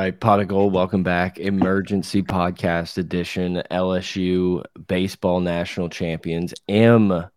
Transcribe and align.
right, 0.00 0.18
Pot 0.18 0.40
of 0.40 0.48
Gold, 0.48 0.72
welcome 0.72 1.02
back. 1.02 1.38
Emergency 1.38 2.22
podcast 2.22 2.96
edition. 2.96 3.62
LSU 3.70 4.64
baseball 4.86 5.40
national 5.40 5.90
champions, 5.90 6.54
MCWS 6.68 7.28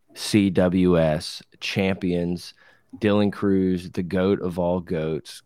champions. 1.59 2.53
Dylan 2.99 3.33
Crews, 3.33 3.89
the 3.91 4.03
goat 4.03 4.39
of 4.41 4.57
all 4.59 4.79
goats. 4.79 5.41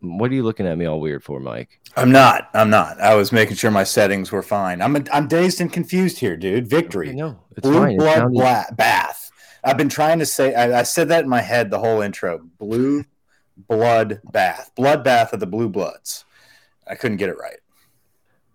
What 0.00 0.30
are 0.32 0.34
you 0.34 0.42
looking 0.42 0.66
at 0.66 0.76
me 0.76 0.84
all 0.84 1.00
weird 1.00 1.22
for, 1.22 1.38
Mike? 1.40 1.78
I'm 1.96 2.10
not. 2.10 2.50
I'm 2.54 2.70
not. 2.70 3.00
I 3.00 3.14
was 3.14 3.30
making 3.30 3.54
sure 3.56 3.70
my 3.70 3.84
settings 3.84 4.32
were 4.32 4.42
fine. 4.42 4.82
I'm 4.82 4.96
I'm 5.12 5.28
dazed 5.28 5.60
and 5.60 5.72
confused 5.72 6.18
here, 6.18 6.36
dude. 6.36 6.66
Victory. 6.66 7.12
No, 7.14 7.38
it's 7.52 7.60
Blue 7.60 7.78
fine. 7.78 7.96
Blood 7.96 8.14
sounded- 8.16 8.38
bla- 8.38 8.66
bath. 8.76 9.30
I've 9.64 9.78
been 9.78 9.88
trying 9.88 10.18
to 10.18 10.26
say. 10.26 10.52
I, 10.54 10.80
I 10.80 10.82
said 10.82 11.08
that 11.08 11.22
in 11.22 11.30
my 11.30 11.40
head 11.40 11.70
the 11.70 11.78
whole 11.78 12.00
intro. 12.02 12.40
Blue 12.58 13.04
blood 13.68 14.20
bath. 14.32 14.72
Blood 14.74 15.04
bath 15.04 15.32
of 15.32 15.38
the 15.40 15.46
blue 15.46 15.68
bloods. 15.68 16.24
I 16.92 16.94
couldn't 16.94 17.16
get 17.16 17.30
it 17.30 17.38
right. 17.38 17.56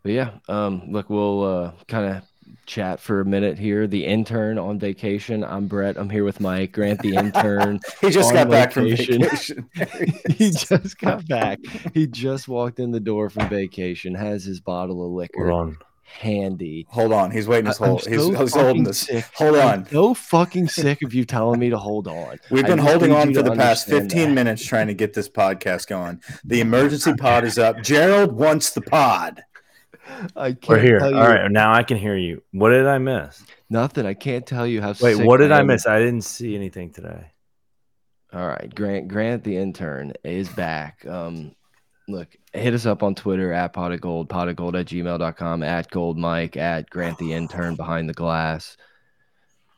But 0.04 0.12
yeah, 0.12 0.32
um, 0.48 0.84
look, 0.92 1.10
we'll 1.10 1.44
uh, 1.44 1.72
kind 1.88 2.06
of 2.06 2.24
chat 2.68 3.00
for 3.00 3.20
a 3.20 3.26
minute 3.26 3.58
here. 3.58 3.88
The 3.88 4.06
intern 4.06 4.60
on 4.60 4.78
vacation. 4.78 5.44
I'm 5.44 5.66
Brett. 5.66 5.98
I'm 5.98 6.08
here 6.08 6.24
with 6.24 6.40
Mike. 6.40 6.72
Grant, 6.72 7.02
the 7.02 7.16
intern. 7.16 7.80
He 8.02 8.12
just 8.12 8.30
On 8.30 8.36
got 8.36 8.50
back 8.52 8.72
from 8.72 8.84
vacation. 8.84 9.68
he 10.30 10.52
just 10.52 11.00
got 11.00 11.28
back. 11.28 11.58
He 11.96 12.06
just 12.06 12.48
walked 12.48 12.80
in 12.80 12.92
the 12.92 13.00
door 13.00 13.32
from 13.32 13.50
vacation. 13.50 14.14
Has 14.14 14.46
his 14.46 14.60
bottle 14.60 15.04
of 15.04 15.14
liquor 15.14 15.50
Hold 15.50 15.70
on. 15.70 15.78
Handy. 16.08 16.88
Hold 16.90 17.12
on. 17.14 17.32
He's 17.32 17.48
waiting 17.48 17.66
his 17.68 17.80
I- 17.82 17.86
I'm 17.86 17.90
whole. 17.92 18.00
He's, 18.00 18.22
so 18.22 18.30
he's 18.34 18.54
holding 18.54 18.54
fucking 18.54 18.84
this. 18.86 19.00
sick. 19.00 19.26
Hold 19.36 19.56
I'm 19.58 19.80
on. 19.82 19.86
so 19.88 20.14
fucking 20.14 20.68
sick 20.70 21.02
of 21.04 21.14
you 21.14 21.26
telling 21.26 21.60
me 21.60 21.70
to 21.70 21.78
hold 21.78 22.08
on. 22.08 22.38
We've 22.52 22.66
been 22.66 22.78
just 22.78 22.90
holding 22.90 23.12
on 23.12 23.34
for 23.34 23.42
the 23.44 23.56
past 23.56 23.88
15 23.88 24.08
that. 24.30 24.34
minutes 24.34 24.66
trying 24.66 24.88
to 24.88 24.94
get 24.94 25.14
this 25.14 25.30
podcast 25.30 25.88
going. 25.88 26.22
The 26.44 26.62
emergency 26.62 27.14
pod 27.14 27.44
is 27.44 27.58
up. 27.60 27.82
Gerald 27.84 28.32
wants 28.32 28.72
the 28.72 28.82
pod. 28.82 29.44
I 30.36 30.54
can't 30.54 30.68
We're 30.70 30.80
here. 30.80 31.00
tell 31.00 31.14
All 31.16 31.22
you 31.24 31.28
right. 31.36 31.52
Now 31.52 31.74
I 31.74 31.84
can 31.84 31.98
hear 31.98 32.16
you. 32.16 32.42
What 32.52 32.70
did 32.70 32.88
I 32.88 32.98
miss? 32.98 33.44
nothing. 33.70 34.06
I 34.06 34.14
can't 34.14 34.46
tell 34.46 34.66
you 34.66 34.82
how. 34.82 34.94
Wait, 35.02 35.18
sick 35.18 35.26
what 35.28 35.38
did 35.38 35.52
I 35.52 35.60
am. 35.60 35.68
miss? 35.68 35.86
I 35.86 36.00
didn't 36.00 36.22
see 36.24 36.56
anything 36.56 36.92
today. 36.94 37.32
All 38.34 38.48
right, 38.48 38.74
Grant. 38.74 39.08
Grant, 39.10 39.44
the 39.44 39.58
intern, 39.58 40.14
is 40.24 40.48
back. 40.50 41.06
Um, 41.06 41.54
look, 42.08 42.36
hit 42.54 42.74
us 42.74 42.86
up 42.86 43.04
on 43.04 43.16
Twitter 43.16 43.52
at 43.52 43.74
pot 43.74 43.92
of 43.92 44.02
gold, 44.02 44.30
pot 44.30 44.48
of 44.48 44.56
gold 44.56 44.76
at 44.76 44.88
gmail.com, 44.88 45.64
at 45.64 45.90
gold 45.90 46.18
mike, 46.18 46.58
at 46.58 46.90
Grant 46.90 47.18
the 47.18 47.34
intern 47.34 47.76
behind 47.76 48.10
the 48.10 48.14
glass. 48.14 48.78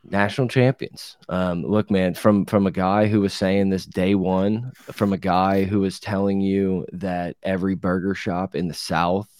National 0.02 0.48
champions. 0.48 1.18
Um, 1.28 1.62
look, 1.62 1.90
man, 1.90 2.14
from 2.14 2.46
from 2.46 2.66
a 2.66 2.70
guy 2.70 3.06
who 3.06 3.20
was 3.20 3.34
saying 3.34 3.68
this 3.68 3.84
day 3.84 4.14
one, 4.14 4.72
from 4.92 5.12
a 5.12 5.18
guy 5.18 5.64
who 5.64 5.80
was 5.80 6.00
telling 6.00 6.40
you 6.40 6.86
that 6.92 7.36
every 7.42 7.74
burger 7.74 8.14
shop 8.14 8.54
in 8.54 8.68
the 8.68 8.74
South 8.74 9.39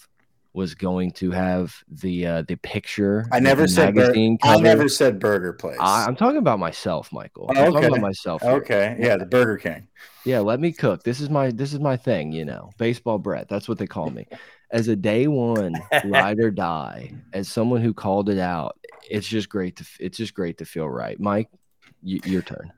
was 0.53 0.75
going 0.75 1.13
to 1.13 1.31
have 1.31 1.75
the 1.89 2.27
uh, 2.27 2.43
the 2.43 2.57
picture. 2.57 3.29
I 3.31 3.41
never 3.41 3.69
said 3.69 3.95
magazine 3.95 4.39
I 4.43 4.59
never 4.59 4.89
said 4.89 5.19
burger 5.19 5.53
place. 5.53 5.79
I, 5.81 6.07
am 6.07 6.17
talking 6.17 6.39
about 6.39 6.59
myself, 6.59 7.13
Michael. 7.13 7.47
Oh, 7.49 7.51
I'm 7.51 7.73
talking 7.73 7.77
okay. 7.77 7.87
about 7.87 8.01
myself. 8.01 8.43
here. 8.43 8.51
okay. 8.53 8.97
Yeah, 8.99 9.17
the 9.17 9.27
Burger 9.27 9.57
King. 9.59 9.89
Yeah, 10.25 10.41
let 10.41 10.61
me 10.61 10.73
cook. 10.73 11.03
This 11.05 11.21
is 11.21 11.31
my 11.31 11.51
this 11.51 11.73
is 11.73 11.81
my 11.81 11.97
thing, 11.97 12.33
you 12.33 12.45
know. 12.45 12.71
Baseball 12.79 13.19
Brett. 13.19 13.49
That's 13.49 13.69
what 13.69 13.79
they 13.79 13.87
call 13.87 14.11
me. 14.11 14.27
As 14.73 14.89
a 14.89 14.97
day 14.97 15.27
one 15.27 15.75
ride 16.05 16.41
or 16.41 16.51
die, 16.51 17.13
as 17.33 17.49
someone 17.49 17.81
who 17.81 17.95
called 17.95 18.29
it 18.29 18.39
out, 18.39 18.77
it's 19.09 19.27
just 19.27 19.49
great 19.49 19.77
to 19.77 19.87
it's 20.01 20.19
just 20.19 20.35
great 20.35 20.59
to 20.59 20.65
feel 20.65 20.89
right. 20.89 21.19
Mike, 21.21 21.49
your 22.03 22.43
turn. 22.43 22.73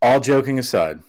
All 0.00 0.20
joking 0.20 0.58
aside, 0.58 1.00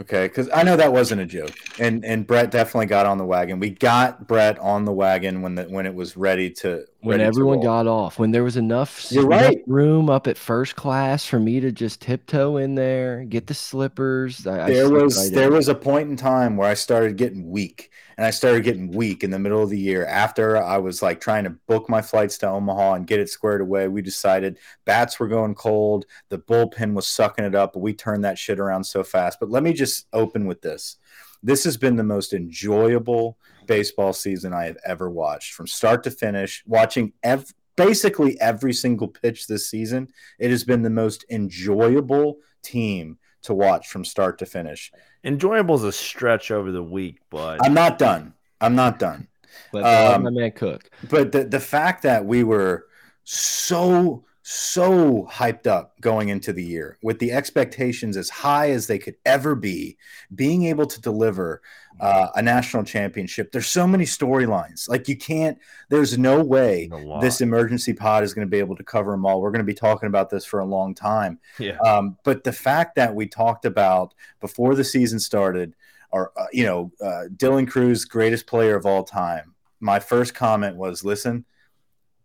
okay, 0.00 0.26
because 0.26 0.48
I 0.54 0.62
know 0.62 0.76
that 0.76 0.92
wasn't 0.92 1.20
a 1.20 1.26
joke, 1.26 1.54
and 1.78 2.04
and 2.04 2.26
Brett 2.26 2.50
definitely 2.50 2.86
got 2.86 3.06
on 3.06 3.18
the 3.18 3.24
wagon. 3.24 3.60
We 3.60 3.70
got 3.70 4.26
Brett 4.26 4.58
on 4.58 4.84
the 4.84 4.92
wagon 4.92 5.42
when 5.42 5.54
the 5.54 5.64
when 5.64 5.86
it 5.86 5.94
was 5.94 6.16
ready 6.16 6.50
to 6.50 6.86
When 7.02 7.20
everyone 7.20 7.60
got 7.60 7.88
off, 7.88 8.18
when 8.20 8.30
there 8.30 8.44
was 8.44 8.56
enough, 8.56 9.10
You're 9.10 9.26
right. 9.26 9.58
room 9.66 10.08
up 10.08 10.28
at 10.28 10.38
first 10.38 10.76
class 10.76 11.24
for 11.24 11.40
me 11.40 11.58
to 11.58 11.72
just 11.72 12.00
tiptoe 12.00 12.58
in 12.58 12.76
there, 12.76 13.24
get 13.24 13.48
the 13.48 13.54
slippers. 13.54 14.46
I, 14.46 14.66
I 14.66 14.70
there 14.70 14.86
slipped 14.86 15.02
was 15.04 15.16
right 15.18 15.32
there 15.34 15.48
in. 15.48 15.52
was 15.52 15.68
a 15.68 15.74
point 15.74 16.10
in 16.10 16.16
time 16.16 16.56
where 16.56 16.68
I 16.68 16.74
started 16.74 17.16
getting 17.16 17.50
weak, 17.50 17.90
and 18.16 18.24
I 18.24 18.30
started 18.30 18.62
getting 18.62 18.92
weak 18.92 19.24
in 19.24 19.30
the 19.32 19.38
middle 19.40 19.60
of 19.60 19.70
the 19.70 19.78
year. 19.78 20.06
After 20.06 20.56
I 20.62 20.78
was 20.78 21.02
like 21.02 21.20
trying 21.20 21.42
to 21.42 21.50
book 21.50 21.88
my 21.88 22.02
flights 22.02 22.38
to 22.38 22.48
Omaha 22.48 22.94
and 22.94 23.06
get 23.06 23.18
it 23.18 23.28
squared 23.28 23.62
away, 23.62 23.88
we 23.88 24.00
decided 24.00 24.58
bats 24.84 25.18
were 25.18 25.28
going 25.28 25.56
cold, 25.56 26.06
the 26.28 26.38
bullpen 26.38 26.94
was 26.94 27.08
sucking 27.08 27.44
it 27.44 27.56
up, 27.56 27.72
but 27.72 27.80
we 27.80 27.94
turned 27.94 28.24
that 28.24 28.38
shit 28.38 28.60
around 28.60 28.84
so 28.84 29.02
fast. 29.02 29.40
But 29.40 29.50
let 29.50 29.64
me 29.64 29.72
just 29.72 30.06
open 30.12 30.46
with 30.46 30.62
this: 30.62 30.98
this 31.42 31.64
has 31.64 31.76
been 31.76 31.96
the 31.96 32.04
most 32.04 32.32
enjoyable 32.32 33.38
baseball 33.66 34.12
season 34.12 34.52
I 34.52 34.64
have 34.64 34.78
ever 34.84 35.10
watched, 35.10 35.54
from 35.54 35.66
start 35.66 36.04
to 36.04 36.10
finish. 36.10 36.62
Watching 36.66 37.12
ev- 37.22 37.52
basically 37.76 38.40
every 38.40 38.72
single 38.72 39.08
pitch 39.08 39.46
this 39.46 39.68
season, 39.68 40.08
it 40.38 40.50
has 40.50 40.64
been 40.64 40.82
the 40.82 40.90
most 40.90 41.24
enjoyable 41.30 42.38
team 42.62 43.18
to 43.42 43.54
watch 43.54 43.88
from 43.88 44.04
start 44.04 44.38
to 44.38 44.46
finish. 44.46 44.92
Enjoyable 45.24 45.74
is 45.74 45.84
a 45.84 45.92
stretch 45.92 46.50
over 46.50 46.70
the 46.70 46.82
week, 46.82 47.18
but 47.30 47.64
I'm 47.64 47.74
not 47.74 47.98
done. 47.98 48.34
I'm 48.60 48.76
not 48.76 48.98
done. 48.98 49.28
Let, 49.72 49.84
let 49.84 50.14
um, 50.14 50.22
my 50.22 50.30
man 50.30 50.52
cook. 50.52 50.88
But 51.10 51.32
the, 51.32 51.44
the 51.44 51.60
fact 51.60 52.04
that 52.04 52.24
we 52.24 52.44
were 52.44 52.86
so, 53.24 54.24
so 54.42 55.28
hyped 55.30 55.66
up 55.66 56.00
going 56.00 56.28
into 56.28 56.52
the 56.52 56.64
year 56.64 56.98
with 57.02 57.18
the 57.20 57.30
expectations 57.30 58.16
as 58.16 58.28
high 58.28 58.70
as 58.70 58.86
they 58.86 58.98
could 58.98 59.14
ever 59.24 59.54
be, 59.54 59.96
being 60.34 60.64
able 60.64 60.86
to 60.86 61.00
deliver 61.00 61.62
uh, 62.00 62.28
a 62.34 62.42
national 62.42 62.82
championship, 62.82 63.52
there's 63.52 63.68
so 63.68 63.86
many 63.86 64.04
storylines. 64.04 64.88
Like, 64.88 65.08
you 65.08 65.16
can't, 65.16 65.58
there's 65.90 66.18
no 66.18 66.42
way 66.42 66.90
this 67.20 67.40
emergency 67.40 67.92
pod 67.92 68.24
is 68.24 68.34
going 68.34 68.46
to 68.46 68.50
be 68.50 68.58
able 68.58 68.76
to 68.76 68.82
cover 68.82 69.12
them 69.12 69.24
all. 69.24 69.40
We're 69.40 69.52
going 69.52 69.60
to 69.60 69.64
be 69.64 69.74
talking 69.74 70.08
about 70.08 70.28
this 70.28 70.44
for 70.44 70.60
a 70.60 70.64
long 70.64 70.94
time. 70.94 71.38
yeah. 71.58 71.78
Um, 71.78 72.16
but 72.24 72.42
the 72.42 72.52
fact 72.52 72.96
that 72.96 73.14
we 73.14 73.28
talked 73.28 73.64
about 73.64 74.14
before 74.40 74.74
the 74.74 74.84
season 74.84 75.20
started, 75.20 75.74
or 76.10 76.32
uh, 76.36 76.46
you 76.52 76.64
know, 76.64 76.92
uh, 77.00 77.24
Dylan 77.36 77.68
Crews, 77.68 78.04
greatest 78.04 78.46
player 78.46 78.76
of 78.76 78.86
all 78.86 79.04
time. 79.04 79.54
My 79.80 79.98
first 79.98 80.34
comment 80.34 80.76
was, 80.76 81.04
"Listen, 81.04 81.44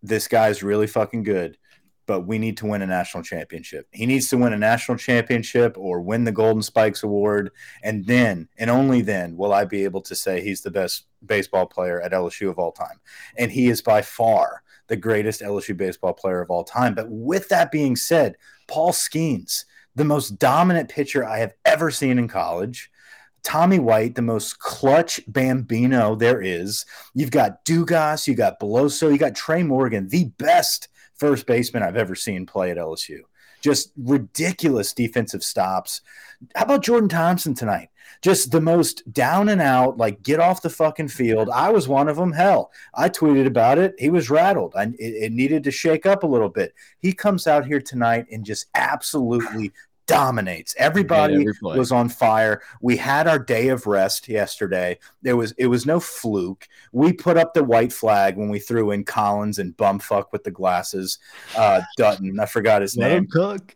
this 0.03 0.27
guy's 0.27 0.61
really 0.61 0.87
fucking 0.87 1.23
good, 1.23 1.57
but 2.07 2.21
we 2.21 2.39
need 2.39 2.57
to 2.57 2.65
win 2.65 2.81
a 2.81 2.87
national 2.87 3.21
championship. 3.21 3.87
He 3.91 4.05
needs 4.05 4.29
to 4.29 4.37
win 4.37 4.53
a 4.53 4.57
national 4.57 4.97
championship 4.97 5.77
or 5.77 6.01
win 6.01 6.23
the 6.23 6.31
Golden 6.31 6.63
Spikes 6.63 7.03
Award, 7.03 7.51
and 7.83 8.05
then, 8.05 8.47
and 8.57 8.69
only 8.69 9.01
then, 9.01 9.37
will 9.37 9.53
I 9.53 9.65
be 9.65 9.83
able 9.83 10.01
to 10.01 10.15
say 10.15 10.41
he's 10.41 10.61
the 10.61 10.71
best 10.71 11.05
baseball 11.25 11.65
player 11.65 12.01
at 12.01 12.13
LSU 12.13 12.49
of 12.49 12.57
all 12.57 12.71
time. 12.71 12.99
And 13.37 13.51
he 13.51 13.67
is 13.67 13.81
by 13.81 14.01
far 14.01 14.63
the 14.87 14.95
greatest 14.95 15.41
LSU 15.41 15.75
baseball 15.75 16.13
player 16.13 16.41
of 16.41 16.49
all 16.49 16.63
time. 16.63 16.95
But 16.95 17.07
with 17.09 17.49
that 17.49 17.71
being 17.71 17.95
said, 17.95 18.37
Paul 18.67 18.91
Skenes, 18.91 19.65
the 19.95 20.05
most 20.05 20.39
dominant 20.39 20.89
pitcher 20.89 21.25
I 21.25 21.39
have 21.39 21.53
ever 21.65 21.91
seen 21.91 22.17
in 22.17 22.27
college. 22.27 22.89
Tommy 23.43 23.79
White, 23.79 24.15
the 24.15 24.21
most 24.21 24.59
clutch 24.59 25.21
bambino 25.27 26.15
there 26.15 26.41
is. 26.41 26.85
You've 27.13 27.31
got 27.31 27.63
Dugas, 27.65 28.27
you 28.27 28.35
got 28.35 28.59
Beloso, 28.59 29.11
you 29.11 29.17
got 29.17 29.35
Tre' 29.35 29.63
Morgan, 29.63 30.09
the 30.09 30.25
best 30.37 30.89
first 31.17 31.45
baseman 31.45 31.83
I've 31.83 31.97
ever 31.97 32.15
seen 32.15 32.45
play 32.45 32.71
at 32.71 32.77
LSU. 32.77 33.21
Just 33.61 33.91
ridiculous 33.97 34.93
defensive 34.93 35.43
stops. 35.43 36.01
How 36.55 36.63
about 36.63 36.83
Jordan 36.83 37.09
Thompson 37.09 37.53
tonight? 37.53 37.89
Just 38.21 38.51
the 38.51 38.61
most 38.61 39.11
down 39.11 39.49
and 39.49 39.61
out, 39.61 39.97
like 39.97 40.23
get 40.23 40.39
off 40.39 40.61
the 40.61 40.69
fucking 40.69 41.09
field. 41.09 41.49
I 41.49 41.69
was 41.69 41.87
one 41.87 42.07
of 42.07 42.15
them. 42.15 42.31
Hell, 42.31 42.71
I 42.93 43.09
tweeted 43.09 43.45
about 43.45 43.77
it. 43.77 43.95
He 43.99 44.09
was 44.09 44.29
rattled. 44.29 44.73
I, 44.75 44.83
it, 44.83 44.95
it 44.99 45.31
needed 45.31 45.63
to 45.65 45.71
shake 45.71 46.05
up 46.05 46.23
a 46.23 46.27
little 46.27 46.49
bit. 46.49 46.73
He 46.99 47.13
comes 47.13 47.47
out 47.47 47.65
here 47.65 47.81
tonight 47.81 48.27
and 48.31 48.45
just 48.45 48.67
absolutely 48.75 49.71
dominates. 50.07 50.73
Everybody 50.77 51.35
every 51.35 51.53
was 51.61 51.91
on 51.91 52.09
fire. 52.09 52.61
We 52.81 52.97
had 52.97 53.27
our 53.27 53.37
day 53.37 53.67
of 53.67 53.85
rest 53.85 54.27
yesterday. 54.27 54.97
There 55.21 55.37
was 55.37 55.51
it 55.53 55.67
was 55.67 55.85
no 55.85 55.99
fluke. 55.99 56.67
We 56.91 57.13
put 57.13 57.37
up 57.37 57.53
the 57.53 57.63
white 57.63 57.93
flag 57.93 58.37
when 58.37 58.49
we 58.49 58.59
threw 58.59 58.91
in 58.91 59.03
Collins 59.03 59.59
and 59.59 59.77
bumfuck 59.77 60.31
with 60.31 60.43
the 60.43 60.51
glasses. 60.51 61.19
Uh, 61.55 61.81
Dutton, 61.97 62.39
I 62.39 62.45
forgot 62.45 62.81
his 62.81 62.97
Let 62.97 63.09
name 63.09 63.17
him 63.19 63.27
cook. 63.27 63.75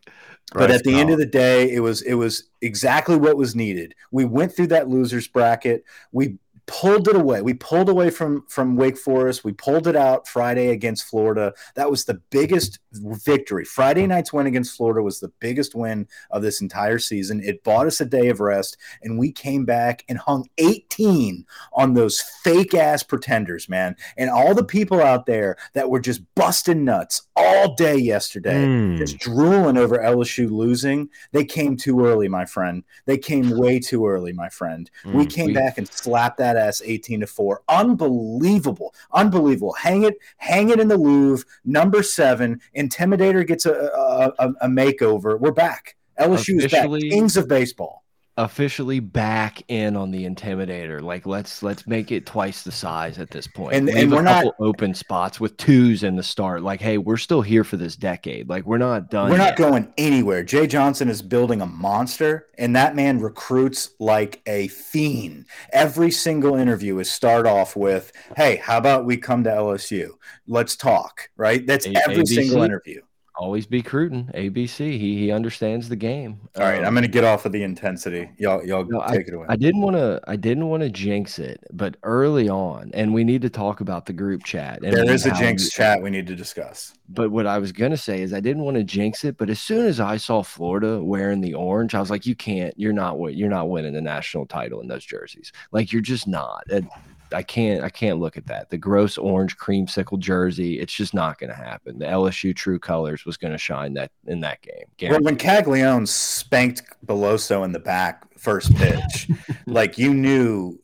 but 0.52 0.68
Bryce 0.68 0.78
at 0.78 0.84
the 0.84 0.94
end 0.98 1.10
of 1.10 1.18
the 1.18 1.26
day 1.26 1.70
it 1.70 1.80
was 1.80 2.02
it 2.02 2.14
was 2.14 2.48
exactly 2.60 3.16
what 3.16 3.36
was 3.36 3.54
needed 3.54 3.94
we 4.10 4.24
went 4.24 4.54
through 4.54 4.66
that 4.66 4.88
losers 4.88 5.26
bracket 5.26 5.84
we 6.12 6.36
pulled 6.66 7.08
it 7.08 7.16
away 7.16 7.42
we 7.42 7.54
pulled 7.54 7.88
away 7.88 8.08
from 8.08 8.44
from 8.48 8.76
wake 8.76 8.96
forest 8.96 9.44
we 9.44 9.52
pulled 9.52 9.86
it 9.86 9.96
out 9.96 10.26
friday 10.28 10.68
against 10.68 11.04
florida 11.04 11.52
that 11.74 11.90
was 11.90 12.04
the 12.04 12.14
biggest 12.30 12.78
victory. 12.94 13.64
Friday 13.64 14.06
night's 14.06 14.34
win 14.34 14.46
against 14.46 14.76
Florida 14.76 15.02
was 15.02 15.18
the 15.18 15.32
biggest 15.40 15.74
win 15.74 16.06
of 16.30 16.42
this 16.42 16.60
entire 16.60 16.98
season. 16.98 17.40
It 17.42 17.64
bought 17.64 17.86
us 17.86 18.02
a 18.02 18.04
day 18.04 18.28
of 18.28 18.38
rest, 18.38 18.76
and 19.02 19.18
we 19.18 19.32
came 19.32 19.64
back 19.64 20.04
and 20.10 20.18
hung 20.18 20.46
18 20.58 21.46
on 21.72 21.94
those 21.94 22.20
fake 22.20 22.74
ass 22.74 23.02
pretenders, 23.02 23.66
man. 23.68 23.96
And 24.18 24.28
all 24.28 24.54
the 24.54 24.62
people 24.64 25.00
out 25.00 25.24
there 25.24 25.56
that 25.72 25.88
were 25.88 26.00
just 26.00 26.20
busting 26.34 26.84
nuts 26.84 27.22
all 27.34 27.74
day 27.74 27.96
yesterday, 27.96 28.62
Mm. 28.66 28.98
just 28.98 29.18
drooling 29.18 29.78
over 29.78 29.98
LSU 29.98 30.50
losing, 30.50 31.08
they 31.32 31.44
came 31.46 31.76
too 31.78 32.04
early, 32.04 32.28
my 32.28 32.44
friend. 32.44 32.84
They 33.06 33.16
came 33.16 33.56
way 33.56 33.78
too 33.80 34.06
early, 34.06 34.32
my 34.34 34.50
friend. 34.50 34.90
we 35.06 35.24
Mm. 35.26 35.30
came 35.30 35.46
We- 35.46 35.54
back 35.54 35.78
and 35.78 35.88
slapped 35.88 36.36
that 36.38 36.51
ass 36.56 36.82
18 36.84 37.20
to 37.20 37.26
4. 37.26 37.62
Unbelievable. 37.68 38.94
Unbelievable. 39.12 39.72
Hang 39.74 40.04
it, 40.04 40.16
hang 40.36 40.70
it 40.70 40.80
in 40.80 40.88
the 40.88 40.96
Louvre. 40.96 41.44
Number 41.64 42.02
seven. 42.02 42.60
Intimidator 42.76 43.46
gets 43.46 43.66
a, 43.66 43.72
a, 43.72 44.52
a, 44.60 44.68
makeover. 44.68 45.38
We're 45.38 45.52
back. 45.52 45.96
LSU 46.18 46.60
is 46.62 46.70
back. 46.70 46.88
Kings 46.88 47.36
of 47.36 47.48
baseball. 47.48 48.01
Officially 48.38 48.98
back 48.98 49.62
in 49.68 49.94
on 49.94 50.10
the 50.10 50.24
intimidator. 50.24 51.02
Like 51.02 51.26
let's 51.26 51.62
let's 51.62 51.86
make 51.86 52.10
it 52.10 52.24
twice 52.24 52.62
the 52.62 52.72
size 52.72 53.18
at 53.18 53.30
this 53.30 53.46
point. 53.46 53.74
And- 53.74 53.88
and 53.90 54.10
we're 54.10 54.22
not- 54.22 54.44
couple 54.44 54.66
open 54.66 54.94
spots 54.94 55.38
with 55.38 55.56
twos 55.58 56.02
in 56.02 56.16
the 56.16 56.22
start. 56.22 56.62
Like, 56.62 56.80
hey, 56.80 56.96
we're 56.98 57.18
still 57.18 57.42
here 57.42 57.62
for 57.62 57.76
this 57.76 57.94
decade. 57.94 58.48
Like 58.48 58.64
we're 58.64 58.78
not 58.78 59.10
done. 59.10 59.30
We're 59.30 59.36
not 59.36 59.56
going 59.56 59.92
anywhere. 59.98 60.42
Jay 60.42 60.66
Johnson 60.66 61.08
is 61.08 61.20
building 61.20 61.60
a 61.60 61.66
monster, 61.66 62.46
and 62.56 62.74
that 62.74 62.96
man 62.96 63.20
recruits 63.20 63.90
like 64.00 64.40
a 64.46 64.68
fiend. 64.68 65.46
Every 65.72 66.10
single 66.10 66.54
interview 66.54 66.98
is 66.98 67.10
start 67.10 67.46
off 67.46 67.76
with, 67.76 68.12
"Hey, 68.36 68.56
how 68.56 68.78
about 68.78 69.04
we 69.04 69.18
come 69.18 69.44
to 69.44 69.50
LSU? 69.50 70.12
Let's 70.46 70.74
talk." 70.76 71.28
Right? 71.36 71.66
That's 71.66 71.86
A- 71.86 71.96
every 72.08 72.16
ABC? 72.24 72.34
single 72.34 72.62
interview. 72.62 73.02
Always 73.36 73.66
be 73.66 73.80
Cruton, 73.80 74.30
ABC. 74.34 74.98
He 74.98 75.16
he 75.18 75.32
understands 75.32 75.88
the 75.88 75.96
game. 75.96 76.38
All 76.56 76.64
right, 76.64 76.80
Um, 76.80 76.84
I'm 76.84 76.92
going 76.92 77.02
to 77.02 77.08
get 77.08 77.24
off 77.24 77.46
of 77.46 77.52
the 77.52 77.62
intensity. 77.62 78.30
Y'all, 78.36 78.62
y'all 78.64 78.84
No, 78.84 79.02
take 79.08 79.26
it 79.26 79.32
away. 79.34 79.46
I 79.48 79.56
didn't 79.56 79.80
want 79.80 79.96
to. 79.96 80.20
I 80.28 80.36
didn't 80.36 80.68
want 80.68 80.82
to 80.82 80.90
jinx 80.90 81.38
it, 81.38 81.58
but 81.72 81.96
early 82.02 82.50
on, 82.50 82.90
and 82.92 83.14
we 83.14 83.24
need 83.24 83.40
to 83.42 83.50
talk 83.50 83.80
about 83.80 84.04
the 84.04 84.12
group 84.12 84.44
chat. 84.44 84.82
And 84.82 84.92
there 84.92 85.10
is 85.10 85.24
a 85.24 85.32
jinx 85.32 85.64
we- 85.64 85.70
chat 85.70 86.02
we 86.02 86.10
need 86.10 86.26
to 86.26 86.36
discuss. 86.36 86.92
But 87.08 87.30
what 87.30 87.46
I 87.46 87.58
was 87.58 87.72
gonna 87.72 87.96
say 87.96 88.20
is 88.20 88.34
I 88.34 88.40
didn't 88.40 88.64
want 88.64 88.76
to 88.76 88.84
jinx 88.84 89.24
it. 89.24 89.38
But 89.38 89.48
as 89.48 89.60
soon 89.60 89.86
as 89.86 89.98
I 89.98 90.18
saw 90.18 90.42
Florida 90.42 91.02
wearing 91.02 91.40
the 91.40 91.54
orange, 91.54 91.94
I 91.94 92.00
was 92.00 92.10
like, 92.10 92.26
"You 92.26 92.34
can't. 92.34 92.74
You're 92.76 92.92
not. 92.92 93.18
You're 93.34 93.48
not 93.50 93.70
winning 93.70 93.94
the 93.94 94.02
national 94.02 94.46
title 94.46 94.80
in 94.82 94.88
those 94.88 95.04
jerseys. 95.06 95.52
Like 95.72 95.90
you're 95.90 96.02
just 96.02 96.28
not." 96.28 96.64
And 96.70 96.86
I 97.32 97.42
can't. 97.42 97.82
I 97.82 97.88
can't 97.88 98.18
look 98.18 98.36
at 98.36 98.46
that. 98.46 98.70
The 98.70 98.78
gross 98.78 99.18
orange 99.18 99.56
creamsicle 99.56 100.18
jersey. 100.18 100.80
It's 100.80 100.92
just 100.92 101.14
not 101.14 101.38
going 101.38 101.50
to 101.50 101.56
happen. 101.56 101.98
The 101.98 102.06
LSU 102.06 102.54
true 102.54 102.78
colors 102.78 103.24
was 103.24 103.36
going 103.36 103.52
to 103.52 103.58
shine 103.58 103.94
that 103.94 104.10
in 104.26 104.40
that 104.40 104.60
game. 104.62 105.10
Well, 105.10 105.22
when 105.22 105.36
Caglianone 105.36 106.06
spanked 106.06 106.82
Beloso 107.06 107.64
in 107.64 107.72
the 107.72 107.80
back 107.80 108.24
first 108.38 108.74
pitch, 108.76 109.28
like 109.66 109.98
you 109.98 110.12
knew 110.12 110.78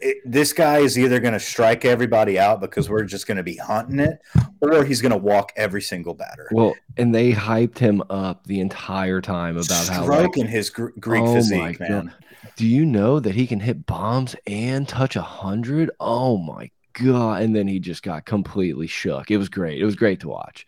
it, 0.00 0.18
this 0.24 0.52
guy 0.52 0.78
is 0.78 0.98
either 0.98 1.20
going 1.20 1.32
to 1.34 1.40
strike 1.40 1.84
everybody 1.84 2.38
out 2.38 2.60
because 2.60 2.88
we're 2.90 3.04
just 3.04 3.26
going 3.26 3.36
to 3.36 3.42
be 3.42 3.56
hunting 3.56 4.00
it, 4.00 4.18
or 4.60 4.84
he's 4.84 5.00
going 5.00 5.12
to 5.12 5.18
walk 5.18 5.52
every 5.56 5.82
single 5.82 6.14
batter. 6.14 6.48
Well, 6.52 6.74
and 6.96 7.14
they 7.14 7.32
hyped 7.32 7.78
him 7.78 8.02
up 8.10 8.46
the 8.46 8.60
entire 8.60 9.20
time 9.20 9.56
about 9.56 9.88
how 9.88 10.06
like, 10.06 10.34
his 10.34 10.70
gr- 10.70 10.90
Greek 11.00 11.22
Oh 11.22 11.34
physique, 11.34 11.78
God. 11.78 11.88
man. 11.88 12.14
do 12.56 12.66
you 12.66 12.84
know 12.84 13.20
that 13.20 13.34
he 13.34 13.46
can 13.46 13.60
hit 13.60 13.86
bombs 13.86 14.36
and 14.46 14.86
touch 14.88 15.16
a 15.16 15.22
hundred? 15.22 15.90
Oh 16.00 16.36
my 16.36 16.70
god! 16.92 17.42
And 17.42 17.56
then 17.56 17.66
he 17.66 17.80
just 17.80 18.02
got 18.02 18.26
completely 18.26 18.86
shook. 18.86 19.30
It 19.30 19.38
was 19.38 19.48
great. 19.48 19.80
It 19.80 19.84
was 19.84 19.96
great 19.96 20.20
to 20.20 20.28
watch. 20.28 20.66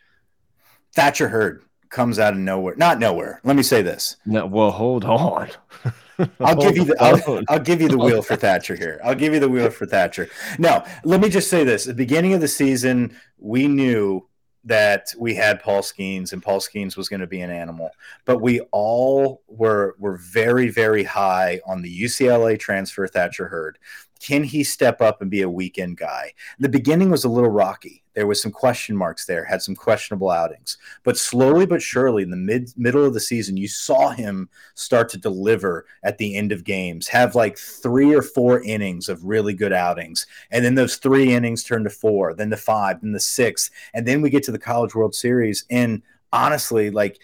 Thatcher 0.94 1.28
Hurd 1.28 1.62
comes 1.90 2.18
out 2.18 2.34
of 2.34 2.38
nowhere. 2.38 2.74
Not 2.76 2.98
nowhere. 2.98 3.40
Let 3.44 3.56
me 3.56 3.62
say 3.62 3.82
this. 3.82 4.16
No, 4.26 4.46
well, 4.46 4.70
hold 4.70 5.04
on. 5.04 5.50
I'll 6.40 6.56
give 6.56 6.76
you 6.76 6.84
the 6.84 6.96
I'll. 7.00 7.42
I'll 7.48 7.60
give 7.60 7.80
you 7.80 7.88
the 7.88 7.98
wheel 7.98 8.22
for 8.22 8.36
Thatcher 8.46 8.74
here. 8.74 9.00
I'll 9.04 9.14
give 9.14 9.34
you 9.34 9.40
the 9.40 9.48
wheel 9.48 9.70
for 9.70 9.86
Thatcher. 9.86 10.28
No, 10.58 10.84
let 11.04 11.20
me 11.20 11.28
just 11.28 11.50
say 11.50 11.64
this: 11.64 11.86
at 11.86 11.96
the 11.96 12.02
beginning 12.02 12.32
of 12.32 12.40
the 12.40 12.48
season, 12.48 13.16
we 13.38 13.68
knew 13.68 14.26
that 14.64 15.14
we 15.16 15.34
had 15.34 15.62
Paul 15.62 15.80
Skenes 15.80 16.32
and 16.32 16.42
Paul 16.42 16.58
Skenes 16.58 16.96
was 16.96 17.08
going 17.08 17.20
to 17.20 17.26
be 17.26 17.40
an 17.40 17.50
animal, 17.50 17.90
but 18.24 18.40
we 18.40 18.60
all 18.72 19.42
were 19.46 19.94
were 19.98 20.16
very 20.16 20.68
very 20.68 21.04
high 21.04 21.60
on 21.66 21.82
the 21.82 22.02
UCLA 22.02 22.58
transfer 22.58 23.06
Thatcher 23.06 23.48
Hurd. 23.48 23.78
Can 24.20 24.44
he 24.44 24.64
step 24.64 25.00
up 25.00 25.20
and 25.20 25.30
be 25.30 25.42
a 25.42 25.48
weekend 25.48 25.96
guy? 25.96 26.32
The 26.58 26.68
beginning 26.68 27.10
was 27.10 27.24
a 27.24 27.28
little 27.28 27.50
rocky. 27.50 28.02
There 28.14 28.26
was 28.26 28.40
some 28.40 28.50
question 28.50 28.96
marks 28.96 29.26
there, 29.26 29.44
had 29.44 29.60
some 29.60 29.76
questionable 29.76 30.30
outings, 30.30 30.78
but 31.04 31.18
slowly 31.18 31.66
but 31.66 31.82
surely, 31.82 32.22
in 32.22 32.30
the 32.30 32.36
mid 32.36 32.72
middle 32.76 33.04
of 33.04 33.12
the 33.12 33.20
season, 33.20 33.58
you 33.58 33.68
saw 33.68 34.08
him 34.08 34.48
start 34.74 35.10
to 35.10 35.18
deliver 35.18 35.84
at 36.02 36.16
the 36.16 36.34
end 36.34 36.50
of 36.50 36.64
games, 36.64 37.08
have 37.08 37.34
like 37.34 37.58
three 37.58 38.14
or 38.14 38.22
four 38.22 38.62
innings 38.62 39.10
of 39.10 39.24
really 39.24 39.52
good 39.52 39.72
outings. 39.72 40.26
And 40.50 40.64
then 40.64 40.76
those 40.76 40.96
three 40.96 41.34
innings 41.34 41.62
turn 41.62 41.84
to 41.84 41.90
four, 41.90 42.32
then 42.32 42.48
the 42.48 42.56
five, 42.56 43.02
then 43.02 43.12
the 43.12 43.20
six. 43.20 43.70
And 43.92 44.08
then 44.08 44.22
we 44.22 44.30
get 44.30 44.42
to 44.44 44.52
the 44.52 44.58
College 44.58 44.94
World 44.94 45.14
Series. 45.14 45.66
And 45.70 46.02
honestly, 46.32 46.90
like, 46.90 47.18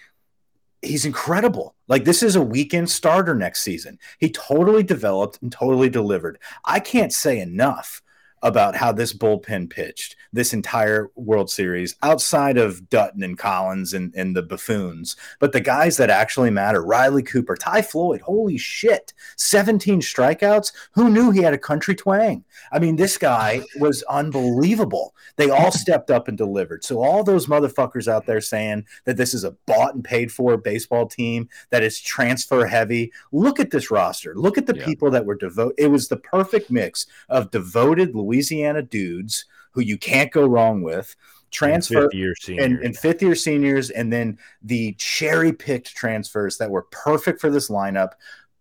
he's 0.82 1.05
incredible. 1.05 1.75
Like, 1.88 2.05
this 2.05 2.23
is 2.23 2.37
a 2.37 2.43
weekend 2.43 2.90
starter 2.90 3.34
next 3.34 3.62
season. 3.62 3.99
He 4.19 4.31
totally 4.31 4.82
developed 4.82 5.40
and 5.40 5.50
totally 5.50 5.88
delivered. 5.88 6.38
I 6.64 6.81
can't 6.81 7.12
say 7.12 7.40
enough 7.40 8.01
about 8.43 8.75
how 8.77 8.93
this 8.93 9.12
bullpen 9.12 9.71
pitched 9.71 10.17
this 10.33 10.53
entire 10.55 11.11
World 11.15 11.50
Series 11.50 11.94
outside 12.03 12.56
of 12.56 12.89
Dutton 12.89 13.23
and 13.23 13.39
Collins 13.39 13.93
and, 13.93 14.15
and 14.15 14.35
the 14.35 14.43
buffoons. 14.43 15.15
But 15.39 15.53
the 15.53 15.61
guys 15.61 15.99
that 15.99 16.11
actually 16.11 16.50
matter, 16.50 16.83
Riley 16.83 17.23
Cooper, 17.23 17.55
Ty 17.55 17.83
Floyd, 17.83 18.23
holy 18.23 18.56
shit, 18.56 19.12
17 19.37 20.00
strikeouts. 20.00 20.73
Who 20.93 21.11
knew 21.11 21.31
he 21.31 21.43
had 21.43 21.53
a 21.53 21.59
country 21.59 21.94
twang? 21.94 22.44
I 22.73 22.79
mean, 22.79 22.97
this 22.97 23.19
guy 23.19 23.62
was 23.79 24.03
unbelievable. 24.05 25.15
They 25.37 25.50
all 25.50 25.71
stepped 25.73 26.11
up 26.11 26.29
and 26.29 26.38
delivered. 26.38 26.85
So, 26.85 27.03
all 27.03 27.23
those 27.23 27.47
motherfuckers 27.47 28.09
out 28.09 28.27
there 28.27 28.41
saying 28.41 28.87
that 29.05 29.17
this 29.17 29.35
is 29.35 29.45
a 29.45 29.53
bought 29.67 29.95
and 29.95 30.05
paid 30.05 30.33
for 30.33 30.56
baseball 30.56 31.06
team, 31.06 31.49
that 31.71 31.83
is 31.83 32.00
transfer 32.00 32.67
heavy, 32.67 33.12
look 33.33 33.61
at 33.61 33.71
this 33.71 33.91
roster. 33.91 34.35
Look 34.35 34.56
at 34.59 34.67
the 34.67 34.77
Yeah. 34.77 34.85
people 34.87 35.11
that 35.11 35.27
were 35.27 35.35
devoted. 35.35 35.75
It 35.79 35.88
was 35.88 36.09
the 36.09 36.17
perfect 36.17 36.71
mix 36.71 37.06
of 37.29 37.50
devoted 37.50 38.15
Louisiana 38.32 38.82
dudes 38.82 39.44
who 39.73 39.82
you 39.82 39.99
can't 39.99 40.32
go 40.32 40.46
wrong 40.46 40.82
with, 40.82 41.14
transfer 41.50 42.08
year 42.12 42.34
senior. 42.40 42.62
and, 42.64 42.78
and 42.80 42.97
fifth 42.97 43.23
year 43.23 43.35
seniors, 43.35 43.90
and 43.90 44.12
then 44.12 44.38
the 44.62 44.92
cherry 44.95 45.52
picked 45.52 45.95
transfers 45.95 46.57
that 46.59 46.71
were 46.71 46.83
perfect 46.90 47.40
for 47.40 47.50
this 47.50 47.68
lineup, 47.71 48.12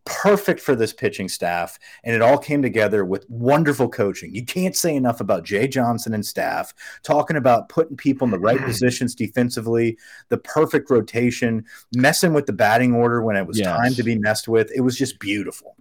perfect 0.05 0.60
for 0.60 0.75
this 0.75 0.91
pitching 0.93 1.29
staff. 1.29 1.77
And 2.03 2.15
it 2.15 2.22
all 2.22 2.38
came 2.38 2.62
together 2.62 3.05
with 3.05 3.29
wonderful 3.29 3.88
coaching. 3.89 4.34
You 4.34 4.46
can't 4.46 4.75
say 4.75 4.96
enough 4.96 5.22
about 5.22 5.43
Jay 5.46 5.67
Johnson 5.67 6.13
and 6.13 6.25
staff 6.25 6.74
talking 7.03 7.38
about 7.38 7.69
putting 7.69 7.96
people 7.98 8.25
in 8.25 8.31
the 8.31 8.39
right 8.39 8.60
positions 8.65 9.15
defensively, 9.15 9.98
the 10.29 10.38
perfect 10.38 10.89
rotation, 10.89 11.65
messing 11.96 12.34
with 12.34 12.46
the 12.46 12.53
batting 12.53 12.93
order 12.93 13.22
when 13.22 13.36
it 13.36 13.46
was 13.48 13.60
Yes. 13.60 13.67
time 13.67 13.93
to 13.93 14.03
be 14.03 14.17
messed 14.17 14.48
with. 14.48 14.72
It 14.75 14.81
was 14.81 14.98
just 14.98 15.19
beautiful. 15.19 15.75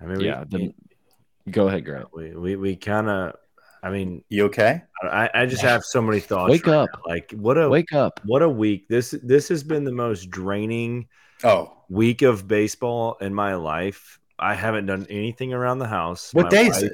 I 0.00 0.06
mean, 0.06 0.20
yeah. 0.20 0.44
we, 0.50 0.58
The, 0.58 0.74
go 1.50 1.68
ahead, 1.68 1.84
Grant. 1.84 2.08
we, 2.14 2.34
we, 2.34 2.56
we 2.56 2.76
kind 2.76 3.08
of, 3.08 3.34
I 3.82 3.90
mean, 3.90 4.22
You 4.28 4.44
okay? 4.46 4.82
I, 5.02 5.28
I 5.34 5.46
just 5.46 5.62
have 5.62 5.82
so 5.84 6.00
many 6.00 6.20
thoughts. 6.20 6.50
Wake 6.50 6.66
right 6.66 6.74
up. 6.76 6.88
now. 6.94 7.00
Like, 7.06 7.32
what 7.32 7.58
a, 7.58 7.68
Wake 7.68 7.92
up. 7.92 8.20
what 8.24 8.42
a 8.42 8.48
week. 8.48 8.86
This, 8.88 9.14
this 9.22 9.48
has 9.48 9.62
been 9.64 9.84
the 9.84 9.92
most 9.92 10.30
draining 10.30 11.08
Oh, 11.44 11.76
week 11.88 12.22
of 12.22 12.46
baseball 12.46 13.16
in 13.20 13.34
my 13.34 13.54
life. 13.56 14.20
I 14.38 14.54
haven't 14.54 14.86
done 14.86 15.06
anything 15.10 15.52
around 15.52 15.80
the 15.80 15.88
house. 15.88 16.32
what 16.32 16.44
My 16.44 16.48
day 16.50 16.66
is 16.66 16.82
wife- 16.82 16.84
it? 16.84 16.92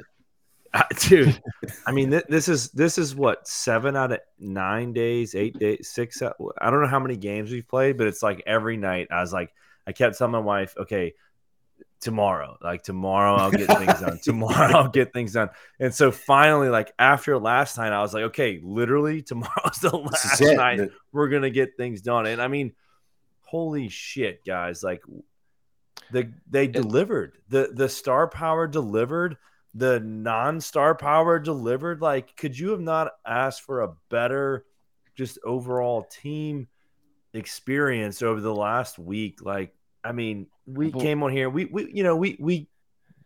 dude 0.99 1.41
i 1.87 1.91
mean 1.91 2.11
th- 2.11 2.25
this 2.29 2.47
is 2.47 2.69
this 2.73 2.99
is 2.99 3.15
what 3.15 3.47
seven 3.47 3.95
out 3.95 4.11
of 4.11 4.19
nine 4.39 4.93
days 4.93 5.33
eight 5.33 5.57
days 5.57 5.89
six 5.91 6.21
out, 6.21 6.35
i 6.61 6.69
don't 6.69 6.79
know 6.79 6.87
how 6.87 6.99
many 6.99 7.17
games 7.17 7.49
we've 7.51 7.67
played 7.67 7.97
but 7.97 8.05
it's 8.05 8.21
like 8.21 8.43
every 8.45 8.77
night 8.77 9.07
i 9.09 9.19
was 9.19 9.33
like 9.33 9.51
i 9.87 9.91
kept 9.91 10.15
telling 10.15 10.31
my 10.31 10.37
wife 10.37 10.75
okay 10.77 11.11
tomorrow 12.01 12.57
like 12.61 12.81
tomorrow 12.81 13.35
i'll 13.35 13.51
get 13.51 13.67
things 13.67 13.99
done 13.99 14.17
tomorrow 14.23 14.77
i'll 14.77 14.87
get 14.89 15.11
things 15.11 15.33
done. 15.33 15.49
And 15.79 15.93
so 15.93 16.11
finally 16.11 16.69
like 16.69 16.93
after 16.97 17.37
last 17.37 17.77
night 17.77 17.91
i 17.91 18.01
was 18.01 18.13
like 18.13 18.23
okay 18.25 18.59
literally 18.63 19.21
tomorrow's 19.23 19.79
the 19.81 19.95
last 19.95 20.39
night 20.41 20.77
The- 20.77 20.91
we're 21.11 21.27
gonna 21.29 21.49
get 21.49 21.75
things 21.77 22.01
done. 22.01 22.25
And 22.25 22.41
i 22.41 22.47
mean 22.47 22.73
holy 23.41 23.89
shit 23.89 24.45
guys 24.45 24.83
like 24.83 25.01
the 26.11 26.31
they 26.49 26.67
delivered. 26.67 27.37
The 27.49 27.71
the 27.73 27.89
star 27.89 28.27
power 28.27 28.67
delivered. 28.67 29.37
The 29.75 29.99
non-star 29.99 30.95
power 30.95 31.37
delivered. 31.39 32.01
Like 32.01 32.35
could 32.35 32.57
you 32.57 32.69
have 32.71 32.79
not 32.79 33.11
asked 33.25 33.61
for 33.61 33.81
a 33.81 33.93
better 34.09 34.65
just 35.15 35.37
overall 35.43 36.03
team 36.03 36.67
experience 37.33 38.21
over 38.23 38.41
the 38.41 38.53
last 38.53 38.97
week? 38.97 39.43
Like 39.43 39.75
i 40.03 40.11
mean 40.11 40.47
we 40.65 40.91
came 40.91 41.21
on 41.23 41.31
here 41.31 41.49
we 41.49 41.65
we 41.65 41.91
you 41.93 42.03
know 42.03 42.15
we 42.15 42.37
we 42.39 42.67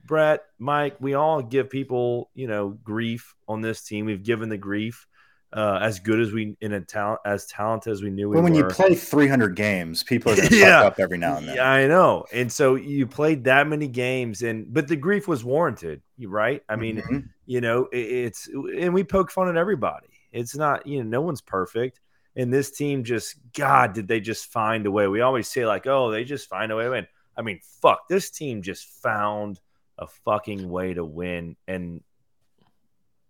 brett 0.06 0.42
mike 0.60 0.96
we 1.00 1.14
all 1.14 1.42
give 1.42 1.70
people 1.70 2.30
you 2.34 2.48
know 2.48 2.70
grief 2.84 3.36
on 3.48 3.62
this 3.62 3.82
team 3.84 4.06
we've 4.06 4.24
given 4.24 4.50
the 4.50 4.58
grief 4.58 5.08
uh, 5.54 5.78
as 5.84 6.00
good 6.00 6.20
as 6.20 6.32
we 6.32 6.58
in 6.62 6.74
a 6.74 6.82
talent 6.82 7.20
as 7.26 7.46
talented 7.46 7.94
as 7.94 8.02
we 8.02 8.10
knew 8.10 8.28
we 8.28 8.34
Well, 8.38 8.44
when 8.44 8.54
were. 8.54 8.60
you 8.62 8.66
play 8.66 8.96
300 8.96 9.56
games, 9.56 10.02
people 10.02 10.32
are 10.32 10.36
going 10.36 10.48
to 10.50 10.58
Yeah. 10.58 10.82
fuck 10.82 10.94
up 10.94 11.00
every 11.00 11.20
now 11.20 11.38
and 11.38 11.48
then. 11.48 11.58
Yeah, 11.58 11.70
I 11.70 11.86
know. 11.86 12.26
And 12.34 12.52
so 12.52 12.74
you 12.74 13.06
played 13.06 13.44
that 13.44 13.68
many 13.68 13.88
games, 13.88 14.42
and 14.42 14.74
but 14.74 14.88
the 14.88 14.96
grief 14.96 15.28
was 15.28 15.44
warranted, 15.44 16.02
right? 16.20 16.64
I 16.68 16.76
mean, 16.76 17.04
Mhm. 17.04 17.26
you 17.46 17.62
know, 17.62 17.86
it, 17.92 17.98
it's 18.00 18.48
and 18.48 18.96
we 18.96 19.04
poke 19.04 19.30
fun 19.30 19.48
at 19.48 19.56
everybody. 19.56 20.08
It's 20.32 20.56
not, 20.56 20.88
you 20.88 21.04
know, 21.04 21.08
no 21.08 21.22
one's 21.22 21.42
perfect. 21.42 22.00
And 22.36 22.52
this 22.52 22.72
team 22.72 23.04
just, 23.04 23.36
God, 23.54 23.94
did 23.94 24.08
they 24.08 24.20
just 24.20 24.52
find 24.52 24.86
a 24.86 24.92
way? 24.92 25.08
We 25.08 25.22
always 25.22 25.48
say, 25.48 25.66
like, 25.66 25.86
oh, 25.86 26.12
they 26.12 26.24
just 26.24 26.50
find 26.50 26.72
a 26.72 26.76
way 26.76 26.84
to 26.86 26.90
win. 26.90 27.08
I 27.38 27.42
mean, 27.42 27.60
fuck, 27.82 28.08
this 28.08 28.30
team 28.32 28.62
just 28.62 28.86
found 29.02 29.60
a 29.98 30.08
fucking 30.26 30.68
way 30.70 30.94
to 30.94 31.06
win. 31.06 31.56
And 31.68 32.02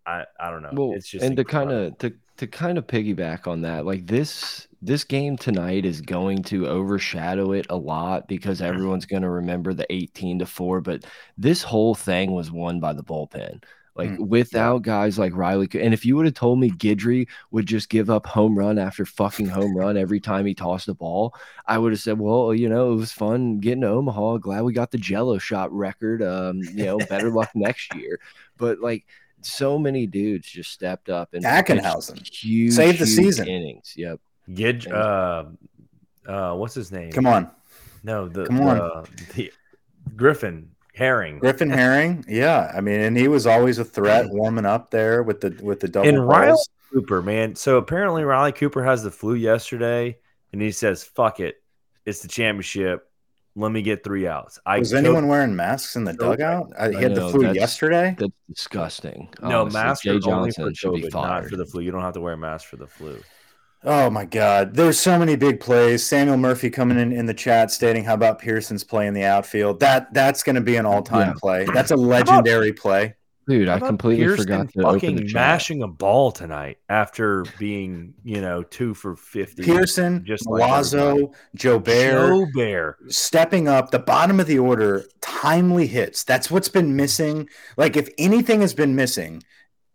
I 0.06 0.26
I 0.40 0.52
don't 0.52 0.64
know. 0.64 0.72
Well, 0.74 0.94
it's 0.94 1.08
just 1.08 1.26
and 1.26 1.36
to 1.38 1.44
kind 1.44 1.72
of 1.72 1.98
to 2.00 2.14
to 2.38 2.48
kind 2.48 2.78
of 2.78 2.88
piggyback 2.88 3.48
on 3.48 3.62
that, 3.62 3.86
like 3.86 4.08
this 4.08 4.68
this 4.82 5.04
game 5.04 5.38
tonight 5.38 5.86
is 5.86 6.02
going 6.02 6.44
to 6.44 6.68
overshadow 6.68 7.54
it 7.54 7.68
a 7.70 7.76
lot 7.76 8.28
because 8.28 8.60
mm-hmm. 8.60 8.74
everyone's 8.74 9.06
going 9.06 9.22
to 9.22 9.30
remember 9.30 9.74
the 9.74 9.92
18 9.92 10.40
to 10.40 10.46
4, 10.46 10.82
but 10.82 11.06
this 11.38 11.64
whole 11.64 11.96
thing 11.96 12.32
was 12.32 12.52
won 12.52 12.82
by 12.82 12.92
the 12.92 13.04
bullpen. 13.04 13.64
Like 13.96 14.10
Mm, 14.10 14.28
without 14.28 14.82
guys 14.82 15.20
like 15.20 15.36
Riley, 15.36 15.70
and 15.80 15.94
if 15.94 16.04
you 16.06 16.16
would 16.16 16.26
have 16.26 16.34
told 16.34 16.60
me 16.60 16.72
Guidry 16.72 17.28
would 17.52 17.68
just 17.68 17.90
give 17.90 18.10
up 18.10 18.26
home 18.26 18.58
run 18.58 18.80
after 18.80 19.06
fucking 19.06 19.48
home 19.48 19.78
run 19.78 19.98
every 19.98 20.20
time 20.20 20.46
he 20.48 20.56
tossed 20.56 20.88
the 20.88 20.96
ball, 20.96 21.36
I 21.68 21.78
would 21.78 21.92
have 21.92 22.02
said, 22.02 22.18
well, 22.20 22.56
you 22.56 22.70
know, 22.70 22.92
it 22.94 22.96
was 22.96 23.12
fun 23.12 23.60
getting 23.60 23.82
to 23.82 23.90
Omaha. 23.90 24.38
Glad 24.38 24.64
we 24.64 24.74
got 24.74 24.90
the 24.90 24.98
Jello 24.98 25.38
shot 25.38 25.72
record. 25.72 26.24
Um, 26.24 26.62
you 26.74 26.86
know, 26.86 26.98
better 27.10 27.30
luck 27.30 27.52
next 27.54 27.94
year. 27.96 28.20
But 28.58 28.80
like, 28.80 29.06
so 29.42 29.78
many 29.78 30.08
dudes 30.08 30.48
just 30.48 30.72
stepped 30.72 31.10
up 31.10 31.34
and 31.34 31.44
pitched 31.44 31.68
Ackenhausen. 31.68 32.28
huge, 32.28 32.74
Saved 32.74 32.98
the 33.00 33.06
huge 33.06 33.16
season. 33.16 33.48
innings. 33.48 33.94
Yep. 33.96 34.20
Gid, 34.54 34.92
uh, 34.92 35.46
uh, 36.28 36.56
what's 36.56 36.74
his 36.74 36.92
name? 36.92 37.12
Come 37.12 37.28
on. 37.28 37.52
No, 38.04 38.28
the, 38.28 38.46
Come 38.46 38.62
on. 38.62 38.78
the, 38.78 39.08
the 39.36 39.52
Griffin 40.16 40.70
Herring. 40.94 41.40
Griffin 41.40 41.70
Herring. 41.70 42.24
Yeah. 42.28 42.72
I 42.76 42.82
mean, 42.82 43.00
and 43.02 43.18
he 43.18 43.28
was 43.28 43.48
always 43.48 43.80
a 43.80 43.86
threat 43.86 44.30
warming 44.30 44.66
up 44.66 44.92
there 44.92 45.24
with 45.24 45.42
the 45.42 45.58
with 45.64 45.80
the 45.80 45.88
double 45.88 46.08
And 46.08 46.28
Riley 46.28 46.50
balls. 46.50 46.70
Cooper, 46.94 47.22
man. 47.24 47.56
So 47.56 47.78
apparently 47.78 48.24
Riley 48.24 48.52
Cooper 48.52 48.84
has 48.84 49.02
the 49.04 49.10
flu 49.12 49.34
yesterday, 49.34 50.18
and 50.52 50.62
he 50.62 50.72
says, 50.72 51.04
"Fuck 51.04 51.40
it, 51.40 51.56
it's 52.06 52.22
the 52.22 52.28
championship. 52.28 53.10
Let 53.56 53.72
me 53.72 53.82
get 53.82 54.04
three 54.04 54.28
outs." 54.28 54.60
I 54.68 54.78
Was 54.78 54.94
anyone 54.94 55.28
wearing 55.28 55.56
masks 55.56 55.96
in 55.96 56.04
the 56.04 56.14
dugout? 56.14 56.72
I, 56.80 56.90
he 56.92 56.98
I 56.98 57.02
had 57.02 57.16
the 57.16 57.30
flu 57.30 57.40
that's- 57.42 57.56
yesterday. 57.56 58.16
That's 58.20 58.32
disgusting. 58.48 59.30
no 59.42 59.62
honestly. 59.62 59.82
mask 59.82 60.04
Jay 60.04 60.10
are 60.12 60.14
only 60.14 60.52
Johnson 60.52 60.66
for 60.66 60.76
should 60.76 60.94
be 60.94 61.02
COVID, 61.10 61.14
not 61.14 61.46
for 61.46 61.56
the 61.58 61.66
flu. 61.66 61.82
You 61.82 61.92
don't 61.92 62.02
have 62.02 62.14
to 62.14 62.22
wear 62.22 62.34
a 62.34 62.38
mask 62.38 62.68
for 62.68 62.76
the 62.78 62.88
flu. 62.88 63.20
Oh 63.86 64.10
my 64.10 64.26
God. 64.26 64.76
There's 64.76 65.00
so 65.00 65.20
many 65.20 65.36
big 65.36 65.60
plays. 65.60 66.04
Samuel 66.06 66.38
Murphy 66.38 66.70
coming 66.70 66.98
in 66.98 67.12
in 67.12 67.26
the 67.26 67.34
chat 67.34 67.70
stating, 67.72 68.04
How 68.06 68.14
about 68.14 68.40
Pearson's 68.40 68.84
play 68.84 69.08
in 69.08 69.14
the 69.14 69.26
outfield? 69.26 69.80
That 69.82 70.14
that's 70.14 70.42
gonna 70.44 70.62
be 70.62 70.78
an 70.78 70.86
all-time 70.86 71.30
Yeah. 71.30 71.34
play. 71.42 71.66
That's 71.66 71.92
a 71.92 71.96
legendary 71.98 72.72
play. 72.72 73.16
Dude, 73.46 73.68
I 73.68 73.78
completely 73.78 74.24
Pearson 74.24 74.46
forgot 74.46 74.70
to 74.72 74.80
open 74.88 74.94
fucking 75.02 75.16
the 75.18 75.24
chat. 75.26 75.34
mashing 75.34 75.82
a 75.84 75.88
ball 75.90 76.32
tonight 76.32 76.78
after 76.88 77.44
being, 77.60 78.14
you 78.24 78.40
know, 78.40 78.64
two 78.64 78.94
for 78.94 79.18
fifty. 79.18 79.64
Pearson, 79.64 80.24
just 80.24 80.48
like 80.48 80.62
Lazo, 80.62 81.34
Joe 81.54 81.78
Bear. 81.78 82.30
Joe 82.30 82.48
Bear. 82.56 82.96
stepping 83.10 83.68
up 83.68 83.92
the 83.92 84.00
bottom 84.00 84.40
of 84.40 84.48
the 84.48 84.60
order 84.60 85.04
timely 85.20 85.88
hits 85.88 86.24
that's 86.24 86.50
what's 86.50 86.70
been 86.70 86.96
missing 86.96 87.50
like 87.76 87.98
if 87.98 88.08
anything 88.18 88.62
has 88.62 88.74
been 88.74 88.96
missing 88.96 89.44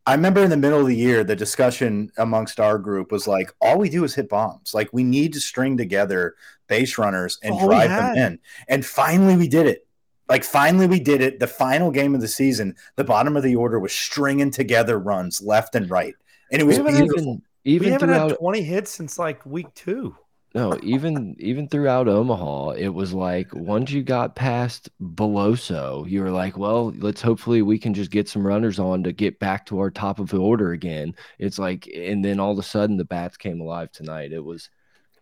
i 0.09 0.15
remember 0.15 0.43
in 0.43 0.51
the 0.51 0.57
middle 0.57 0.81
of 0.81 0.87
the 0.87 0.97
year 0.97 1.23
the 1.23 1.37
discussion 1.37 2.11
amongst 2.17 2.59
our 2.59 2.79
group 2.79 3.13
was 3.13 3.27
like 3.29 3.53
all 3.61 3.79
we 3.79 3.89
do 3.91 4.05
is 4.05 4.15
hit 4.15 4.29
bombs. 4.29 4.73
Like 4.75 4.89
we 4.93 5.05
need 5.05 5.33
to 5.35 5.41
string 5.41 5.77
together 5.77 6.35
base 6.67 6.97
runners 6.99 7.39
and 7.43 7.53
All 7.55 7.67
drive 7.69 7.91
them 7.91 8.17
in. 8.17 8.39
And 8.69 8.85
finally 8.85 9.37
we 9.37 9.49
did 9.49 9.67
it. 9.67 9.87
Like 10.29 10.45
finally 10.45 10.87
we 10.87 11.01
did 11.01 11.21
it. 11.21 11.39
The 11.41 11.47
final 11.47 11.91
game 11.91 12.15
of 12.15 12.21
the 12.21 12.29
season 12.29 12.75
the 12.97 13.05
bottom 13.05 13.37
of 13.37 13.43
the 13.43 13.57
order 13.57 13.79
was 13.79 13.93
stringing 13.93 14.51
together 14.51 14.99
runs 14.99 15.43
left 15.43 15.75
and 15.75 15.91
right. 15.91 16.15
And 16.51 16.61
it 16.63 16.65
was 16.65 16.79
We 16.79 16.85
haven't 16.85 16.95
had- 16.95 17.05
beautiful 17.09 17.43
We 17.65 17.75
haven't 17.91 17.99
throughout 18.09 18.31
had 18.31 18.39
twenty 18.39 18.63
hits 18.63 18.91
since 18.91 19.19
like 19.19 19.45
week 19.45 19.73
two. 19.75 20.17
No, 20.55 20.79
even 20.83 21.37
even 21.39 21.69
throughout 21.69 22.09
Omaha, 22.09 22.71
it 22.71 22.89
was 22.89 23.13
like 23.13 23.55
once 23.55 23.91
you 23.91 24.03
got 24.03 24.35
past 24.35 24.89
Beloso, 25.01 26.09
you 26.09 26.23
were 26.23 26.31
like, 26.31 26.57
well, 26.57 26.91
let's 26.99 27.21
hopefully 27.21 27.61
we 27.61 27.79
can 27.79 27.93
just 27.93 28.11
get 28.11 28.29
some 28.29 28.47
runners 28.47 28.79
on 28.79 29.03
to 29.03 29.13
get 29.13 29.39
back 29.39 29.67
to 29.67 29.79
our 29.79 29.91
top 29.91 30.19
of 30.19 30.31
the 30.31 30.39
order 30.39 30.73
again. 30.73 31.15
It's 31.39 31.59
like, 31.59 31.87
and 31.95 32.25
then 32.25 32.41
all 32.41 32.53
of 32.53 32.59
a 32.59 32.63
sudden 32.63 32.97
the 32.97 33.05
bats 33.05 33.37
came 33.37 33.61
alive 33.61 33.93
tonight. 33.93 34.33
It 34.33 34.43
was 34.43 34.71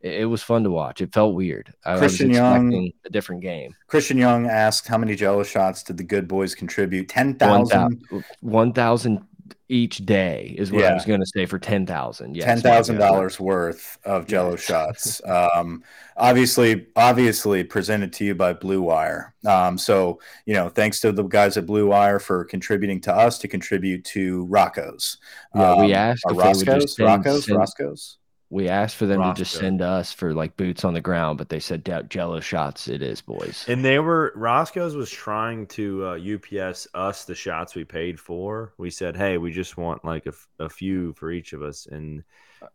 it, 0.00 0.26
was 0.26 0.42
fun 0.42 0.62
to 0.62 0.71
watch. 0.71 1.00
It 1.00 1.12
felt 1.12 1.35
weird. 1.35 1.73
I, 1.85 1.99
Christian 1.99 2.30
Young- 2.30 2.92
a 3.04 3.11
different 3.11 3.42
game. 3.42 3.75
christian 3.88 4.18
young 4.18 4.47
asked 4.47 4.87
how 4.87 4.99
many 4.99 5.16
jello 5.16 5.42
shots 5.42 5.83
did 5.83 5.97
the 5.97 6.04
good 6.04 6.28
boys 6.28 6.54
contribute 6.54 7.09
10000 7.09 7.38
thousand 7.68 8.25
one 8.40 8.73
thousand 8.73 9.26
each 9.68 9.99
day 10.06 10.54
is 10.58 10.70
what 10.70 10.85
I 10.85 10.94
was 10.94 11.04
going 11.04 11.20
to 11.20 11.26
say 11.26 11.44
for 11.46 11.58
ten 11.58 11.87
thousand. 11.87 12.37
Yes, 12.37 12.44
ten 12.44 12.61
thousand 12.61 12.99
dollars 12.99 13.40
worth 13.40 13.99
of 14.04 14.26
Jello 14.26 14.56
shots. 14.56 15.20
Um, 15.26 15.82
obviously, 16.16 16.87
obviously 16.96 17.64
presented 17.64 18.12
to 18.14 18.25
you 18.25 18.35
by 18.35 18.52
Blue 18.52 18.82
Wire. 18.82 19.35
Um, 19.44 19.76
so 19.78 20.20
you 20.44 20.54
know, 20.54 20.68
thanks 20.68 21.00
to 21.00 21.12
the 21.12 21.25
guys 21.25 21.56
at 21.56 21.66
Blue 21.66 21.88
Wire 21.88 22.18
for 22.18 22.44
contributing 22.44 23.00
to 23.02 23.14
us 23.14 23.38
to 23.38 23.49
contribute 23.49 24.04
to 24.06 24.44
Rocco's. 24.46 25.18
Yeah, 25.54 25.75
we 25.80 25.87
Um, 25.87 25.92
asked 25.92 26.23
or 26.26 26.32
if 26.32 26.37
they 26.38 26.42
would 26.44 26.46
Roscoe's, 26.68 26.82
just 26.85 26.96
send- 26.96 27.06
Rocco's, 27.06 27.44
send- 27.46 27.58
Roscoe's. 27.58 28.18
We 28.48 28.68
asked 28.68 28.94
for 28.96 29.06
them 29.06 29.20
to 29.20 29.34
just 29.34 29.54
send 29.54 29.82
us 29.82 30.12
for 30.12 30.32
like 30.32 30.56
boots 30.56 30.84
on 30.84 30.94
the 30.94 31.00
ground, 31.00 31.36
but 31.36 31.48
they 31.48 31.58
said 31.58 31.82
"Doubt 31.82 32.08
Jello 32.08 32.38
shots. 32.38 32.86
It 32.86 33.02
is, 33.02 33.20
boys. 33.20 33.64
And 33.66 33.84
they 33.84 33.98
were 33.98 34.32
Roscoe's 34.36 34.94
was 34.94 35.10
trying 35.10 35.66
to 35.68 36.06
uh, 36.06 36.18
UPS 36.34 36.86
us 36.94 37.24
the 37.24 37.34
shots 37.34 37.74
we 37.74 37.84
paid 37.84 38.20
for. 38.20 38.72
We 38.78 38.90
said, 38.90 39.16
"Hey, 39.16 39.36
we 39.38 39.50
just 39.50 39.76
want 39.76 40.04
like 40.04 40.26
a, 40.26 40.30
f- 40.30 40.48
a 40.60 40.68
few 40.68 41.12
for 41.14 41.32
each 41.32 41.54
of 41.54 41.62
us," 41.62 41.86
and 41.90 42.22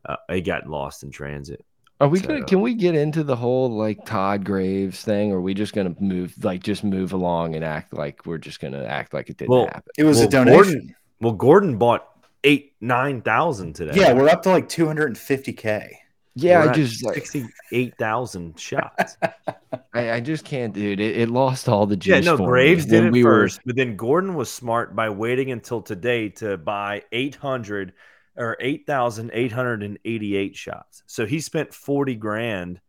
uh, 0.05 0.17
it 0.27 0.41
got 0.41 0.67
lost 0.67 1.03
in 1.03 1.11
transit. 1.11 1.63
Are 2.01 2.09
we 2.09 2.19
So- 2.19 2.27
gonna? 2.27 2.43
Can 2.43 2.59
we 2.59 2.73
get 2.73 2.93
into 2.95 3.23
the 3.23 3.37
whole 3.37 3.69
like 3.69 4.05
Todd 4.05 4.43
Graves 4.43 5.01
thing? 5.03 5.31
Or 5.31 5.37
are 5.37 5.41
we 5.41 5.53
just 5.53 5.73
gonna 5.73 5.95
move 6.01 6.33
like 6.43 6.63
just 6.63 6.83
move 6.83 7.13
along 7.13 7.55
and 7.55 7.63
act 7.63 7.93
like 7.93 8.25
we're 8.25 8.39
just 8.39 8.59
gonna 8.59 8.83
act 8.83 9.13
like 9.13 9.29
it 9.29 9.37
didn't 9.37 9.51
Well, 9.51 9.67
happen? 9.67 9.83
It 9.97 10.03
was 10.03 10.17
Well, 10.17 10.27
a 10.27 10.31
donation. 10.31 10.95
Well, 11.21 11.33
Gordon 11.33 11.77
bought 11.77 12.10
eight 12.43 12.73
nine 12.81 13.21
thousand 13.21 13.73
today. 13.73 13.93
yeah, 13.95 14.13
we're 14.13 14.29
up 14.29 14.43
to 14.43 14.49
like 14.49 14.67
two 14.69 14.85
hundred 14.87 15.07
and 15.07 15.17
fifty 15.17 15.53
k. 15.53 15.97
Yeah, 16.33 16.63
We're 16.63 16.71
I 16.71 16.73
just 16.75 17.03
like 17.05 17.15
sixty-eight 17.25 17.97
thousand 17.97 18.57
shots. 18.57 19.17
I, 19.93 20.11
I 20.13 20.19
just 20.21 20.45
can't, 20.45 20.73
dude. 20.73 21.01
It, 21.01 21.17
it 21.17 21.29
lost 21.29 21.67
all 21.67 21.85
the 21.85 21.97
juice. 21.97 22.23
yeah, 22.23 22.31
no, 22.31 22.37
for 22.37 22.43
me. 22.43 22.47
Graves 22.49 22.85
did 22.85 22.99
When 22.99 23.07
it 23.07 23.11
we 23.11 23.23
were- 23.25 23.41
first, 23.43 23.59
but 23.65 23.75
then 23.75 23.97
Gordon 23.97 24.35
was 24.35 24.49
smart 24.49 24.95
by 24.95 25.09
waiting 25.09 25.51
until 25.51 25.81
today 25.81 26.29
to 26.29 26.57
buy 26.57 27.03
eight 27.11 27.35
hundred 27.35 27.91
or 28.37 28.55
eight 28.61 28.87
thousand 28.87 29.31
eight 29.33 29.51
hundred 29.51 29.83
and 29.83 29.99
eighty-eight 30.05 30.55
shots. 30.55 31.03
So 31.05 31.25
he 31.25 31.41
spent 31.41 31.73
forty 31.73 32.15
grand. 32.15 32.79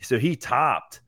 So 0.00 0.18
he 0.18 0.36
topped 0.36 1.00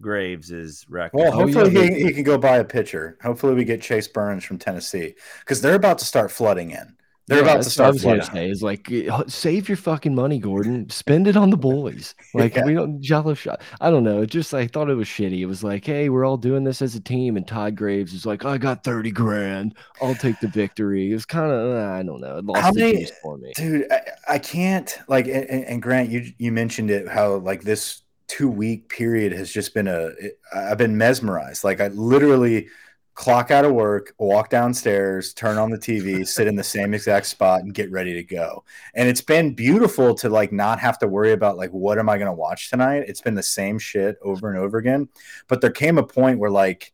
Graves's 0.00 0.86
record. 0.88 1.18
Well, 1.18 1.28
Oh, 1.28 1.46
hopefully 1.46 1.72
yeah, 1.74 1.94
he, 1.96 2.04
he 2.06 2.12
can 2.12 2.22
go 2.22 2.38
buy 2.38 2.58
a 2.58 2.64
pitcher. 2.64 3.18
Hopefully 3.22 3.54
we 3.54 3.64
get 3.64 3.82
Chase 3.82 4.08
Burns 4.08 4.44
from 4.44 4.58
Tennessee 4.58 5.14
because 5.40 5.60
they're 5.60 5.74
about 5.74 5.98
to 5.98 6.04
start 6.04 6.30
flooding 6.30 6.70
in. 6.70 6.96
They're 7.30 7.38
Yeah, 7.38 7.44
about 7.44 7.52
to 7.52 7.58
what 7.58 7.66
I 7.66 7.70
start 7.70 7.92
was 7.94 8.02
gonna 8.04 8.24
say 8.24 8.50
is 8.50 8.60
like 8.62 8.92
uh, 8.92 9.22
save 9.28 9.68
your 9.68 9.76
fucking 9.76 10.14
money, 10.16 10.40
Gordon. 10.40 10.90
Spend 10.90 11.28
it 11.28 11.36
on 11.36 11.50
the 11.50 11.56
boys. 11.56 12.14
Like 12.34 12.56
Yeah. 12.56 12.64
we 12.66 12.74
don't 12.74 13.00
jello 13.00 13.34
shot. 13.34 13.62
I 13.80 13.88
don't 13.90 14.02
know. 14.04 14.22
It 14.22 14.30
just 14.30 14.52
I 14.52 14.66
thought 14.66 14.90
it 14.90 14.94
was 14.96 15.06
shitty. 15.08 15.38
It 15.38 15.46
was 15.46 15.62
like, 15.64 15.84
hey, 15.86 16.08
we're 16.08 16.24
all 16.24 16.36
doing 16.36 16.64
this 16.64 16.82
as 16.82 16.94
a 16.96 17.00
team, 17.00 17.36
and 17.36 17.46
Todd 17.46 17.76
Graves 17.76 18.12
is 18.14 18.26
like, 18.26 18.44
I 18.44 18.58
got 18.58 18.82
thirty 18.84 19.12
grand. 19.12 19.76
I'll 20.02 20.14
take 20.16 20.40
the 20.40 20.48
victory. 20.48 21.10
It 21.10 21.14
was 21.14 21.24
kind 21.24 21.52
of 21.52 21.76
I 21.76 22.02
don't 22.02 22.20
know. 22.20 22.38
It 22.38 22.44
lost 22.44 22.60
How 22.62 22.72
the 22.72 22.80
many- 22.80 23.06
for 23.22 23.38
me. 23.38 23.52
dude 23.54 23.86
I, 23.92 24.00
I 24.28 24.38
can't 24.40 24.98
like 25.08 25.26
and, 25.26 25.44
and 25.64 25.80
grant 25.80 26.10
you 26.10 26.32
you 26.38 26.50
mentioned 26.52 26.90
it 26.90 27.08
how 27.08 27.36
like 27.36 27.62
this 27.62 28.02
two 28.26 28.48
week 28.48 28.88
period 28.88 29.32
has 29.32 29.50
just 29.52 29.74
been 29.74 29.88
a 29.88 30.10
i've 30.54 30.78
been 30.78 30.96
mesmerized 30.96 31.64
like 31.64 31.80
i 31.80 31.88
literally 31.88 32.68
clock 33.14 33.50
out 33.50 33.64
of 33.64 33.72
work 33.72 34.14
walk 34.18 34.48
downstairs 34.48 35.34
turn 35.34 35.58
on 35.58 35.70
the 35.70 35.78
tv 35.78 36.26
sit 36.26 36.46
in 36.46 36.56
the 36.56 36.64
same 36.64 36.94
exact 36.94 37.26
spot 37.26 37.60
and 37.60 37.74
get 37.74 37.90
ready 37.90 38.14
to 38.14 38.22
go 38.22 38.64
and 38.94 39.08
it's 39.08 39.20
been 39.20 39.52
beautiful 39.52 40.14
to 40.14 40.28
like 40.28 40.52
not 40.52 40.78
have 40.78 40.98
to 40.98 41.06
worry 41.06 41.32
about 41.32 41.56
like 41.56 41.70
what 41.70 41.98
am 41.98 42.08
i 42.08 42.16
going 42.16 42.30
to 42.30 42.32
watch 42.32 42.70
tonight 42.70 43.04
it's 43.06 43.20
been 43.20 43.34
the 43.34 43.42
same 43.42 43.78
shit 43.78 44.16
over 44.22 44.48
and 44.48 44.58
over 44.58 44.78
again 44.78 45.08
but 45.48 45.60
there 45.60 45.70
came 45.70 45.98
a 45.98 46.02
point 46.02 46.38
where 46.38 46.50
like 46.50 46.92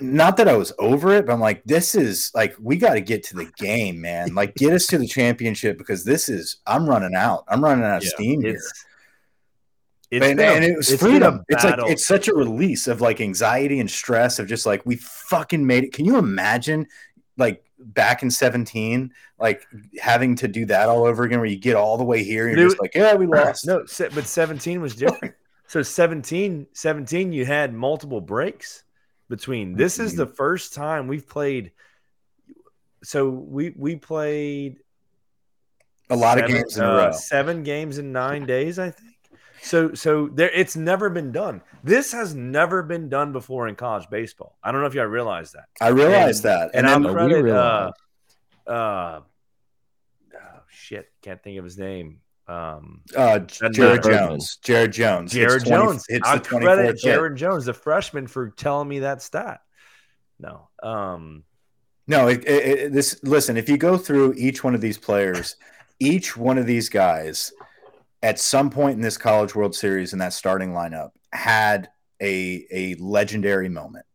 not 0.00 0.36
that 0.36 0.48
I 0.48 0.56
was 0.56 0.72
over 0.78 1.12
it, 1.14 1.26
but 1.26 1.32
I'm 1.32 1.40
like, 1.40 1.62
this 1.64 1.94
is 1.94 2.30
like, 2.34 2.54
we 2.60 2.76
got 2.76 2.94
to 2.94 3.00
get 3.00 3.22
to 3.24 3.36
the 3.36 3.50
game, 3.56 4.00
man. 4.00 4.34
Like, 4.34 4.54
get 4.54 4.72
us 4.72 4.86
to 4.88 4.98
the 4.98 5.06
championship 5.06 5.78
because 5.78 6.04
this 6.04 6.28
is, 6.28 6.58
I'm 6.66 6.88
running 6.88 7.14
out. 7.14 7.44
I'm 7.48 7.62
running 7.62 7.84
out 7.84 7.98
of 7.98 8.04
Yeah, 8.04 8.10
steam 8.10 8.42
here. 8.42 8.60
It's, 10.16 10.26
And, 10.26 10.40
a- 10.40 10.44
and 10.46 10.64
it 10.64 10.76
was 10.76 10.90
it's 10.90 11.02
a 11.02 11.04
freedom. 11.06 11.44
It's 11.48 11.64
like, 11.64 11.78
it's 11.90 12.06
such 12.06 12.28
a 12.28 12.34
release 12.34 12.86
of 12.86 13.00
like 13.00 13.20
anxiety 13.20 13.80
and 13.80 13.90
stress 13.90 14.38
of 14.38 14.46
just 14.46 14.66
like, 14.66 14.84
we 14.86 14.96
fucking 14.96 15.66
made 15.66 15.84
it. 15.84 15.92
Can 15.92 16.04
you 16.04 16.16
imagine 16.18 16.86
like 17.36 17.64
back 17.78 18.22
in 18.22 18.30
17, 18.30 19.12
like 19.38 19.66
having 20.00 20.36
to 20.36 20.48
do 20.48 20.66
that 20.66 20.88
all 20.88 21.04
over 21.04 21.24
again, 21.24 21.38
where 21.38 21.48
you 21.48 21.58
get 21.58 21.76
all 21.76 21.98
the 21.98 22.04
way 22.04 22.22
here, 22.24 22.48
and 22.48 22.56
you're 22.58 22.68
just 22.68 22.80
like, 22.80 22.94
yeah, 22.94 23.14
we 23.14 23.26
lost. 23.38 23.66
No, 23.66 23.84
but 24.14 24.26
17 24.26 24.80
was 24.80 24.94
different. 24.94 25.34
so 25.66 25.82
17, 25.82 26.66
17, 26.72 27.32
you 27.32 27.44
had 27.44 27.74
multiple 27.74 28.20
breaks 28.20 28.84
between. 29.28 29.74
This 29.74 29.98
is 29.98 30.14
the 30.14 30.26
first 30.26 30.74
time 30.74 31.08
we've 31.08 31.28
played. 31.28 31.72
So 33.02 33.28
we 33.28 33.74
we 33.76 33.96
played 33.96 34.78
A 36.08 36.16
lot 36.16 36.38
of 36.38 36.48
games 36.48 36.78
in 36.78 36.84
a 36.84 36.88
uh, 36.88 36.96
row. 36.96 37.12
Seven 37.12 37.62
games 37.62 37.98
in 37.98 38.12
nine 38.12 38.46
days, 38.46 38.78
I 38.78 38.90
think. 38.90 39.13
So 39.64 39.94
so 39.94 40.28
there 40.28 40.50
it's 40.50 40.76
never 40.76 41.08
been 41.10 41.32
done. 41.32 41.62
This 41.82 42.12
has 42.12 42.34
never 42.34 42.82
been 42.82 43.08
done 43.08 43.32
before 43.32 43.66
in 43.68 43.76
college 43.76 44.08
baseball. 44.10 44.56
I 44.62 44.70
don't 44.70 44.80
know 44.82 44.86
if 44.86 44.94
y'all 44.94 45.06
realize 45.06 45.52
that. 45.52 45.64
I 45.80 45.88
realized 45.88 46.42
that, 46.44 46.70
And, 46.74 46.86
and, 46.86 47.04
then 47.04 47.16
I'll 47.16 47.26
we 47.28 47.32
credit 47.32 47.38
uh, 47.38 47.42
realize. 47.42 47.92
uh 48.66 49.20
oh 50.36 50.60
shit, 50.68 51.10
can't 51.22 51.42
think 51.42 51.58
of 51.58 51.64
his 51.64 51.78
name. 51.78 52.20
Um 52.46 53.00
uh, 53.16 53.38
Jared. 53.38 54.02
Jones, 54.02 54.58
Jared 54.62 54.92
Jones, 54.92 55.32
Jared 55.32 55.64
20 55.64 55.82
Jones. 55.84 56.04
hits 56.08 56.28
I 56.28 56.36
the 56.36 56.44
credit 56.44 56.66
24th 56.68 56.84
hit. 56.86 56.98
Jared 56.98 57.36
Jones, 57.36 57.64
the 57.64 57.72
freshman, 57.74 58.26
for 58.26 58.50
telling 58.50 58.88
me 58.88 58.98
that 59.00 59.22
stat. 59.22 59.60
No. 60.38 60.68
Um 60.82 61.44
No, 62.06 62.28
it, 62.28 62.44
it, 62.46 62.78
it- 62.78 62.92
this 62.92 63.18
listen. 63.22 63.56
If 63.56 63.70
you 63.70 63.78
go 63.78 63.96
through 63.96 64.34
each 64.36 64.62
one 64.62 64.74
of 64.74 64.82
these 64.82 64.98
players, 64.98 65.56
each 66.00 66.36
one 66.36 66.58
of 66.58 66.66
these 66.66 66.90
guys, 66.90 67.50
at 68.24 68.40
some 68.40 68.70
point 68.70 68.96
in 68.96 69.02
this 69.02 69.18
College 69.18 69.54
World 69.54 69.74
Series 69.74 70.14
in 70.14 70.18
that 70.18 70.32
starting 70.32 70.72
lineup, 70.72 71.10
had 71.32 71.90
a 72.22 72.66
a 72.72 72.94
legendary 72.96 73.68
moment. 73.68 74.06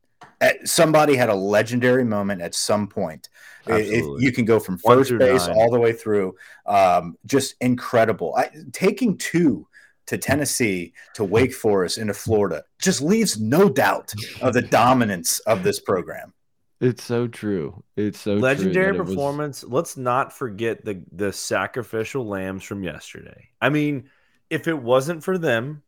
At- 0.41 0.67
somebody 0.67 1.15
had 1.15 1.29
a 1.29 1.35
legendary 1.35 2.03
moment 2.03 2.41
at 2.41 2.55
some 2.55 2.87
point. 2.87 3.29
I- 3.67 3.73
If 3.81 3.87
Absolutely. 3.97 4.25
you 4.25 4.31
can 4.31 4.45
go 4.45 4.59
from 4.59 4.79
first 4.79 5.15
base 5.17 5.45
nine. 5.47 5.55
all 5.55 5.69
the 5.69 5.79
way 5.79 5.93
through, 5.93 6.33
um, 6.65 7.17
just 7.27 7.53
incredible. 7.61 8.33
I, 8.35 8.49
taking 8.73 9.15
two 9.17 9.67
to 10.07 10.17
Tennessee 10.17 10.93
to 11.13 11.23
Wake 11.23 11.53
Forest 11.53 11.99
into 11.99 12.15
Florida 12.15 12.63
just 12.81 12.99
leaves 13.03 13.39
no 13.39 13.69
doubt 13.69 14.11
of 14.41 14.55
the 14.55 14.61
dominance 14.63 15.37
of 15.39 15.61
this 15.61 15.79
program. 15.79 16.33
It's 16.81 17.03
so 17.03 17.27
true. 17.27 17.83
It's 17.97 18.19
so 18.19 18.35
legendary 18.35 18.93
that 18.93 18.99
it 18.99 19.03
was- 19.03 19.09
performance. 19.09 19.63
Let's 19.63 19.97
not 19.97 20.31
forget 20.31 20.85
the 20.85 21.03
the 21.11 21.33
sacrificial 21.33 22.25
lambs 22.25 22.63
from 22.63 22.83
yesterday. 22.83 23.49
I 23.61 23.69
mean, 23.69 24.09
if 24.49 24.67
it 24.67 24.77
wasn't 24.77 25.23
for 25.23 25.37
them, 25.37 25.83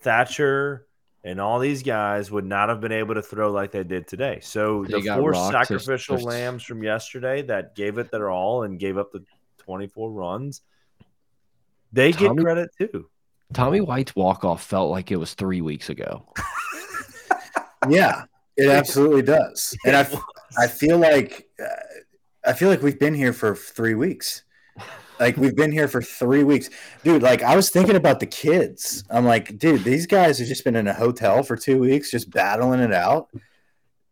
Thatcher 0.00 0.86
and 1.22 1.40
all 1.40 1.58
these 1.58 1.82
guys 1.82 2.30
would 2.30 2.46
not 2.46 2.68
have 2.70 2.80
been 2.80 2.92
able 2.92 3.14
to 3.14 3.22
throw 3.22 3.50
like 3.52 3.72
they 3.72 3.84
did 3.84 4.06
today. 4.08 4.40
So 4.42 4.84
They 4.84 5.00
the 5.02 5.14
four 5.16 5.34
sacrificial 5.34 6.16
to- 6.18 6.24
lambs 6.24 6.62
from 6.62 6.82
yesterday 6.82 7.42
that 7.42 7.74
gave 7.74 7.98
it 7.98 8.10
their 8.10 8.30
all 8.30 8.62
and 8.62 8.78
gave 8.78 8.96
up 8.96 9.12
the 9.12 9.22
24 9.58 10.10
runs, 10.10 10.62
they 11.92 12.12
get 12.12 12.36
credit 12.36 12.70
too. 12.78 13.08
Tommy 13.52 13.80
White's 13.80 14.14
walk 14.16 14.44
off 14.44 14.62
felt 14.64 14.90
like 14.90 15.10
it 15.10 15.16
was 15.16 15.34
three 15.34 15.60
weeks 15.60 15.88
ago. 15.90 16.32
Yeah, 17.88 18.24
it 18.60 18.70
absolutely 18.70 19.22
does. 19.22 19.76
And 19.86 19.96
I, 19.96 20.08
I 20.58 20.66
feel 20.66 20.98
like, 20.98 21.48
uh, 21.62 21.66
I 22.44 22.52
feel 22.52 22.68
like 22.68 22.82
we've 22.82 22.98
been 22.98 23.14
here 23.14 23.32
for 23.32 23.54
three 23.54 23.94
weeks. 23.94 24.42
Like 25.18 25.36
we've 25.36 25.54
been 25.54 25.70
here 25.70 25.86
for 25.86 26.00
three 26.00 26.44
weeks, 26.44 26.70
dude. 27.04 27.20
Like 27.22 27.42
I 27.42 27.54
was 27.54 27.68
thinking 27.68 27.96
about 27.96 28.20
the 28.20 28.26
kids. 28.26 29.04
I'm 29.10 29.26
like, 29.26 29.58
dude, 29.58 29.84
these 29.84 30.06
guys 30.06 30.38
have 30.38 30.48
just 30.48 30.64
been 30.64 30.76
in 30.76 30.86
a 30.88 30.94
hotel 30.94 31.42
for 31.42 31.56
two 31.56 31.78
weeks, 31.78 32.10
just 32.10 32.30
battling 32.30 32.80
it 32.80 32.92
out. 32.92 33.28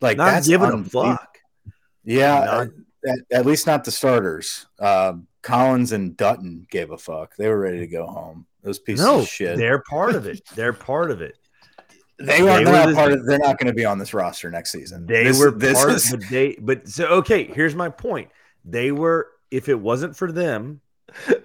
Like 0.02 0.18
Not 0.18 0.26
that's 0.26 0.46
giving 0.46 0.68
them 0.68 0.84
fuck. 0.84 1.38
Yeah, 2.04 2.66
at, 3.06 3.18
at 3.32 3.46
least 3.46 3.66
not 3.66 3.84
the 3.84 3.90
starters. 3.90 4.66
Um, 4.78 5.26
Collins 5.42 5.92
and 5.92 6.14
Dutton 6.14 6.66
gave 6.70 6.90
a 6.90 6.98
fuck. 6.98 7.36
They 7.36 7.48
were 7.48 7.58
ready 7.58 7.78
to 7.78 7.86
go 7.86 8.06
home. 8.06 8.46
Those 8.62 8.78
pieces 8.78 9.04
No, 9.06 9.20
of 9.20 9.28
shit. 9.28 9.56
they're 9.56 9.82
part 9.88 10.14
of 10.14 10.26
it. 10.26 10.42
They're 10.54 10.74
part 10.74 11.10
of 11.10 11.22
it. 11.22 11.38
They 12.18 12.38
they 12.38 12.42
were 12.42 12.60
not 12.62 12.88
the- 12.88 12.94
part 12.94 13.12
of. 13.12 13.24
They're 13.26 13.38
not 13.38 13.58
going 13.58 13.68
to 13.68 13.72
be 13.74 13.84
on 13.84 13.98
this 13.98 14.12
roster 14.12 14.50
next 14.50 14.72
season. 14.72 15.06
They 15.06 15.24
This- 15.24 15.38
were 15.38 15.50
this 15.52 15.78
part, 15.78 15.92
is- 15.94 16.10
but 16.10 16.20
they, 16.30 16.56
but 16.60 16.88
so 16.88 17.06
okay. 17.18 17.44
Here's 17.44 17.74
my 17.74 17.88
point. 17.88 18.28
They 18.64 18.90
were. 18.92 19.28
If 19.50 19.68
it 19.70 19.80
wasn't 19.80 20.14
for 20.16 20.30
them, 20.30 20.80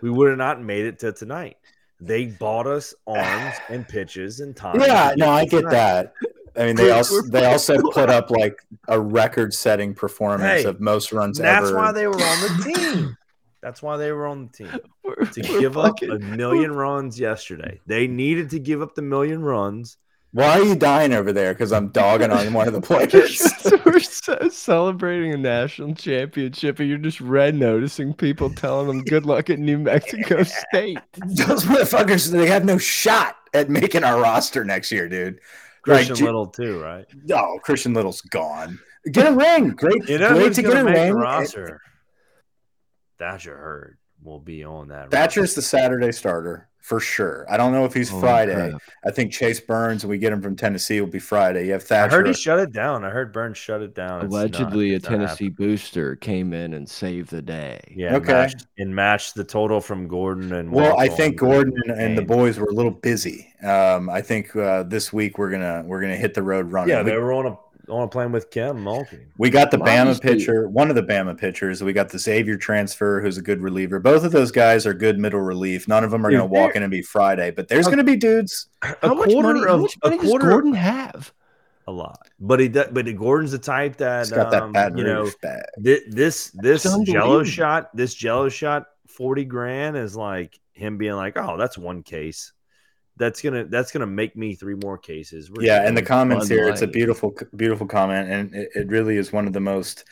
we 0.01 0.09
would 0.09 0.29
have 0.29 0.37
not 0.37 0.61
made 0.61 0.85
it 0.85 0.99
to 0.99 1.13
tonight. 1.13 1.57
They 2.01 2.25
bought 2.25 2.67
us 2.67 2.93
arms 3.07 3.55
and 3.69 3.87
pitches 3.87 4.41
and 4.41 4.53
time. 4.55 4.81
Yeah, 4.81 5.13
no, 5.15 5.29
I 5.29 5.45
get 5.45 5.59
tonight. 5.59 5.71
that. 5.71 6.13
I 6.57 6.65
mean, 6.65 6.75
they 6.75 6.91
also 6.91 7.21
they 7.21 7.45
also 7.45 7.81
put 7.93 8.09
up 8.09 8.29
like 8.29 8.57
a 8.89 8.99
record-setting 8.99 9.93
performance 9.95 10.63
Hey, 10.63 10.69
of 10.69 10.81
most 10.81 11.13
runs 11.13 11.37
That's 11.37 11.67
ever. 11.67 11.77
why 11.77 11.91
they 11.93 12.07
were 12.07 12.13
on 12.15 12.41
the 12.41 12.73
team. 12.75 13.17
That's 13.61 13.81
why 13.81 13.95
they 13.95 14.11
were 14.11 14.27
on 14.27 14.47
the 14.51 14.57
team 14.65 14.79
We're- 15.03 15.25
to 15.31 15.41
we're 15.49 15.59
give 15.61 15.77
up 15.77 16.01
a 16.01 16.19
million 16.19 16.73
runs 16.73 17.17
yesterday. 17.17 17.79
They 17.87 18.07
needed 18.07 18.49
to 18.49 18.59
give 18.59 18.81
up 18.81 18.95
the 18.95 19.01
million 19.01 19.41
runs. 19.41 19.95
Why 20.33 20.59
are 20.59 20.63
you 20.63 20.75
dying 20.75 21.13
over 21.13 21.31
there? 21.31 21.53
Because 21.53 21.71
I'm 21.71 21.89
dogging 21.89 22.31
on 22.31 22.53
one 22.53 22.67
of 22.67 22.73
the 22.73 22.81
players. 22.89 23.41
we're 23.85 23.99
ce- 23.99 24.51
celebrating 24.55 25.31
a 25.31 25.37
national 25.37 25.93
championship, 25.93 26.79
and 26.79 26.89
you're 26.89 26.97
just 26.97 27.21
red 27.21 27.53
noticing 27.55 28.13
people 28.15 28.49
telling 28.49 28.87
them 28.87 29.03
good 29.03 29.25
luck 29.27 29.49
at 29.51 29.59
New 29.59 29.77
Mexico 29.77 30.41
State. 30.71 30.97
Those 31.17 31.65
motherfuckers, 31.65 32.31
they 32.31 32.47
have 32.47 32.65
no 32.65 32.79
shot 32.79 33.35
at 33.53 33.69
making 33.69 34.03
our 34.03 34.19
roster 34.19 34.65
next 34.65 34.91
year, 34.91 35.07
dude. 35.07 35.39
Christian 35.83 36.15
J- 36.15 36.25
Little 36.25 36.47
too, 36.47 36.81
right? 36.81 37.05
Oh, 37.31 37.59
Christian 37.61 37.93
Little's 37.93 38.21
gone. 38.21 38.79
Get 39.11 39.27
a 39.31 39.35
ring. 39.35 39.69
Great, 39.71 40.09
You 40.09 40.17
know 40.17 40.29
great 40.33 40.53
to 40.53 40.61
get 40.63 40.71
to 40.71 40.81
a 40.81 40.83
make 40.85 40.95
the 40.95 41.01
ring. 41.01 41.13
roster? 41.13 41.79
Thatcher 43.19 43.55
Hurd 43.55 43.97
will 44.23 44.39
be 44.39 44.63
on 44.63 44.87
that. 44.87 45.11
Thatcher's 45.11 45.53
the 45.55 45.61
Saturday 45.61 46.11
starter 46.11 46.69
for 46.83 46.99
sure. 46.99 47.45
I 47.49 47.55
don't 47.55 47.71
know 47.71 47.85
if 47.85 47.93
he's 47.93 48.09
Holy 48.09 48.21
Friday. 48.21 48.69
crap. 48.71 48.81
I 49.05 49.11
think 49.11 49.31
Chase 49.31 49.61
Burns, 49.61 50.03
and 50.03 50.09
we 50.09 50.17
get 50.17 50.33
him 50.33 50.41
from 50.41 50.57
Tennessee, 50.57 50.99
will 50.99 51.07
be 51.07 51.17
Friday. 51.17 51.67
You 51.67 51.71
have 51.71 51.89
I 51.89 52.09
heard 52.09 52.27
he 52.27 52.33
shut 52.33 52.59
it 52.59 52.73
down. 52.73 53.05
I 53.05 53.09
heard 53.09 53.31
Burns 53.31 53.57
shut 53.57 53.81
it 53.81 53.95
down. 53.95 54.25
It's 54.25 54.33
not- 54.33 54.39
Allegedly, 54.41 54.93
a 54.95 54.99
Tennessee 54.99 55.45
happening. 55.45 55.51
booster 55.53 56.17
came 56.17 56.51
in 56.51 56.73
and 56.73 56.87
saved 56.87 57.29
the 57.29 57.41
day. 57.41 57.79
Yeah, 57.95 58.17
Okay. 58.17 58.33
matched, 58.33 58.67
and 58.77 58.93
matched 58.93 59.33
the 59.35 59.45
total 59.45 59.79
from 59.79 60.09
Gordon 60.09 60.51
and. 60.53 60.71
Well, 60.73 60.91
I 60.99 61.07
Walton 61.07 61.15
think 61.15 61.37
Gordon 61.37 61.73
and, 61.85 61.93
in 61.93 61.99
and 62.09 62.17
the 62.17 62.21
boys 62.25 62.59
were 62.59 62.67
a 62.67 62.73
little 62.73 62.91
busy. 62.91 63.47
Um, 63.63 64.09
I 64.09 64.21
think 64.21 64.53
uh, 64.53 64.83
this 64.83 65.13
week 65.13 65.37
we're 65.37 65.51
gonna 65.51 65.83
we're 65.85 66.01
gonna 66.01 66.17
hit 66.17 66.33
the 66.33 66.43
road 66.43 66.69
running. 66.69 66.89
Yeah, 66.89 67.01
we, 67.03 67.11
they 67.11 67.17
were 67.17 67.31
on 67.31 67.45
a 67.45 67.57
on 67.89 68.03
a 68.03 68.07
plane 68.07 68.31
with 68.31 68.49
Kim 68.49 68.77
Mulkey. 68.77 69.19
we 69.37 69.49
got 69.49 69.69
the 69.71 69.77
Bama 69.77 70.01
Obviously- 70.11 70.29
pitcher, 70.35 70.69
one 70.69 70.89
of 70.89 70.95
the 70.95 71.03
Bama 71.03 71.37
pitchers. 71.37 71.83
We 71.83 71.93
got 71.93 72.09
the 72.09 72.17
Xavier 72.19 72.55
transfer, 72.57 73.21
who's 73.21 73.37
a 73.37 73.41
good 73.41 73.61
reliever. 73.61 73.99
Both 73.99 74.23
of 74.23 74.31
those 74.31 74.51
guys 74.51 74.85
are 74.85 74.93
good 74.93 75.19
middle 75.19 75.41
relief. 75.41 75.87
None 75.87 76.03
of 76.03 76.11
them 76.11 76.25
are 76.25 76.31
gonna 76.31 76.45
walk 76.45 76.75
in 76.75 76.83
and 76.83 76.91
be 76.91 77.01
Friday, 77.01 77.51
but 77.51 77.67
there's 77.67 77.87
gonna 77.87 78.03
be 78.03 78.15
dudes. 78.15 78.67
A 78.83 78.95
How 79.01 79.13
much 79.13 79.29
quarter 79.29 79.47
money, 79.49 79.59
how 79.61 79.75
of 79.75 79.81
much 79.81 79.97
a 80.03 80.07
money 80.09 80.19
does 80.21 80.29
quarter 80.29 80.49
Gordon 80.49 80.73
have? 80.73 81.33
a 81.85 81.91
lot, 81.91 82.29
but 82.39 82.61
he 82.61 82.69
does, 82.69 82.87
but 82.93 83.05
Gordon's 83.17 83.51
the 83.51 83.57
type 83.57 83.97
that 83.97 84.19
He's 84.19 84.31
got 84.31 84.49
that 84.51 84.63
um, 84.63 84.71
bad 84.71 84.97
you 84.97 85.03
know 85.03 85.29
bag. 85.41 85.63
thi- 85.83 85.99
this 86.07 86.49
this 86.53 86.85
It's 86.85 86.97
Jello 87.11 87.43
shot 87.43 87.93
this 87.93 88.13
Jello 88.15 88.47
shot 88.47 88.85
forty 89.05 89.43
grand 89.43 89.97
is 89.97 90.15
like 90.15 90.57
him 90.71 90.97
being 90.97 91.15
like, 91.15 91.33
oh, 91.37 91.57
that's 91.57 91.77
one 91.77 92.01
case. 92.01 92.52
That's 93.17 93.41
gonna 93.41 93.65
that's 93.65 93.91
gonna 93.91 94.07
make 94.07 94.35
me 94.35 94.55
three 94.55 94.75
more 94.75 94.97
cases. 94.97 95.51
We're 95.51 95.63
Yeah, 95.63 95.85
and 95.87 95.95
the 95.95 96.01
comments 96.01 96.49
Bud 96.49 96.55
here, 96.55 96.67
it's 96.67 96.81
a 96.81 96.87
beautiful, 96.87 97.35
beautiful 97.55 97.85
comment, 97.87 98.29
and 98.29 98.55
it, 98.55 98.69
it 98.75 98.87
really 98.87 99.17
is 99.17 99.31
one 99.31 99.45
of 99.45 99.53
the 99.53 99.59
most 99.59 100.05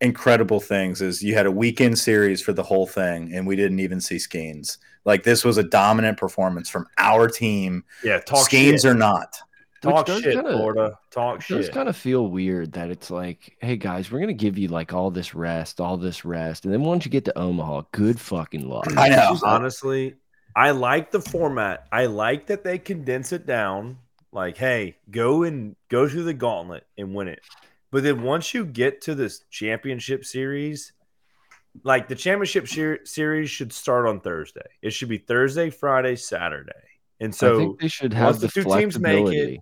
incredible 0.00 0.60
things. 0.60 1.00
Is 1.00 1.22
you 1.22 1.34
had 1.34 1.46
a 1.46 1.50
weekend 1.50 1.98
series 1.98 2.42
for 2.42 2.52
the 2.52 2.62
whole 2.62 2.86
thing, 2.86 3.32
and 3.34 3.46
we 3.46 3.54
didn't 3.54 3.80
even 3.80 4.00
see 4.00 4.16
Skenes. 4.16 4.78
Like 5.04 5.22
this 5.22 5.44
was 5.44 5.58
a 5.58 5.62
dominant 5.62 6.18
performance 6.18 6.68
from 6.68 6.86
our 6.98 7.28
team, 7.28 7.84
yeah, 8.02 8.18
talk 8.18 8.48
Skenes 8.48 8.82
shit. 8.82 8.84
or 8.86 8.94
not. 8.94 9.34
talk 9.80 10.06
does 10.06 10.22
shit, 10.22 10.34
kinda- 10.34 10.52
Florida. 10.52 10.98
Talk 11.10 11.40
It 11.40 11.54
does 11.54 11.68
kind 11.70 11.88
of 11.88 11.96
feel 11.96 12.28
weird 12.28 12.72
that 12.72 12.90
it's 12.90 13.10
like, 13.10 13.56
hey 13.60 13.76
guys, 13.76 14.10
we're 14.12 14.20
gonna 14.20 14.32
give 14.32 14.58
you 14.58 14.68
like 14.68 14.92
all 14.92 15.10
this 15.10 15.34
rest, 15.34 15.80
all 15.80 15.96
this 15.96 16.24
rest, 16.24 16.64
and 16.64 16.74
then 16.74 16.82
once 16.82 17.04
you 17.04 17.10
get 17.10 17.24
to 17.24 17.38
Omaha, 17.38 17.82
good 17.92 18.20
fucking 18.20 18.68
luck. 18.68 18.86
I 18.96 19.08
know. 19.08 19.38
honestly, 19.42 20.16
I 20.54 20.70
like 20.72 21.10
the 21.10 21.20
format. 21.20 21.86
I 21.92 22.06
like 22.06 22.46
that 22.46 22.64
they 22.64 22.78
condense 22.78 23.32
it 23.32 23.46
down. 23.46 23.98
Like, 24.32 24.56
hey, 24.56 24.96
go 25.10 25.42
and 25.42 25.76
go 25.88 26.08
through 26.08 26.24
the 26.24 26.34
gauntlet 26.34 26.86
and 26.96 27.14
win 27.14 27.28
it. 27.28 27.40
But 27.90 28.04
then 28.04 28.22
once 28.22 28.54
you 28.54 28.64
get 28.64 29.02
to 29.02 29.14
this 29.14 29.40
championship 29.50 30.24
series, 30.24 30.92
like 31.82 32.08
the 32.08 32.14
championship 32.14 32.68
ser- 32.68 33.04
series 33.04 33.50
should 33.50 33.72
start 33.72 34.06
on 34.06 34.20
Thursday. 34.20 34.68
It 34.82 34.92
should 34.92 35.08
be 35.08 35.18
Thursday, 35.18 35.70
Friday, 35.70 36.16
Saturday. 36.16 36.72
And 37.20 37.32
I 37.32 37.36
so 37.36 37.58
think 37.58 37.80
they 37.80 37.88
should 37.88 38.12
once 38.12 38.20
have 38.20 38.40
the, 38.40 38.46
the 38.46 38.52
two 38.52 38.78
teams 38.78 38.98
make 38.98 39.26
it, 39.26 39.60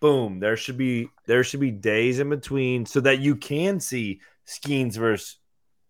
boom, 0.00 0.40
there 0.40 0.56
should 0.56 0.76
be 0.76 1.08
there 1.26 1.44
should 1.44 1.60
be 1.60 1.70
days 1.70 2.20
in 2.20 2.28
between 2.28 2.86
so 2.86 3.00
that 3.00 3.20
you 3.20 3.36
can 3.36 3.80
see 3.80 4.20
Skenes 4.46 4.96
versus 4.96 5.38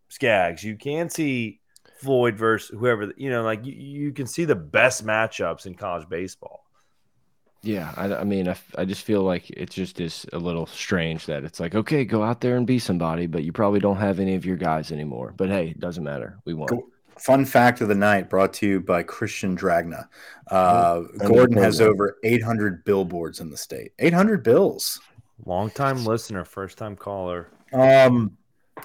Skaggs. 0.09 0.63
You 0.63 0.77
can 0.77 1.11
see 1.11 1.61
Floyd 2.03 2.37
versus 2.37 2.77
whoever, 2.77 3.13
you 3.17 3.31
know, 3.31 3.43
like 3.43 3.65
you, 3.65 3.73
you 3.73 4.13
can 4.13 4.27
see 4.27 4.45
the 4.45 4.57
best 4.57 5.07
matchups 5.07 5.67
in 5.67 5.75
college 5.75 6.09
baseball. 6.09 6.65
Yeah, 7.63 7.93
I, 7.97 8.13
I 8.17 8.25
mean, 8.25 8.49
I, 8.49 8.57
I 8.77 8.85
just 8.85 9.05
feel 9.05 9.23
like 9.23 9.49
it 9.51 9.71
just 9.71 10.01
is 10.01 10.27
a 10.33 10.39
little 10.39 10.67
strange 10.67 11.27
that 11.27 11.45
it's 11.45 11.61
like, 11.61 11.77
okay, 11.77 12.05
go 12.05 12.25
out 12.25 12.41
there 12.41 12.57
and 12.57 12.67
be 12.67 12.81
somebody, 12.81 13.27
but 13.27 13.45
you 13.45 13.53
probably 13.53 13.79
don't 13.79 13.99
have 13.99 14.19
any 14.19 14.35
of 14.35 14.45
your 14.45 14.57
guys 14.57 14.91
anymore. 14.91 15.33
But 15.37 15.49
hey, 15.49 15.69
it 15.69 15.79
doesn't 15.79 16.03
matter. 16.03 16.39
We 16.45 16.55
won. 16.55 16.69
Cool. 16.69 16.89
Fun 17.19 17.45
fact 17.45 17.81
of 17.81 17.87
the 17.87 17.95
night 17.95 18.29
brought 18.29 18.53
to 18.55 18.67
you 18.67 18.81
by 18.81 19.05
Christian 19.05 19.57
Dragna. 19.57 20.09
Uh, 20.51 21.03
Gordon 21.19 21.57
has 21.59 21.81
over 21.81 22.17
800 22.25 22.85
billboards 22.85 23.39
in 23.39 23.49
the 23.49 23.57
state. 23.57 23.93
800 24.01 24.43
bills. 24.43 25.01
Long 25.45 25.71
time 25.71 26.05
listener, 26.05 26.45
first 26.45 26.79
time 26.79 26.97
caller. 26.97 27.49
Um, 27.73 28.37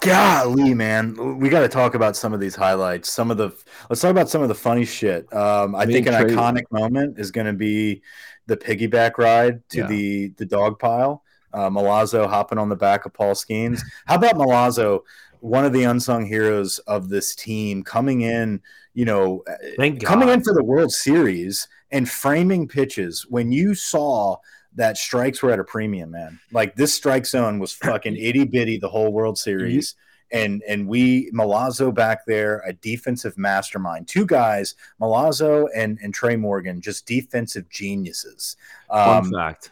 golly, 0.01 0.73
man, 0.73 1.39
we 1.39 1.49
got 1.49 1.61
to 1.61 1.67
talk 1.67 1.95
about 1.95 2.15
some 2.15 2.33
of 2.33 2.39
these 2.39 2.55
highlights. 2.55 3.11
Some 3.11 3.31
of 3.31 3.37
the 3.37 3.51
let's 3.89 4.01
talk 4.01 4.11
about 4.11 4.29
some 4.29 4.41
of 4.41 4.47
the 4.47 4.55
funny 4.55 4.85
shit. 4.85 5.31
Um, 5.33 5.75
I, 5.75 5.85
think 5.85 6.07
an 6.07 6.13
iconic 6.13 6.63
moment 6.71 7.19
is 7.19 7.31
going 7.31 7.47
to 7.47 7.53
be 7.53 8.01
the 8.47 8.57
piggyback 8.57 9.17
ride 9.17 9.67
to 9.69 9.79
yeah. 9.79 9.87
the 9.87 10.27
the 10.37 10.45
dog 10.45 10.79
pile. 10.79 11.23
Uh, 11.53 11.69
Milazzo 11.69 12.27
hopping 12.27 12.57
on 12.57 12.69
the 12.69 12.75
back 12.75 13.05
of 13.05 13.13
Paul 13.13 13.33
Skenes. 13.33 13.81
How 14.05 14.15
about 14.15 14.35
Milazzo, 14.35 15.01
one 15.39 15.65
of 15.65 15.73
the 15.73 15.83
unsung 15.83 16.25
heroes 16.25 16.79
of 16.79 17.09
this 17.09 17.35
team, 17.35 17.83
coming 17.83 18.21
in, 18.21 18.61
you 18.93 19.05
know, 19.05 19.43
Thank 19.77 20.03
coming 20.03 20.29
in 20.29 20.43
for 20.43 20.53
the 20.53 20.63
World 20.63 20.91
Series 20.91 21.67
and 21.91 22.09
framing 22.09 22.67
pitches 22.67 23.25
when 23.29 23.51
you 23.51 23.75
saw 23.75 24.37
that 24.77 24.97
strikes 24.97 25.43
were 25.43 25.51
at 25.51 25.59
a 25.59 25.63
premium, 25.63 26.11
man. 26.11 26.39
Like 26.51 26.75
this 26.75 26.93
strike 26.93 27.25
zone 27.25 27.59
was 27.59 27.73
fucking 27.73 28.15
itty 28.19 28.45
bitty 28.45 28.77
the 28.77 28.89
whole 28.89 29.11
World 29.11 29.37
Series. 29.37 29.95
And 30.31 30.61
and 30.67 30.87
we 30.87 31.31
Milazzo 31.31 31.93
back 31.93 32.25
there, 32.25 32.61
a 32.65 32.73
defensive 32.73 33.37
mastermind. 33.37 34.07
Two 34.07 34.25
guys, 34.25 34.75
Milazzo 35.01 35.67
and, 35.75 35.97
and 36.01 36.13
Tre' 36.13 36.35
Morgan, 36.35 36.81
just 36.81 37.05
defensive 37.05 37.69
geniuses. 37.69 38.57
Um, 38.89 39.23
Fun 39.23 39.33
fact. 39.33 39.71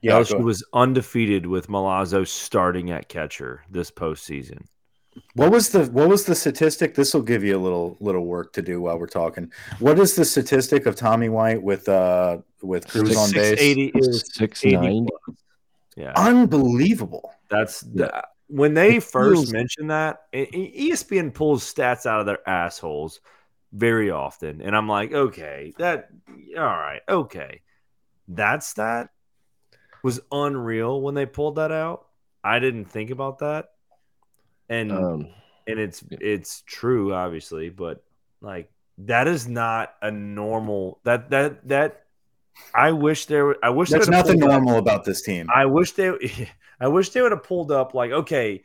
Yeah, 0.00 0.12
LSU 0.12 0.42
was 0.42 0.64
undefeated 0.72 1.44
with 1.44 1.68
Milazzo 1.68 2.26
starting 2.26 2.90
at 2.90 3.08
catcher 3.08 3.62
this 3.70 3.90
postseason. 3.90 4.64
What 5.34 5.50
was 5.50 5.70
the 5.70 5.86
what 5.86 6.08
was 6.08 6.24
the 6.24 6.34
statistic? 6.34 6.94
This 6.94 7.14
will 7.14 7.22
give 7.22 7.42
you 7.42 7.56
a 7.56 7.58
little 7.58 7.96
little 8.00 8.26
work 8.26 8.52
to 8.54 8.62
do 8.62 8.80
while 8.80 8.98
we're 8.98 9.06
talking. 9.06 9.52
What 9.78 9.98
is 9.98 10.14
the 10.14 10.24
statistic 10.24 10.86
of 10.86 10.96
Tommy 10.96 11.28
White 11.28 11.62
with 11.62 11.88
uh 11.88 12.38
with 12.62 12.86
Crews 12.88 13.16
on 13.16 13.32
base? 13.32 13.92
Six 14.34 14.64
ninety. 14.64 15.06
Yeah, 15.96 16.12
unbelievable. 16.16 17.34
That's 17.48 17.80
the, 17.80 18.24
when 18.46 18.74
they 18.74 19.00
first 19.00 19.34
feels... 19.34 19.52
mentioned 19.52 19.90
that. 19.90 20.32
ESPN 20.32 21.34
pulls 21.34 21.62
stats 21.62 22.06
out 22.06 22.20
of 22.20 22.26
their 22.26 22.48
assholes 22.48 23.20
very 23.72 24.10
often, 24.10 24.62
and 24.62 24.76
I'm 24.76 24.88
like, 24.88 25.12
okay, 25.12 25.72
that 25.78 26.08
all 26.56 26.64
right, 26.64 27.02
okay, 27.08 27.62
that's 28.28 28.74
that 28.74 29.10
was 30.02 30.20
unreal 30.30 31.00
when 31.02 31.14
they 31.14 31.26
pulled 31.26 31.56
that 31.56 31.72
out. 31.72 32.06
I 32.44 32.60
didn't 32.60 32.86
think 32.86 33.10
about 33.10 33.40
that 33.40 33.70
and 34.70 34.92
um, 34.92 35.28
and 35.66 35.78
it's 35.78 36.02
it's 36.10 36.62
true, 36.66 37.12
obviously, 37.12 37.68
but 37.68 38.02
like 38.40 38.70
that 38.98 39.28
is 39.28 39.46
not 39.46 39.94
a 40.00 40.10
normal 40.10 41.00
that 41.04 41.28
that 41.30 41.68
that 41.68 42.04
I 42.74 42.92
wish 42.92 43.26
there 43.26 43.62
I 43.64 43.70
wish 43.70 43.90
there's 43.90 44.08
nothing 44.08 44.38
normal 44.38 44.76
up, 44.76 44.82
about 44.82 45.04
this 45.04 45.22
team. 45.22 45.48
I 45.54 45.66
wish 45.66 45.92
they 45.92 46.48
I 46.80 46.88
wish 46.88 47.10
they 47.10 47.20
would 47.20 47.32
have 47.32 47.42
pulled 47.42 47.72
up 47.72 47.92
like 47.92 48.12
okay, 48.12 48.62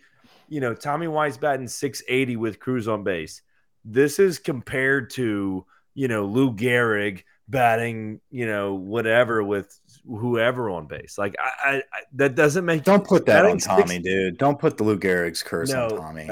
you 0.48 0.62
know, 0.62 0.74
Tommy 0.74 1.08
White's 1.08 1.38
batting 1.38 1.68
680 1.68 2.38
with 2.38 2.60
Crews 2.60 2.88
on 2.88 3.04
base. 3.04 3.42
This 3.84 4.20
is 4.20 4.40
compared 4.40 5.10
to, 5.12 5.66
you 5.96 6.08
know, 6.08 6.26
Lou 6.26 6.54
Gehrig 6.54 7.24
batting, 7.48 8.20
you 8.32 8.46
know, 8.46 8.74
whatever 8.74 9.44
with 9.44 9.80
whoever 10.08 10.70
on 10.70 10.88
base. 10.88 11.18
Like 11.18 11.36
I, 11.40 11.76
I, 11.76 11.82
that 12.14 12.36
doesn't 12.36 12.66
make. 12.66 12.84
Don't 12.84 13.06
put 13.06 13.26
that 13.26 13.46
on 13.46 13.58
Tommy, 13.58 13.96
six... 13.96 14.04
dude. 14.04 14.38
Don't 14.38 14.60
put 14.60 14.78
the 14.78 14.84
Lou 14.84 14.98
Gehrig's 14.98 15.44
curse 15.44 15.72
no. 15.72 15.86
on 15.86 15.90
Tommy. 15.98 16.30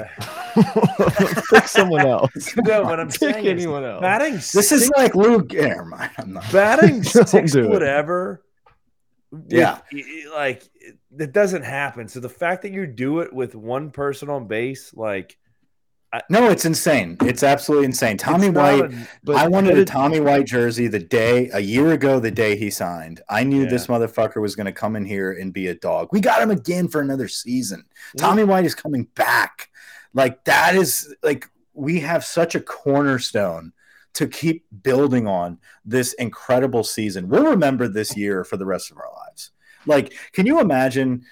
Pick 1.50 1.68
someone 1.68 2.06
else. 2.06 2.54
No, 2.64 2.82
what 2.82 2.98
I'm 2.98 3.08
Pick 3.08 3.18
saying 3.18 3.46
anyone 3.46 3.84
else. 3.84 4.00
Batting. 4.00 4.34
This 4.34 4.50
six... 4.50 4.72
is 4.72 4.90
like 4.96 5.14
Lou. 5.14 5.46
Never 5.50 5.84
mind. 5.84 6.10
I'm 6.18 6.32
not 6.32 6.50
batting 6.52 7.02
six. 7.02 7.54
whatever. 7.54 8.42
Yeah, 9.48 9.80
like 10.32 10.62
that 11.16 11.32
doesn't 11.32 11.62
happen. 11.62 12.08
So 12.08 12.20
the 12.20 12.28
fact 12.28 12.62
that 12.62 12.72
you 12.72 12.86
do 12.86 13.20
it 13.20 13.32
with 13.32 13.54
one 13.54 13.90
person 13.90 14.30
on 14.30 14.46
base, 14.46 14.94
like 14.94 15.36
no, 16.28 16.50
it's 16.50 16.64
insane. 16.64 17.16
It's 17.22 17.42
absolutely 17.42 17.86
insane. 17.86 18.16
Tommy 18.16 18.50
White. 18.50 18.92
A, 19.28 19.32
I 19.32 19.48
wanted 19.48 19.78
a 19.78 19.84
Tommy 19.84 20.20
White 20.20 20.46
jersey 20.46 20.86
the 20.86 20.98
day 20.98 21.50
a 21.52 21.60
year 21.60 21.92
ago, 21.92 22.20
the 22.20 22.30
day 22.30 22.56
he 22.56 22.70
signed. 22.70 23.22
I 23.28 23.44
knew 23.44 23.64
yeah. 23.64 23.70
this 23.70 23.86
motherfucker 23.86 24.40
was 24.40 24.54
going 24.54 24.66
to 24.66 24.72
come 24.72 24.96
in 24.96 25.04
here 25.04 25.32
and 25.32 25.52
be 25.52 25.68
a 25.68 25.74
dog. 25.74 26.08
We 26.12 26.20
got 26.20 26.42
him 26.42 26.50
again 26.50 26.88
for 26.88 27.00
another 27.00 27.28
season. 27.28 27.84
Yeah. 28.14 28.22
Tommy 28.22 28.44
White 28.44 28.64
is 28.64 28.74
coming 28.74 29.04
back. 29.14 29.70
Like 30.12 30.44
that 30.44 30.76
is 30.76 31.14
like 31.22 31.48
we 31.72 32.00
have 32.00 32.24
such 32.24 32.54
a 32.54 32.60
cornerstone 32.60 33.72
to 34.14 34.28
keep 34.28 34.64
building 34.82 35.26
on 35.26 35.58
this 35.84 36.12
incredible 36.14 36.84
season. 36.84 37.28
We'll 37.28 37.46
remember 37.46 37.88
this 37.88 38.16
year 38.16 38.44
for 38.44 38.56
the 38.56 38.66
rest 38.66 38.90
of 38.90 38.98
our 38.98 39.10
lives. 39.26 39.50
Like, 39.86 40.14
can 40.32 40.46
you 40.46 40.60
imagine? 40.60 41.24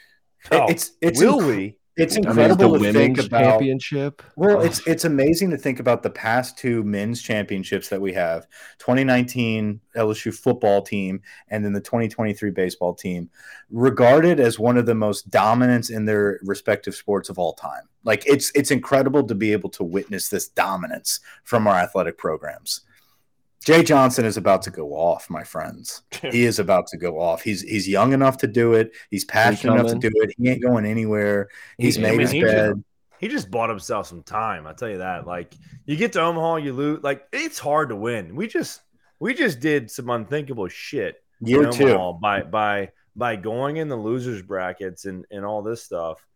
Oh, 0.50 0.66
it's 0.68 0.92
it's 1.00 1.20
will 1.20 1.38
we? 1.38 1.78
It's 1.96 2.16
incredible 2.16 2.76
I 2.76 2.78
mean, 2.78 2.92
to 2.94 2.98
think 2.98 3.18
about 3.18 3.42
championship. 3.42 4.22
Well, 4.36 4.62
it's 4.62 4.86
it's 4.86 5.04
amazing 5.04 5.50
to 5.50 5.58
think 5.58 5.78
about 5.78 6.02
the 6.02 6.10
past 6.10 6.56
two 6.56 6.82
men's 6.84 7.20
championships 7.20 7.88
that 7.90 8.00
we 8.00 8.14
have: 8.14 8.46
2019 8.78 9.78
LSU 9.94 10.34
football 10.34 10.80
team 10.80 11.20
and 11.48 11.62
then 11.62 11.74
the 11.74 11.82
2023 11.82 12.50
baseball 12.50 12.94
team, 12.94 13.28
regarded 13.70 14.40
as 14.40 14.58
one 14.58 14.78
of 14.78 14.86
the 14.86 14.94
most 14.94 15.28
dominant 15.30 15.90
in 15.90 16.06
their 16.06 16.40
respective 16.42 16.94
sports 16.94 17.28
of 17.28 17.38
all 17.38 17.52
time. 17.52 17.82
Like 18.04 18.26
it's 18.26 18.50
it's 18.54 18.70
incredible 18.70 19.24
to 19.24 19.34
be 19.34 19.52
able 19.52 19.68
to 19.70 19.84
witness 19.84 20.30
this 20.30 20.48
dominance 20.48 21.20
from 21.44 21.66
our 21.66 21.76
athletic 21.76 22.16
programs. 22.16 22.80
Jay 23.64 23.82
Johnson 23.82 24.24
is 24.24 24.36
about 24.36 24.62
to 24.62 24.70
go 24.70 24.92
off, 24.92 25.30
my 25.30 25.44
friends. 25.44 26.02
he 26.20 26.44
is 26.44 26.58
about 26.58 26.86
to 26.88 26.98
go 26.98 27.20
off. 27.20 27.42
He's 27.42 27.62
he's 27.62 27.88
young 27.88 28.12
enough 28.12 28.38
to 28.38 28.46
do 28.46 28.74
it. 28.74 28.92
He's 29.10 29.24
passionate 29.24 29.74
enough 29.74 29.92
to 29.92 29.98
do 29.98 30.10
it. 30.14 30.34
He 30.36 30.48
ain't 30.48 30.62
going 30.62 30.84
anywhere. 30.84 31.48
He's 31.78 31.96
he, 31.96 32.02
made 32.02 32.08
I 32.08 32.12
mean, 32.12 32.20
his 32.20 32.30
he 32.30 32.42
bed. 32.42 32.74
Just, 32.74 32.86
he 33.20 33.28
just 33.28 33.50
bought 33.50 33.70
himself 33.70 34.08
some 34.08 34.22
time. 34.22 34.66
I 34.66 34.72
tell 34.72 34.88
you 34.88 34.98
that. 34.98 35.26
Like 35.26 35.54
you 35.86 35.96
get 35.96 36.12
to 36.14 36.20
Omaha, 36.20 36.56
you 36.56 36.72
lose. 36.72 37.02
Like 37.02 37.24
it's 37.32 37.58
hard 37.58 37.90
to 37.90 37.96
win. 37.96 38.34
We 38.34 38.48
just 38.48 38.80
we 39.20 39.34
just 39.34 39.60
did 39.60 39.90
some 39.90 40.10
unthinkable 40.10 40.68
shit. 40.68 41.22
Year 41.40 41.70
two 41.70 42.18
by 42.20 42.42
by 42.42 42.90
by 43.14 43.36
going 43.36 43.76
in 43.76 43.88
the 43.88 43.96
losers 43.96 44.42
brackets 44.42 45.04
and 45.04 45.24
and 45.30 45.44
all 45.44 45.62
this 45.62 45.82
stuff. 45.82 46.26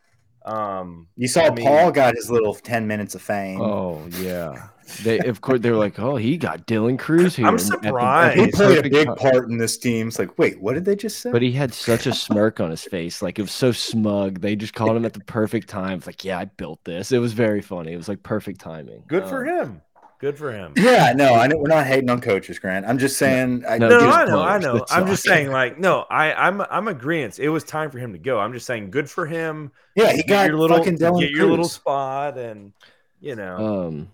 Um, 0.44 1.08
you 1.16 1.26
saw 1.26 1.46
I 1.46 1.50
mean, 1.50 1.66
Paul 1.66 1.90
got 1.90 2.14
his 2.14 2.30
little 2.30 2.54
ten 2.54 2.86
minutes 2.86 3.16
of 3.16 3.22
fame. 3.22 3.60
Oh 3.60 4.06
yeah, 4.20 4.68
they 5.02 5.18
of 5.20 5.40
course 5.40 5.60
they 5.60 5.70
were 5.70 5.76
like, 5.76 5.98
oh, 5.98 6.16
he 6.16 6.36
got 6.36 6.66
Dylan 6.66 6.98
Crews 6.98 7.36
here. 7.36 7.46
I'm 7.46 7.58
surprised. 7.58 8.38
He 8.38 8.50
played 8.50 8.84
a 8.84 8.88
big 8.88 9.06
time. 9.06 9.16
part 9.16 9.48
in 9.48 9.58
this 9.58 9.76
team. 9.78 10.08
It's 10.08 10.18
like, 10.18 10.38
wait, 10.38 10.60
what 10.60 10.74
did 10.74 10.84
they 10.84 10.96
just 10.96 11.20
say? 11.20 11.30
But 11.30 11.42
he 11.42 11.52
had 11.52 11.74
such 11.74 12.06
a 12.06 12.14
smirk 12.14 12.60
on 12.60 12.70
his 12.70 12.84
face, 12.84 13.22
like 13.22 13.38
it 13.38 13.42
was 13.42 13.52
so 13.52 13.72
smug. 13.72 14.40
They 14.40 14.56
just 14.56 14.74
called 14.74 14.96
him 14.96 15.04
at 15.04 15.12
the 15.12 15.20
perfect 15.20 15.68
time. 15.68 15.98
It's 15.98 16.06
like, 16.06 16.24
yeah, 16.24 16.38
I 16.38 16.44
built 16.46 16.84
this. 16.84 17.12
It 17.12 17.18
was 17.18 17.32
very 17.32 17.62
funny. 17.62 17.92
It 17.92 17.96
was 17.96 18.08
like 18.08 18.22
perfect 18.22 18.60
timing. 18.60 19.02
Good 19.06 19.24
um, 19.24 19.28
for 19.28 19.44
him. 19.44 19.82
Good 20.18 20.38
for 20.38 20.50
him. 20.50 20.72
Yeah, 20.76 21.12
no, 21.14 21.34
I 21.34 21.46
know 21.46 21.58
we're 21.58 21.68
not 21.68 21.86
hating 21.86 22.08
on 22.08 22.22
coaches, 22.22 22.58
Grant. 22.58 22.86
I'm 22.86 22.96
just 22.96 23.18
saying. 23.18 23.60
No, 23.60 23.68
I, 23.68 23.78
no, 23.78 23.88
no 23.88 24.10
I 24.10 24.24
know, 24.24 24.42
I 24.42 24.58
know. 24.58 24.86
I'm 24.88 25.06
just 25.06 25.22
saying, 25.22 25.50
like, 25.50 25.78
no, 25.78 26.06
I, 26.08 26.32
I'm, 26.32 26.62
I'm 26.62 26.88
agreeing. 26.88 27.30
It 27.38 27.50
was 27.50 27.64
time 27.64 27.90
for 27.90 27.98
him 27.98 28.14
to 28.14 28.18
go. 28.18 28.38
I'm 28.38 28.54
just 28.54 28.64
saying, 28.64 28.90
good 28.90 29.10
for 29.10 29.26
him. 29.26 29.72
Yeah, 29.94 30.12
he 30.12 30.22
got 30.22 30.46
your 30.46 30.56
little, 30.56 30.78
fucking 30.78 30.96
Dylan 30.96 31.20
get 31.20 31.32
your 31.32 31.50
little 31.50 31.68
spot, 31.68 32.38
and 32.38 32.72
you 33.20 33.36
know. 33.36 33.88
Um, 33.88 34.08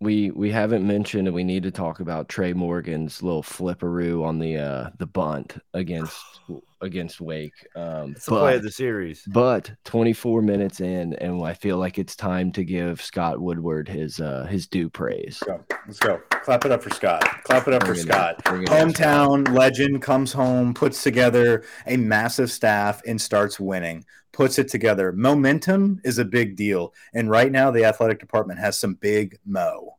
we 0.00 0.30
we 0.30 0.50
haven't 0.50 0.86
mentioned 0.86 1.26
and 1.26 1.34
we 1.34 1.44
need 1.44 1.64
to 1.64 1.70
talk 1.70 2.00
about 2.00 2.28
Tre' 2.28 2.52
Morgan's 2.52 3.22
little 3.22 3.42
flipperoo 3.42 4.24
on 4.24 4.38
the 4.38 4.56
uh 4.56 4.90
the 4.98 5.06
bunt 5.06 5.56
against 5.74 6.16
against 6.80 7.20
Wake. 7.20 7.66
Um 7.74 8.12
it's 8.12 8.26
the 8.26 8.32
but, 8.32 8.40
play 8.40 8.56
of 8.56 8.62
the 8.62 8.70
series. 8.70 9.22
But 9.26 9.70
24 9.84 10.42
minutes 10.42 10.80
in 10.80 11.14
and 11.14 11.42
I 11.44 11.54
feel 11.54 11.78
like 11.78 11.98
it's 11.98 12.16
time 12.16 12.52
to 12.52 12.64
give 12.64 13.02
Scott 13.02 13.40
Woodward 13.40 13.88
his 13.88 14.20
uh 14.20 14.46
his 14.48 14.66
due 14.66 14.88
praise. 14.88 15.42
Let's 15.46 15.60
go. 15.68 15.76
Let's 15.86 15.98
go. 15.98 16.20
Clap 16.30 16.64
it 16.64 16.72
up 16.72 16.82
for 16.82 16.90
Scott. 16.90 17.22
Clap 17.44 17.68
it 17.68 17.74
up 17.74 17.80
Bring 17.80 17.94
for 17.94 18.00
it 18.00 18.02
Scott. 18.02 18.44
Hometown 18.44 19.52
legend 19.54 20.02
comes 20.02 20.32
home, 20.32 20.74
puts 20.74 21.02
together 21.02 21.64
a 21.86 21.96
massive 21.96 22.50
staff 22.50 23.02
and 23.06 23.20
starts 23.20 23.58
winning 23.60 24.04
puts 24.38 24.56
it 24.56 24.68
together. 24.68 25.10
Momentum 25.10 26.00
is 26.04 26.18
a 26.18 26.24
big 26.24 26.54
deal, 26.54 26.94
and 27.12 27.28
right 27.28 27.50
now 27.50 27.72
the 27.72 27.84
athletic 27.84 28.20
department 28.20 28.60
has 28.60 28.78
some 28.78 28.94
big 28.94 29.36
mo. 29.44 29.96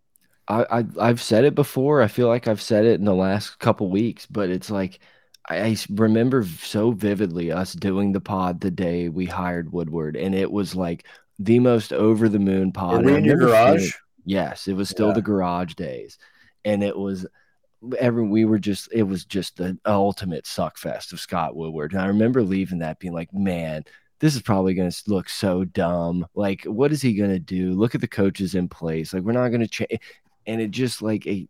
I, 0.48 0.86
I 1.00 1.08
have 1.08 1.22
said 1.22 1.44
it 1.44 1.54
before. 1.54 2.02
I 2.02 2.08
feel 2.08 2.28
like 2.28 2.48
I've 2.48 2.62
said 2.62 2.86
it 2.86 3.00
in 3.00 3.06
the 3.06 3.14
last 3.14 3.60
couple 3.60 3.92
weeks, 3.92 4.26
but 4.26 4.50
it's 4.50 4.72
like 4.72 5.00
I, 5.48 5.78
remember 5.90 6.44
so 6.44 6.92
vividly 6.92 7.52
us 7.52 7.74
doing 7.74 8.12
the 8.12 8.22
pod 8.22 8.62
the 8.62 8.72
day 8.72 9.10
we 9.10 9.26
hired 9.26 9.72
Woodward, 9.72 10.16
and 10.16 10.36
it 10.36 10.52
was 10.52 10.76
like 10.76 11.06
the 11.40 11.60
most 11.60 11.94
over 11.94 12.30
the 12.30 12.40
moon 12.40 12.72
pod. 12.72 13.06
Were 13.06 13.12
we 13.12 13.18
in 13.18 13.26
your 13.26 13.38
garage? 13.38 13.80
Feeling, 13.80 13.94
yes, 14.26 14.68
it 14.68 14.74
was 14.74 14.90
still 14.90 15.08
yeah. 15.08 15.14
the 15.14 15.22
garage 15.22 15.74
days, 15.74 16.18
and 16.66 16.84
it 16.84 16.98
was 16.98 17.26
every 17.98 18.28
we 18.28 18.46
were 18.46 18.60
just 18.60 18.90
it 18.92 19.04
was 19.04 19.26
just 19.26 19.58
the 19.58 19.78
ultimate 19.86 20.46
suck 20.46 20.78
fest 20.78 21.14
of 21.14 21.20
Scott 21.20 21.56
Woodward. 21.56 21.94
And 21.94 22.02
I 22.02 22.08
remember 22.08 22.44
leaving 22.44 22.80
that 22.80 23.00
being 23.00 23.14
like, 23.14 23.34
man, 23.34 23.84
this 24.20 24.36
is 24.36 24.42
probably 24.42 24.74
going 24.74 24.92
to 24.92 25.04
look 25.08 25.30
so 25.30 25.64
dumb. 25.64 26.26
Like, 26.36 26.64
what 26.66 26.92
is 26.92 27.02
he 27.02 27.14
going 27.14 27.32
to 27.32 27.40
do? 27.40 27.72
Look 27.72 27.96
at 27.96 28.02
the 28.02 28.08
coaches 28.08 28.56
in 28.56 28.68
place. 28.68 29.14
Like, 29.14 29.24
we're 29.24 29.32
not 29.32 29.50
going 29.50 29.62
to 29.62 29.68
change. 29.68 30.00
And 30.46 30.62
it 30.62 30.72
just 30.72 31.02
like 31.02 31.26
a, 31.26 31.48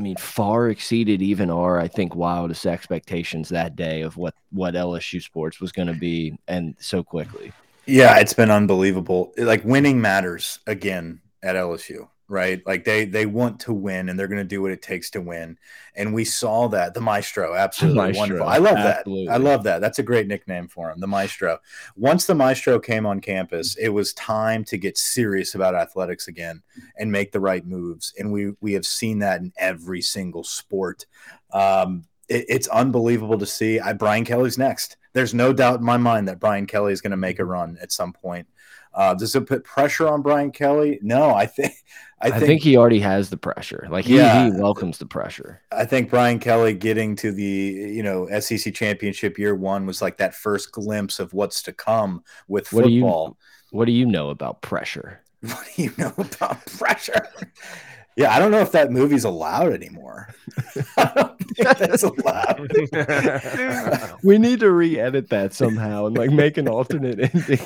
I 0.00 0.02
mean, 0.02 0.16
far 0.16 0.70
exceeded 0.70 1.20
even 1.20 1.50
our, 1.50 1.78
I 1.78 1.86
think, 1.86 2.14
wildest 2.14 2.64
expectations 2.64 3.50
that 3.50 3.76
day 3.76 4.00
of 4.00 4.16
what 4.16 4.32
what 4.50 4.72
LSU 4.72 5.20
sports 5.20 5.60
was 5.60 5.72
going 5.72 5.88
to 5.88 5.94
be, 5.94 6.38
and 6.48 6.74
so 6.78 7.04
quickly. 7.04 7.52
Yeah, 7.84 8.18
it's 8.18 8.32
been 8.32 8.50
unbelievable. 8.50 9.34
Like 9.36 9.62
winning 9.62 10.00
matters 10.00 10.58
again 10.66 11.20
at 11.42 11.54
LSU 11.54 12.08
right? 12.30 12.62
Like 12.64 12.84
they 12.84 13.04
they 13.04 13.26
want 13.26 13.60
to 13.60 13.72
win 13.72 14.08
and 14.08 14.18
they're 14.18 14.28
going 14.28 14.38
to 14.38 14.44
do 14.44 14.62
what 14.62 14.70
it 14.70 14.82
takes 14.82 15.10
to 15.10 15.20
win. 15.20 15.58
And 15.96 16.14
we 16.14 16.24
saw 16.24 16.68
that 16.68 16.94
the 16.94 17.00
maestro, 17.00 17.54
absolutely 17.54 17.98
Maestro, 17.98 18.20
wonderful. 18.20 18.48
I 18.48 18.58
love 18.58 18.76
absolutely. 18.76 19.26
that. 19.26 19.32
I 19.32 19.36
love 19.36 19.64
that. 19.64 19.80
That's 19.80 19.98
a 19.98 20.04
great 20.04 20.28
nickname 20.28 20.68
for 20.68 20.90
him, 20.90 21.00
the 21.00 21.08
maestro. 21.08 21.58
Once 21.96 22.26
the 22.26 22.34
maestro 22.34 22.78
came 22.78 23.04
on 23.04 23.20
campus, 23.20 23.76
it 23.76 23.88
was 23.88 24.12
time 24.14 24.64
to 24.64 24.78
get 24.78 24.96
serious 24.96 25.56
about 25.56 25.74
athletics 25.74 26.28
again 26.28 26.62
and 26.96 27.10
make 27.10 27.32
the 27.32 27.40
right 27.40 27.66
moves. 27.66 28.14
And 28.18 28.32
we 28.32 28.52
we 28.60 28.72
have 28.74 28.86
seen 28.86 29.18
that 29.18 29.40
in 29.40 29.52
every 29.58 30.00
single 30.00 30.44
sport. 30.44 31.06
Um, 31.52 32.04
it, 32.28 32.46
it's 32.48 32.68
unbelievable 32.68 33.38
to 33.38 33.46
see. 33.46 33.80
I, 33.80 33.92
Brian 33.92 34.24
Kelly's 34.24 34.56
next. 34.56 34.96
There's 35.12 35.34
no 35.34 35.52
doubt 35.52 35.80
in 35.80 35.84
my 35.84 35.96
mind 35.96 36.28
that 36.28 36.38
Brian 36.38 36.66
Kelly 36.66 36.92
is 36.92 37.00
going 37.00 37.10
to 37.10 37.16
make 37.16 37.40
a 37.40 37.44
run 37.44 37.76
at 37.82 37.90
some 37.90 38.12
point. 38.12 38.46
Uh, 38.92 39.14
does 39.14 39.34
it 39.34 39.46
put 39.46 39.64
pressure 39.64 40.08
on 40.08 40.22
Brian 40.22 40.50
Kelly? 40.50 40.98
No, 41.02 41.30
I 41.34 41.46
think 41.46 41.74
I 42.22 42.30
think, 42.30 42.42
I 42.42 42.46
think, 42.46 42.62
he 42.62 42.76
already 42.76 43.00
has 43.00 43.30
the 43.30 43.38
pressure. 43.38 43.86
Like 43.90 44.04
he, 44.04 44.16
yeah, 44.16 44.44
he 44.44 44.50
welcomes 44.50 44.98
the 44.98 45.06
pressure. 45.06 45.62
I 45.72 45.86
think 45.86 46.10
Brian 46.10 46.38
Kelly 46.38 46.74
getting 46.74 47.16
to 47.16 47.32
the 47.32 47.42
you 47.44 48.02
know 48.02 48.28
SEC 48.40 48.74
championship 48.74 49.38
year 49.38 49.54
one 49.54 49.86
was 49.86 50.02
like 50.02 50.18
that 50.18 50.34
first 50.34 50.70
glimpse 50.72 51.18
of 51.18 51.32
what's 51.32 51.62
to 51.62 51.72
come 51.72 52.22
with 52.46 52.72
what 52.72 52.84
football. 52.84 53.28
Do 53.28 53.36
you, 53.70 53.78
what 53.78 53.84
do 53.86 53.92
you 53.92 54.04
know 54.04 54.30
about 54.30 54.60
pressure? 54.62 55.22
What 55.40 55.66
do 55.74 55.82
you 55.84 55.92
know 55.96 56.12
about 56.18 56.66
pressure? 56.78 57.26
Yeah, 58.14 58.34
I 58.34 58.38
don't 58.38 58.50
know 58.50 58.60
if 58.60 58.72
that 58.72 58.92
movie's 58.92 59.24
allowed 59.24 59.72
anymore. 59.72 60.34
that's 61.58 62.02
allowed. 62.02 62.70
we 64.22 64.38
need 64.38 64.60
to 64.60 64.70
re-edit 64.70 65.28
that 65.30 65.52
somehow 65.52 66.06
and 66.06 66.16
like 66.16 66.30
make 66.30 66.56
an 66.56 66.68
alternate 66.68 67.18
ending. 67.34 67.60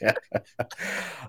yeah. 0.00 0.12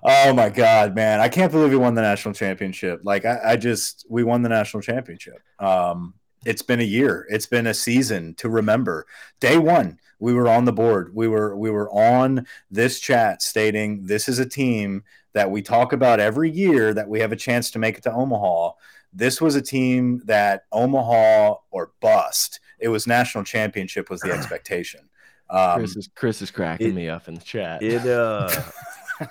Oh 0.02 0.32
my 0.32 0.48
god, 0.48 0.94
man! 0.94 1.20
I 1.20 1.28
can't 1.28 1.52
believe 1.52 1.70
we 1.70 1.76
won 1.76 1.94
the 1.94 2.02
national 2.02 2.34
championship. 2.34 3.00
Like 3.04 3.24
I, 3.24 3.40
I 3.44 3.56
just 3.56 4.06
we 4.08 4.24
won 4.24 4.42
the 4.42 4.48
national 4.48 4.82
championship. 4.82 5.40
Um, 5.58 6.14
it's 6.44 6.62
been 6.62 6.80
a 6.80 6.84
year. 6.84 7.26
It's 7.28 7.46
been 7.46 7.66
a 7.66 7.74
season 7.74 8.34
to 8.34 8.48
remember. 8.48 9.06
Day 9.40 9.58
one, 9.58 9.98
we 10.18 10.34
were 10.34 10.48
on 10.48 10.64
the 10.64 10.72
board. 10.72 11.14
We 11.14 11.28
were 11.28 11.56
we 11.56 11.70
were 11.70 11.90
on 11.90 12.46
this 12.70 13.00
chat 13.00 13.42
stating 13.42 14.04
this 14.04 14.28
is 14.28 14.38
a 14.38 14.46
team 14.46 15.04
that 15.34 15.50
we 15.50 15.62
talk 15.62 15.92
about 15.92 16.20
every 16.20 16.50
year 16.50 16.92
that 16.94 17.08
we 17.08 17.20
have 17.20 17.32
a 17.32 17.36
chance 17.36 17.70
to 17.70 17.78
make 17.78 17.98
it 17.98 18.02
to 18.04 18.12
Omaha. 18.12 18.72
This 19.12 19.40
was 19.40 19.54
a 19.54 19.62
team 19.62 20.22
that 20.26 20.64
Omaha 20.72 21.56
or 21.70 21.92
bust. 22.00 22.60
It 22.78 22.88
was 22.88 23.06
national 23.06 23.44
championship 23.44 24.10
was 24.10 24.20
the 24.20 24.32
expectation. 24.36 25.08
Um, 25.50 25.78
Chris 25.78 25.96
is 25.96 26.08
Chris 26.14 26.42
is 26.42 26.50
cracking 26.50 26.88
it, 26.88 26.94
me 26.94 27.08
up 27.08 27.26
in 27.26 27.34
the 27.34 27.40
chat. 27.40 27.82
It 27.82 28.06
uh 28.06 28.50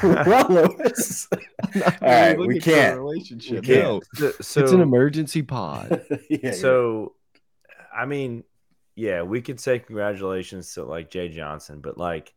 well, 0.02 0.46
Lewis. 0.48 1.28
All 1.32 1.92
right, 2.02 2.38
we 2.38 2.60
can't. 2.60 2.98
Relationship. 2.98 3.66
We 3.66 3.74
can't. 3.74 4.04
No. 4.20 4.30
So, 4.40 4.62
it's 4.62 4.72
an 4.72 4.80
emergency 4.80 5.42
pod. 5.42 6.04
yeah, 6.30 6.52
so, 6.52 7.14
I 7.94 8.06
mean, 8.06 8.44
yeah, 8.94 9.22
we 9.22 9.40
could 9.40 9.60
say 9.60 9.78
congratulations 9.78 10.74
to 10.74 10.84
like 10.84 11.10
Jay 11.10 11.28
Johnson, 11.28 11.80
but 11.80 11.98
like, 11.98 12.34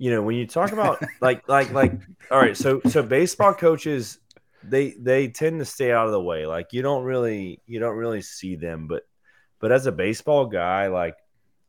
you 0.00 0.10
know, 0.10 0.22
when 0.22 0.34
you 0.34 0.46
talk 0.46 0.72
about 0.72 1.00
like, 1.20 1.48
like, 1.48 1.70
like, 1.72 1.92
all 2.30 2.38
right, 2.38 2.56
so, 2.56 2.80
so 2.88 3.02
baseball 3.02 3.54
coaches, 3.54 4.18
they 4.64 4.94
they 4.98 5.28
tend 5.28 5.60
to 5.60 5.64
stay 5.64 5.92
out 5.92 6.06
of 6.06 6.12
the 6.12 6.20
way. 6.20 6.46
Like, 6.46 6.72
you 6.72 6.82
don't 6.82 7.04
really, 7.04 7.60
you 7.66 7.78
don't 7.78 7.96
really 7.96 8.22
see 8.22 8.56
them, 8.56 8.88
but, 8.88 9.02
but 9.60 9.70
as 9.70 9.86
a 9.86 9.92
baseball 9.92 10.46
guy, 10.46 10.88
like, 10.88 11.16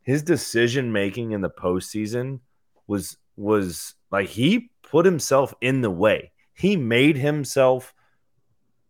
his 0.02 0.22
decision 0.22 0.92
making 0.92 1.30
in 1.30 1.42
the 1.42 1.50
postseason 1.50 2.40
was 2.88 3.16
was 3.36 3.94
like 4.10 4.28
he 4.28 4.70
put 4.82 5.06
himself 5.06 5.54
in 5.60 5.80
the 5.80 5.90
way. 5.90 6.32
He 6.54 6.76
made 6.76 7.16
himself 7.16 7.94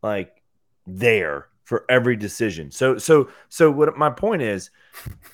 like 0.02 0.42
there 0.86 1.48
for 1.64 1.84
every 1.88 2.16
decision. 2.16 2.70
So 2.70 2.96
so 2.96 3.28
so 3.50 3.70
what 3.70 3.96
my 3.96 4.08
point 4.08 4.40
is, 4.40 4.70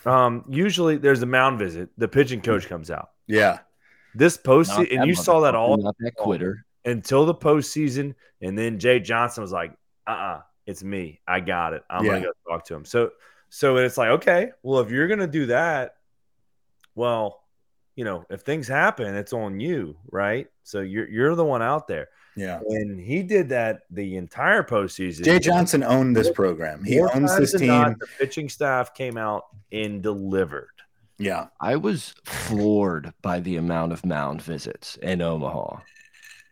um, 0.04 0.44
usually 0.48 0.96
there's 0.96 1.22
a 1.22 1.26
mound 1.26 1.60
visit, 1.60 1.90
the 1.96 2.08
pitching 2.08 2.40
coach 2.40 2.66
comes 2.66 2.90
out. 2.90 3.10
Yeah. 3.28 3.60
This 4.18 4.36
post 4.36 4.72
and 4.72 5.06
you 5.06 5.14
saw 5.14 5.38
that 5.40 5.54
all 5.54 5.76
not 5.76 5.94
that 6.00 6.16
quitter 6.16 6.66
until 6.84 7.24
the 7.24 7.34
postseason, 7.34 8.16
and 8.42 8.58
then 8.58 8.80
Jay 8.80 8.98
Johnson 8.98 9.42
was 9.42 9.52
like, 9.52 9.70
uh 10.08 10.10
uh-uh, 10.10 10.34
uh, 10.38 10.40
it's 10.66 10.82
me. 10.82 11.20
I 11.26 11.38
got 11.38 11.72
it. 11.72 11.84
I'm 11.88 12.04
yeah. 12.04 12.14
gonna 12.14 12.22
go 12.22 12.32
talk 12.50 12.64
to 12.64 12.74
him. 12.74 12.84
So 12.84 13.12
so 13.48 13.76
it's 13.76 13.96
like, 13.96 14.10
okay, 14.10 14.50
well, 14.64 14.80
if 14.80 14.90
you're 14.90 15.06
gonna 15.06 15.28
do 15.28 15.46
that, 15.46 15.98
well, 16.96 17.44
you 17.94 18.04
know, 18.04 18.24
if 18.28 18.40
things 18.40 18.66
happen, 18.66 19.14
it's 19.14 19.32
on 19.32 19.60
you, 19.60 19.96
right? 20.10 20.48
So 20.64 20.80
you're 20.80 21.08
you're 21.08 21.36
the 21.36 21.44
one 21.44 21.62
out 21.62 21.86
there. 21.86 22.08
Yeah. 22.34 22.58
And 22.68 23.00
he 23.00 23.22
did 23.22 23.48
that 23.50 23.82
the 23.90 24.16
entire 24.16 24.64
postseason. 24.64 25.24
Jay 25.24 25.38
Johnson 25.38 25.84
owned 25.84 26.16
this 26.16 26.30
program. 26.30 26.82
He 26.82 27.00
owns 27.00 27.36
this 27.36 27.52
team. 27.52 27.68
Not, 27.68 28.00
the 28.00 28.08
pitching 28.18 28.48
staff 28.48 28.94
came 28.94 29.16
out 29.16 29.44
and 29.70 30.02
delivered. 30.02 30.70
Yeah. 31.18 31.48
I 31.60 31.76
was 31.76 32.14
floored 32.24 33.12
by 33.22 33.40
the 33.40 33.56
amount 33.56 33.92
of 33.92 34.06
mound 34.06 34.42
visits 34.42 34.96
in 35.02 35.20
Omaha. 35.20 35.80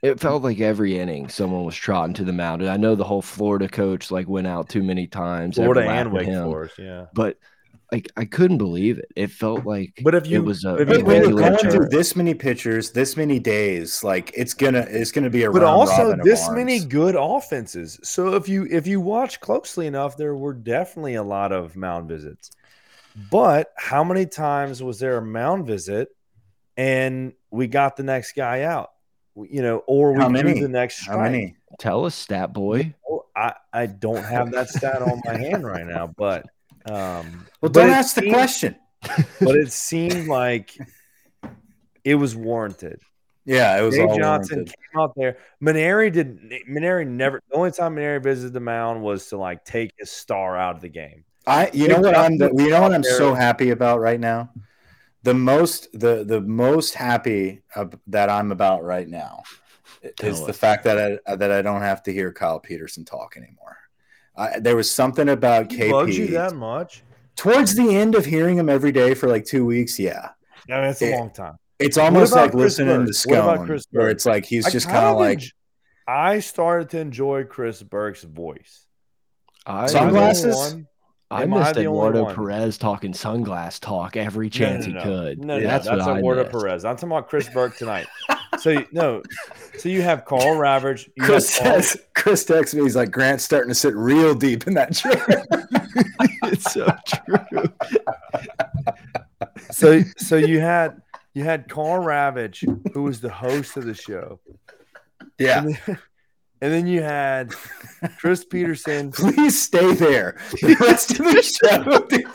It 0.02 0.20
felt 0.20 0.42
like 0.42 0.60
every 0.60 0.98
inning 0.98 1.28
someone 1.28 1.64
was 1.64 1.74
trotting 1.74 2.14
to 2.14 2.24
the 2.24 2.32
mound. 2.32 2.62
And 2.62 2.70
I 2.70 2.76
know 2.76 2.94
the 2.94 3.04
whole 3.04 3.22
Florida 3.22 3.68
coach 3.68 4.10
like 4.10 4.28
went 4.28 4.46
out 4.46 4.68
too 4.68 4.82
many 4.82 5.06
times. 5.06 5.56
Florida 5.56 5.88
and 5.88 6.12
Wake 6.12 6.26
Forest, 6.26 6.78
yeah. 6.78 7.06
But 7.14 7.38
like 7.92 8.10
I 8.16 8.24
couldn't 8.24 8.58
believe 8.58 8.98
it. 8.98 9.10
It 9.14 9.30
felt 9.30 9.64
like 9.64 10.00
but 10.02 10.14
if 10.14 10.26
you 10.26 10.38
it 10.38 10.44
was 10.44 10.64
a 10.64 10.76
if 10.76 10.88
when 11.02 11.22
you're 11.22 11.32
going 11.32 11.56
through 11.56 11.88
this 11.88 12.16
many 12.16 12.34
pitchers, 12.34 12.90
this 12.90 13.16
many 13.16 13.38
days, 13.38 14.02
like 14.02 14.32
it's 14.34 14.54
gonna 14.54 14.86
it's 14.88 15.12
gonna 15.12 15.30
be 15.30 15.44
a 15.44 15.50
but 15.50 15.62
also 15.62 16.16
this 16.22 16.48
many 16.50 16.80
good 16.80 17.14
offenses. 17.16 17.98
So 18.02 18.34
if 18.34 18.48
you 18.48 18.66
if 18.70 18.86
you 18.86 19.00
watch 19.00 19.40
closely 19.40 19.86
enough, 19.86 20.16
there 20.16 20.34
were 20.34 20.54
definitely 20.54 21.14
a 21.14 21.22
lot 21.22 21.52
of 21.52 21.76
mound 21.76 22.08
visits. 22.08 22.50
But 23.30 23.72
how 23.76 24.04
many 24.04 24.26
times 24.26 24.82
was 24.82 24.98
there 24.98 25.16
a 25.16 25.22
mound 25.22 25.66
visit 25.66 26.08
and 26.76 27.32
we 27.50 27.66
got 27.66 27.96
the 27.96 28.02
next 28.02 28.32
guy 28.32 28.62
out? 28.62 28.90
You 29.34 29.62
know, 29.62 29.78
or 29.86 30.12
we 30.12 30.40
drew 30.40 30.60
the 30.60 30.68
next 30.68 31.02
strike. 31.02 31.16
How 31.16 31.22
many? 31.22 31.56
Tell 31.78 32.04
us, 32.04 32.14
stat 32.14 32.52
boy. 32.52 32.94
Oh, 33.08 33.24
I, 33.34 33.54
I 33.72 33.86
don't 33.86 34.22
have 34.22 34.50
that 34.52 34.68
stat 34.68 35.02
on 35.02 35.20
my 35.24 35.36
hand 35.36 35.66
right 35.66 35.86
now, 35.86 36.06
but 36.06 36.46
um, 36.90 37.46
well, 37.60 37.70
don't 37.70 37.90
ask 37.90 38.14
seemed, 38.14 38.28
the 38.28 38.32
question. 38.32 38.76
but 39.40 39.56
it 39.56 39.72
seemed 39.72 40.26
like 40.26 40.76
it 42.04 42.14
was 42.14 42.34
warranted. 42.34 43.00
Yeah, 43.44 43.78
it 43.78 43.82
was. 43.82 43.94
Dave 43.94 44.16
Johnson 44.16 44.56
warranted. 44.56 44.66
came 44.68 45.00
out 45.00 45.12
there. 45.16 45.38
Mainieri 45.62 46.12
did. 46.12 46.40
Mainieri 46.68 47.06
never. 47.06 47.42
The 47.50 47.56
only 47.56 47.72
time 47.72 47.96
Mainieri 47.96 48.22
visited 48.22 48.54
the 48.54 48.60
mound 48.60 49.02
was 49.02 49.26
to 49.28 49.36
like 49.36 49.64
take 49.64 49.92
his 49.98 50.10
star 50.10 50.56
out 50.56 50.76
of 50.76 50.80
the 50.80 50.88
game. 50.88 51.24
I. 51.46 51.70
You 51.72 51.88
Dave 51.88 51.96
know 51.96 52.00
what 52.02 52.16
I'm. 52.16 52.38
The, 52.38 52.52
you 52.56 52.70
know 52.70 52.82
what 52.82 52.94
I'm 52.94 53.02
there. 53.02 53.16
so 53.16 53.34
happy 53.34 53.70
about 53.70 54.00
right 54.00 54.20
now. 54.20 54.50
The 55.22 55.34
most. 55.34 55.88
The 55.98 56.24
the 56.24 56.40
most 56.40 56.94
happy 56.94 57.62
that 58.06 58.28
I'm 58.28 58.52
about 58.52 58.84
right 58.84 59.08
now 59.08 59.42
Tell 60.16 60.30
is 60.30 60.40
us. 60.40 60.46
the 60.46 60.52
fact 60.52 60.84
that 60.84 61.20
I 61.26 61.36
that 61.36 61.50
I 61.50 61.62
don't 61.62 61.82
have 61.82 62.02
to 62.04 62.12
hear 62.12 62.32
Kyle 62.32 62.60
Peterson 62.60 63.04
talk 63.04 63.36
anymore. 63.36 63.76
I, 64.36 64.60
there 64.60 64.76
was 64.76 64.90
something 64.90 65.28
about 65.28 65.72
he 65.72 65.78
KP. 65.78 65.90
Bugs 65.90 66.18
you 66.18 66.26
that 66.28 66.54
much? 66.54 67.02
Towards 67.36 67.74
the 67.74 67.94
end 67.94 68.14
of 68.14 68.24
hearing 68.24 68.58
him 68.58 68.68
every 68.68 68.92
day 68.92 69.14
for 69.14 69.28
like 69.28 69.44
two 69.44 69.64
weeks, 69.64 69.98
yeah. 69.98 70.30
Yeah, 70.68 70.80
that's 70.82 71.02
a 71.02 71.16
long 71.16 71.30
time. 71.30 71.58
It's 71.78 71.98
almost 71.98 72.32
like 72.32 72.52
Chris 72.52 72.78
listening 72.78 72.96
Burke? 72.96 73.06
to 73.08 73.12
Scone, 73.12 73.80
where 73.90 74.08
it's 74.08 74.26
like 74.26 74.44
he's 74.46 74.70
just 74.72 74.88
kind 74.88 75.06
of 75.06 75.16
like. 75.16 75.42
I 76.08 76.38
started 76.40 76.90
to 76.90 77.00
enjoy 77.00 77.44
Chris 77.44 77.82
Burke's 77.82 78.22
voice. 78.22 78.86
I, 79.66 79.86
Sunglasses. 79.86 80.76
I 81.30 81.44
missed 81.44 81.76
Eduardo 81.76 82.32
Perez 82.32 82.78
talking 82.78 83.12
sunglass 83.12 83.80
talk 83.80 84.16
every 84.16 84.48
chance 84.48 84.86
no, 84.86 84.92
no, 84.92 84.98
no. 84.98 85.04
he 85.04 85.10
could. 85.10 85.44
No, 85.44 85.56
yeah, 85.56 85.66
that's, 85.66 85.86
that's 85.86 86.06
Eduardo 86.06 86.44
Perez. 86.44 86.84
I'm 86.84 86.96
talking 86.96 87.10
about 87.10 87.28
Chris 87.28 87.48
Burke 87.48 87.76
tonight. 87.76 88.06
so 88.60 88.84
no, 88.92 89.22
so 89.76 89.88
you 89.88 90.02
have 90.02 90.24
Karl 90.24 90.56
Ravech. 90.56 91.08
You 91.16 91.24
Chris 91.24 91.58
Carl... 91.58 91.82
says 91.82 92.00
Chris 92.14 92.44
texts 92.44 92.74
me. 92.74 92.82
He's 92.82 92.94
like 92.94 93.10
Grant's 93.10 93.44
starting 93.44 93.70
to 93.70 93.74
sit 93.74 93.94
real 93.96 94.34
deep 94.34 94.66
in 94.68 94.74
that 94.74 94.94
chair. 94.94 95.24
it's 96.44 96.72
so 96.72 96.86
true. 97.06 97.64
so 99.72 100.02
so 100.16 100.36
you 100.36 100.60
had 100.60 101.02
you 101.34 101.42
had 101.42 101.68
Karl 101.68 102.04
Ravech, 102.04 102.92
who 102.92 103.02
was 103.02 103.20
the 103.20 103.30
host 103.30 103.76
of 103.76 103.84
the 103.84 103.94
show. 103.94 104.38
Yeah. 105.38 105.64
And 105.64 105.78
then, 105.86 105.98
and 106.60 106.72
then 106.72 106.86
you 106.86 107.02
had 107.02 107.52
Chris 108.18 108.44
Peterson. 108.50 109.12
Please 109.12 109.60
stay 109.60 109.94
there. 109.94 110.36
The 110.60 110.76
rest 110.80 111.10
of 111.12 111.18
the 111.18 111.42
show, 111.42 112.00
dude. 112.08 112.26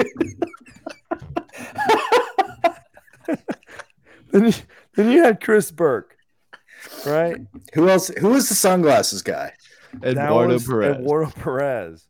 then, 4.32 4.46
you, 4.46 4.54
then 4.96 5.12
you 5.12 5.24
had 5.24 5.42
Chris 5.42 5.72
Burke, 5.72 6.16
right? 7.06 7.38
Who 7.74 7.90
else? 7.90 8.08
Who 8.10 8.30
was 8.30 8.50
the 8.50 8.56
sunglasses 8.56 9.22
guy? 9.22 9.54
That 10.00 10.18
Eduardo 10.18 10.60
Perez. 10.60 10.98
Eduardo 10.98 11.32
Perez. 11.32 12.08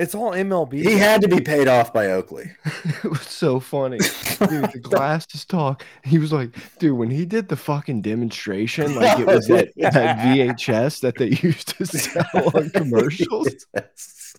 It's 0.00 0.14
all 0.14 0.30
MLB. 0.30 0.72
He 0.82 0.96
had 0.96 1.20
to 1.20 1.28
be 1.28 1.42
paid 1.42 1.68
off 1.68 1.92
by 1.92 2.06
Oakley. 2.06 2.50
it 2.64 3.04
was 3.04 3.20
so 3.20 3.60
funny. 3.60 3.98
Dude, 3.98 4.72
the 4.72 4.80
glasses 4.82 5.44
talk. 5.44 5.84
He 6.04 6.18
was 6.18 6.32
like, 6.32 6.56
dude, 6.78 6.96
when 6.96 7.10
he 7.10 7.26
did 7.26 7.48
the 7.48 7.56
fucking 7.56 8.00
demonstration, 8.00 8.94
like 8.96 9.18
it 9.18 9.26
was 9.26 9.46
that, 9.48 9.68
that 9.76 10.18
VHS 10.20 11.00
that 11.00 11.18
they 11.18 11.28
used 11.46 11.76
to 11.76 11.84
sell 11.84 12.50
on 12.54 12.70
commercials. 12.70 13.66
Yes. 13.74 14.36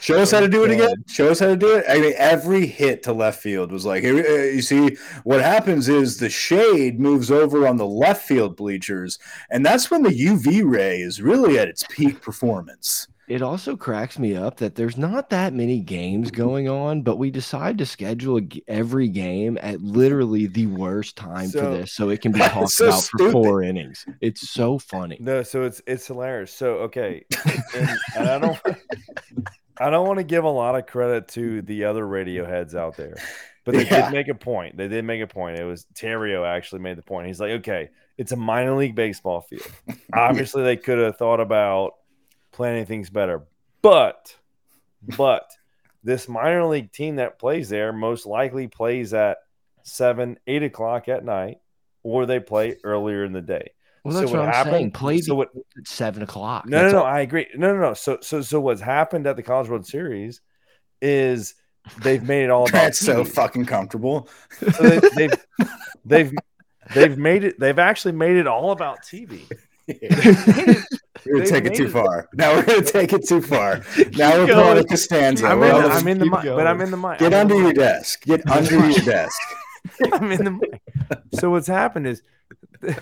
Show 0.00 0.18
us 0.20 0.32
how 0.32 0.40
to 0.40 0.48
do 0.48 0.64
it 0.64 0.72
again. 0.72 1.04
Show 1.06 1.30
us 1.30 1.38
how 1.38 1.46
to 1.46 1.56
do 1.56 1.76
it. 1.76 1.84
I 1.88 2.00
mean, 2.00 2.14
every 2.16 2.66
hit 2.66 3.04
to 3.04 3.12
left 3.12 3.40
field 3.40 3.70
was 3.70 3.86
like, 3.86 4.02
uh, 4.02 4.08
you 4.08 4.62
see, 4.62 4.96
what 5.22 5.40
happens 5.40 5.88
is 5.88 6.18
the 6.18 6.28
shade 6.28 6.98
moves 6.98 7.30
over 7.30 7.68
on 7.68 7.76
the 7.76 7.86
left 7.86 8.26
field 8.26 8.56
bleachers, 8.56 9.20
and 9.48 9.64
that's 9.64 9.92
when 9.92 10.02
the 10.02 10.10
UV 10.10 10.68
ray 10.68 11.00
is 11.00 11.22
really 11.22 11.56
at 11.56 11.68
its 11.68 11.84
peak 11.88 12.20
performance. 12.20 13.06
It 13.28 13.40
also 13.42 13.76
cracks 13.76 14.18
me 14.18 14.36
up 14.36 14.58
that 14.58 14.74
there's 14.74 14.98
not 14.98 15.30
that 15.30 15.54
many 15.54 15.80
games 15.80 16.30
going 16.30 16.68
on, 16.68 17.02
but 17.02 17.16
we 17.16 17.30
decide 17.30 17.78
to 17.78 17.86
schedule 17.86 18.40
every 18.68 19.08
game 19.08 19.58
at 19.62 19.80
literally 19.80 20.46
the 20.46 20.66
worst 20.66 21.16
time 21.16 21.48
for 21.50 21.60
this, 21.60 21.92
so 21.92 22.10
it 22.10 22.20
can 22.20 22.32
be 22.32 22.38
talked 22.40 22.72
so 22.72 22.88
about 22.88 23.00
stupid. 23.02 23.24
for 23.26 23.32
four 23.32 23.62
innings. 23.62 24.04
It's 24.20 24.50
so 24.50 24.78
funny. 24.78 25.16
No, 25.20 25.42
so 25.42 25.62
it's 25.62 25.80
it's 25.86 26.06
hilarious. 26.06 26.52
So 26.52 26.74
okay, 26.80 27.24
and, 27.74 27.98
and 28.16 28.28
I 28.28 28.38
don't 28.38 28.58
I 29.78 29.90
don't 29.90 30.06
want 30.06 30.18
to 30.18 30.24
give 30.24 30.44
a 30.44 30.48
lot 30.50 30.76
of 30.76 30.86
credit 30.86 31.28
to 31.28 31.62
the 31.62 31.84
other 31.84 32.06
radio 32.06 32.46
heads 32.46 32.74
out 32.74 32.96
there, 32.96 33.16
but 33.64 33.74
they 33.74 33.84
Yeah. 33.86 34.10
did 34.10 34.12
make 34.12 34.28
a 34.28 34.34
point. 34.34 34.76
They 34.76 34.86
did 34.88 35.04
make 35.04 35.20
a 35.22 35.26
point. 35.26 35.58
It 35.58 35.64
was 35.64 35.86
Terrio 35.94 36.46
actually 36.46 36.80
made 36.82 36.96
the 36.98 37.02
point. 37.02 37.26
He's 37.26 37.40
like, 37.40 37.50
okay, 37.52 37.88
it's 38.18 38.32
a 38.32 38.36
minor 38.36 38.76
league 38.76 38.94
baseball 38.94 39.40
field. 39.40 39.66
Obviously, 40.12 40.62
they 40.62 40.76
could 40.76 40.98
have 40.98 41.16
thought 41.16 41.40
about 41.40 41.94
planning 42.54 42.86
things 42.86 43.10
better, 43.10 43.42
but 43.82 44.34
but 45.16 45.50
this 46.02 46.28
minor 46.28 46.64
league 46.66 46.92
team 46.92 47.16
that 47.16 47.38
plays 47.38 47.68
there 47.68 47.92
most 47.92 48.26
likely 48.26 48.68
plays 48.68 49.12
at 49.14 49.38
seven, 49.82 50.38
eight 50.46 50.62
o'clock 50.62 51.08
at 51.08 51.24
night, 51.24 51.58
or 52.02 52.26
they 52.26 52.40
play 52.40 52.76
earlier 52.84 53.24
in 53.24 53.32
the 53.32 53.42
day. 53.42 53.70
Well, 54.02 54.12
So 54.14 54.20
that's 54.20 54.32
what 54.32 54.38
what, 54.40 54.48
I'm 54.48 54.54
happened- 54.54 54.74
saying. 54.74 54.90
Play 54.92 55.18
so 55.20 55.34
what- 55.34 55.50
at 55.78 55.86
seven 55.88 56.22
o'clock. 56.22 56.66
No, 56.66 56.76
no, 56.78 56.82
That's 56.82 56.92
no. 56.92 56.98
all- 57.00 57.06
I 57.06 57.20
agree. 57.20 57.46
No, 57.56 57.74
no, 57.74 57.80
no. 57.80 57.94
So, 57.94 58.18
so, 58.20 58.42
so 58.42 58.60
what's 58.60 58.80
happened 58.82 59.26
at 59.26 59.36
the 59.36 59.42
College 59.42 59.68
World 59.70 59.86
Series 59.86 60.40
is 61.00 61.54
they've 62.02 62.22
made 62.22 62.44
it 62.44 62.50
all 62.50 62.62
about. 62.68 62.72
That's 62.72 62.98
so 63.00 63.24
fucking 63.24 63.64
comfortable. 63.66 64.28
So 64.72 64.82
they, 64.82 65.00
they've 65.16 65.46
they've 66.04 66.32
they've 66.94 67.16
made 67.18 67.44
it. 67.44 67.58
They've 67.58 67.78
actually 67.78 68.12
made 68.12 68.36
it 68.36 68.46
all 68.46 68.70
about 68.72 69.02
TV. 69.02 69.40
We're 69.86 71.38
gonna 71.38 71.46
take 71.46 71.64
it 71.66 71.74
too 71.74 71.86
it- 71.86 71.90
far. 71.90 72.28
Now 72.34 72.54
we're 72.54 72.64
gonna 72.64 72.82
take 72.82 73.12
it 73.12 73.26
too 73.26 73.40
far. 73.40 73.82
Now 74.16 74.36
we're 74.38 74.46
Keep 74.46 74.54
pulling 74.54 74.70
a 74.70 74.74
going. 74.74 74.84
Costanza. 74.86 75.46
I'm 75.46 75.62
in, 75.62 75.68
the- 75.82 75.88
I'm 75.90 76.08
in 76.08 76.18
the 76.18 76.26
mic, 76.26 76.42
but 76.44 76.66
I'm 76.66 76.80
in 76.80 76.90
the 76.90 76.96
mic. 76.96 77.18
get 77.18 77.34
I'm 77.34 77.40
under 77.40 77.54
your 77.56 77.68
mic. 77.68 77.76
desk. 77.76 78.24
Get 78.24 78.48
under 78.50 78.74
your 78.88 78.98
desk. 79.00 79.38
I'm 80.12 80.32
in 80.32 80.44
the 80.44 80.50
mic. 80.52 80.80
So 81.34 81.50
what's 81.50 81.66
happened 81.66 82.06
is 82.06 82.22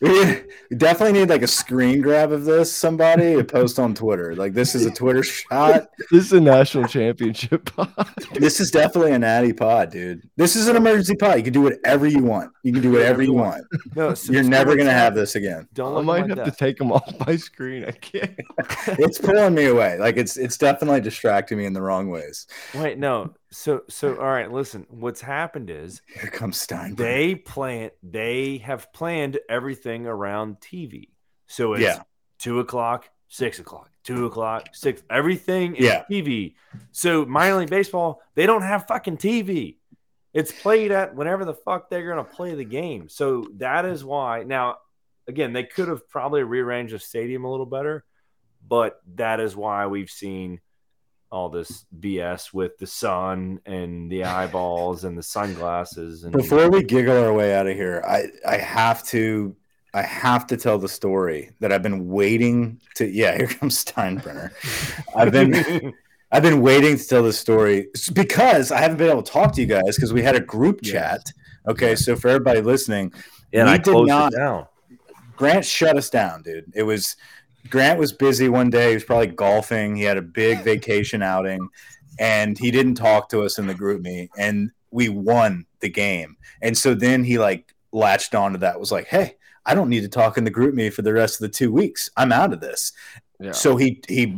We 0.00 0.10
we 0.70 0.76
definitely 0.76 1.18
need 1.20 1.28
like 1.28 1.42
a 1.42 1.46
screen 1.46 2.00
grab 2.00 2.32
of 2.32 2.44
this. 2.44 2.72
Somebody 2.74 3.36
to 3.36 3.44
post 3.44 3.78
on 3.78 3.94
Twitter. 3.94 4.34
Like 4.34 4.54
this 4.54 4.74
is 4.74 4.86
a 4.86 4.90
Twitter 4.90 5.22
shot. 5.22 5.88
This 6.10 6.24
is 6.24 6.32
a 6.32 6.40
national 6.40 6.88
championship 6.88 7.72
pod. 7.76 7.92
This 8.32 8.58
is 8.58 8.70
definitely 8.70 9.12
an 9.12 9.20
natty 9.20 9.52
pod, 9.52 9.90
dude. 9.90 10.28
This 10.36 10.56
is 10.56 10.66
an 10.66 10.74
emergency 10.74 11.14
pod. 11.14 11.36
You 11.36 11.44
can 11.44 11.52
do 11.52 11.62
whatever 11.62 12.06
you 12.06 12.22
want. 12.24 12.50
You 12.64 12.72
can 12.72 12.82
do 12.82 12.90
whatever 12.92 13.22
you 13.22 13.34
want. 13.34 13.64
no. 13.94 14.14
So, 14.14 14.32
You're 14.32 14.42
never 14.42 14.74
gonna 14.76 14.90
have 14.92 15.14
this 15.14 15.36
again. 15.36 15.68
Don't 15.72 15.96
I 15.96 16.00
might 16.00 16.22
at 16.30 16.36
my 16.36 16.44
have 16.44 16.52
to 16.52 16.58
take 16.58 16.78
them 16.78 16.90
off 16.90 17.26
my 17.26 17.36
screen. 17.36 17.84
I 17.84 17.92
can't. 17.92 18.34
It's 18.98 19.18
pulling 19.18 19.54
me 19.54 19.66
away. 19.66 19.98
Like 19.98 20.16
it's 20.16 20.36
it's 20.36 20.58
definitely 20.58 21.00
distracting 21.00 21.58
me 21.58 21.66
in 21.66 21.74
the 21.74 21.82
wrong 21.82 22.08
ways. 22.10 22.46
Wait, 22.74 22.98
no. 22.98 23.34
So, 23.52 23.82
so 23.88 24.16
all 24.16 24.26
right. 24.30 24.50
Listen, 24.50 24.86
what's 24.90 25.20
happened 25.20 25.70
is 25.70 26.02
Here 26.20 26.30
comes 26.30 26.60
Stein. 26.60 26.94
they 26.94 27.34
plan 27.34 27.90
they 28.02 28.58
have 28.58 28.92
planned 28.92 29.38
everything 29.48 30.06
around 30.06 30.60
TV. 30.60 31.08
So 31.46 31.74
it's 31.74 31.82
Yeah. 31.82 32.02
two 32.38 32.60
o'clock, 32.60 33.08
six 33.28 33.58
o'clock, 33.58 33.90
two 34.04 34.26
o'clock, 34.26 34.68
six. 34.72 35.02
Everything 35.10 35.74
is 35.76 35.84
Yeah. 35.86 36.04
TV. 36.10 36.54
So 36.92 37.24
minor 37.26 37.56
league 37.56 37.70
baseball, 37.70 38.22
they 38.34 38.46
don't 38.46 38.62
have 38.62 38.86
fucking 38.86 39.16
TV. 39.16 39.78
It's 40.32 40.52
played 40.52 40.92
at 40.92 41.16
whenever 41.16 41.44
the 41.44 41.54
fuck 41.54 41.90
they're 41.90 42.08
gonna 42.08 42.22
play 42.22 42.54
the 42.54 42.64
game. 42.64 43.08
So 43.08 43.46
that 43.56 43.84
is 43.84 44.04
why. 44.04 44.44
Now, 44.44 44.76
again, 45.26 45.52
they 45.52 45.64
could 45.64 45.88
have 45.88 46.08
probably 46.08 46.44
rearranged 46.44 46.94
the 46.94 47.00
stadium 47.00 47.44
a 47.44 47.50
little 47.50 47.66
better, 47.66 48.04
but 48.66 49.00
that 49.16 49.40
is 49.40 49.56
why 49.56 49.86
we've 49.88 50.08
seen 50.10 50.60
all 51.32 51.48
this 51.48 51.84
BS 52.00 52.52
with 52.52 52.76
the 52.78 52.86
sun 52.86 53.60
and 53.66 54.10
the 54.10 54.24
eyeballs 54.24 55.04
and 55.04 55.16
the 55.16 55.22
sunglasses 55.22 56.24
and 56.24 56.32
Before 56.32 56.68
we 56.68 56.82
giggle 56.82 57.16
our 57.22 57.32
way 57.32 57.54
out 57.54 57.66
of 57.66 57.76
here, 57.76 58.02
I 58.06 58.26
I 58.46 58.56
have 58.56 59.04
to 59.08 59.54
I 59.94 60.02
have 60.02 60.46
to 60.48 60.56
tell 60.56 60.78
the 60.78 60.88
story 60.88 61.50
that 61.60 61.72
I've 61.72 61.82
been 61.82 62.08
waiting 62.08 62.80
to. 62.96 63.06
Yeah, 63.08 63.36
here 63.36 63.46
comes 63.46 63.84
Steinbrenner. 63.84 64.50
I've 65.14 65.32
been 65.32 65.92
I've 66.32 66.42
been 66.42 66.60
waiting 66.60 66.96
to 66.96 67.04
tell 67.06 67.22
this 67.22 67.38
story 67.38 67.88
because 68.12 68.70
I 68.72 68.78
haven't 68.78 68.98
been 68.98 69.10
able 69.10 69.22
to 69.22 69.32
talk 69.32 69.52
to 69.54 69.60
you 69.60 69.66
guys 69.66 69.96
because 69.96 70.12
we 70.12 70.22
had 70.22 70.36
a 70.36 70.40
group 70.40 70.80
Yes. 70.82 70.92
chat. 70.92 71.32
Okay, 71.68 71.94
so 71.94 72.16
for 72.16 72.28
everybody 72.28 72.60
listening, 72.60 73.12
and 73.52 73.66
we 73.66 73.74
I 73.74 73.76
did 73.76 73.92
closed 73.92 74.08
not- 74.08 74.32
it 74.32 74.36
down. 74.36 74.66
Grant 75.36 75.64
shut 75.64 75.96
us 75.96 76.10
down, 76.10 76.42
dude. 76.42 76.70
It 76.74 76.82
was 76.82 77.16
Grant 77.68 77.98
was 77.98 78.12
busy 78.12 78.48
one 78.48 78.70
day. 78.70 78.88
He 78.88 78.94
was 78.94 79.04
probably 79.04 79.28
golfing. 79.28 79.96
He 79.96 80.02
had 80.02 80.16
a 80.16 80.22
big 80.22 80.62
vacation 80.62 81.22
outing, 81.22 81.68
and 82.18 82.58
he 82.58 82.70
didn't 82.70 82.94
talk 82.94 83.28
to 83.30 83.42
us 83.42 83.58
in 83.58 83.66
the 83.66 83.74
GroupMe. 83.74 84.28
And 84.38 84.70
we 84.90 85.08
won 85.08 85.66
the 85.80 85.88
game. 85.88 86.36
And 86.62 86.76
so 86.76 86.94
then 86.94 87.24
he 87.24 87.38
like 87.38 87.74
latched 87.92 88.34
onto 88.34 88.58
that. 88.58 88.80
Was 88.80 88.92
like, 88.92 89.06
hey, 89.06 89.36
I 89.66 89.74
don't 89.74 89.88
need 89.88 90.02
to 90.02 90.08
talk 90.08 90.38
in 90.38 90.44
the 90.44 90.50
GroupMe 90.50 90.92
for 90.92 91.02
the 91.02 91.12
rest 91.12 91.36
of 91.36 91.40
the 91.42 91.56
two 91.56 91.72
weeks. 91.72 92.10
I'm 92.16 92.32
out 92.32 92.52
of 92.52 92.60
this. 92.60 92.92
Yeah. 93.38 93.52
So 93.52 93.76
he 93.76 94.02
he 94.08 94.36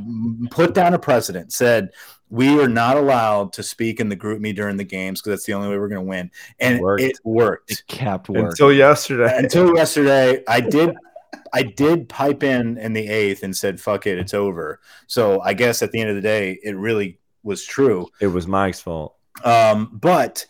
put 0.50 0.74
down 0.74 0.94
a 0.94 0.98
precedent. 0.98 1.52
Said 1.52 1.90
we 2.32 2.58
are 2.58 2.68
not 2.68 2.96
allowed 2.96 3.52
to 3.52 3.62
speak 3.62 4.00
in 4.00 4.08
the 4.08 4.16
GroupMe 4.16 4.56
during 4.56 4.78
the 4.78 4.84
games 4.84 5.20
because 5.20 5.32
that's 5.38 5.46
the 5.46 5.52
only 5.52 5.68
way 5.68 5.78
we're 5.78 5.88
going 5.88 6.04
to 6.04 6.08
win. 6.08 6.30
And 6.60 6.80
Worked. 6.80 7.02
it 7.02 7.18
worked 7.24 7.70
it 7.70 7.82
kept 7.88 8.30
working. 8.30 8.46
Until 8.46 8.72
yesterday. 8.72 9.36
until 9.36 9.76
yesterday 9.76 10.42
i 10.48 10.58
did 10.58 10.96
i 11.52 11.62
did 11.62 12.08
pipe 12.08 12.42
in 12.42 12.78
in 12.78 12.92
the 12.92 13.08
eighth 13.08 13.42
and 13.42 13.56
said 13.56 13.80
fuck 13.80 14.06
it 14.06 14.18
it's 14.18 14.34
over 14.34 14.80
so 15.06 15.40
i 15.42 15.52
guess 15.52 15.82
at 15.82 15.92
the 15.92 16.00
end 16.00 16.10
of 16.10 16.16
the 16.16 16.22
day 16.22 16.58
it 16.62 16.76
really 16.76 17.18
was 17.42 17.64
true 17.64 18.08
it 18.20 18.28
was 18.28 18.46
Mike's 18.46 18.80
fault. 18.80 19.16
um 19.44 19.90
but 20.00 20.44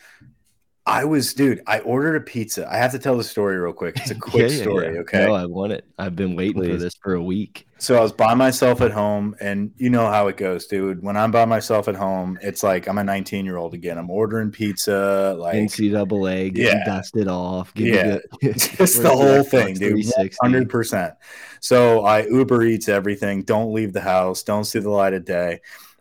i 0.84 1.04
was 1.04 1.32
dude 1.34 1.62
i 1.68 1.78
ordered 1.80 2.16
a 2.16 2.20
pizza 2.20 2.68
i 2.72 2.76
have 2.76 2.90
to 2.90 2.98
tell 2.98 3.16
the 3.16 3.22
story 3.22 3.56
real 3.56 3.72
quick 3.72 3.96
it's 3.98 4.10
a 4.10 4.14
quick 4.30 4.50
Yeah, 4.50 4.56
yeah, 4.56 4.62
story 4.62 4.94
yeah. 4.94 5.00
okay 5.00 5.26
No, 5.26 5.34
I 5.34 5.46
want 5.46 5.72
it. 5.72 5.84
I've 5.98 6.16
been 6.16 6.34
waiting 6.34 6.64
for 6.64 6.76
this 6.76 6.94
for 6.96 7.14
a 7.14 7.22
week. 7.22 7.68
so 7.78 7.96
i 7.96 8.00
was 8.00 8.10
by 8.12 8.34
myself 8.34 8.80
at 8.80 8.90
home 8.90 9.36
and 9.40 9.70
you 9.76 9.90
know 9.90 10.06
how 10.08 10.26
it 10.26 10.36
goes 10.36 10.66
dude 10.66 11.00
when 11.00 11.16
i'm 11.16 11.30
by 11.30 11.44
myself 11.44 11.86
at 11.86 11.94
home 11.94 12.36
it's 12.42 12.64
like 12.64 12.88
i'm 12.88 12.98
a 12.98 13.04
19 13.04 13.44
year 13.44 13.58
old 13.58 13.74
again 13.74 13.96
i'm 13.96 14.10
ordering 14.10 14.50
pizza 14.50 15.36
like 15.38 15.54
NCAA, 15.54 16.52
getting 16.52 16.78
Yeah. 16.78 16.84
dusted 16.84 17.28
off. 17.28 17.72
Yeah. 17.76 18.18
me 18.42 18.48
the, 18.48 18.98
the 19.02 19.08
whole 19.10 19.44
thing, 19.44 19.74
dude. 19.74 20.04
Hundred 20.40 20.68
percent. 20.68 21.14
So 21.60 22.04
I 22.04 22.26
Uber 22.26 22.64
Eats 22.64 22.88
everything. 22.88 23.42
Don't 23.42 23.72
leave 23.72 23.92
the 23.92 24.00
house. 24.00 24.42
Don't 24.42 24.64
see 24.64 24.80
the 24.80 24.90
light 24.90 25.14
of 25.14 25.24
day. 25.24 25.60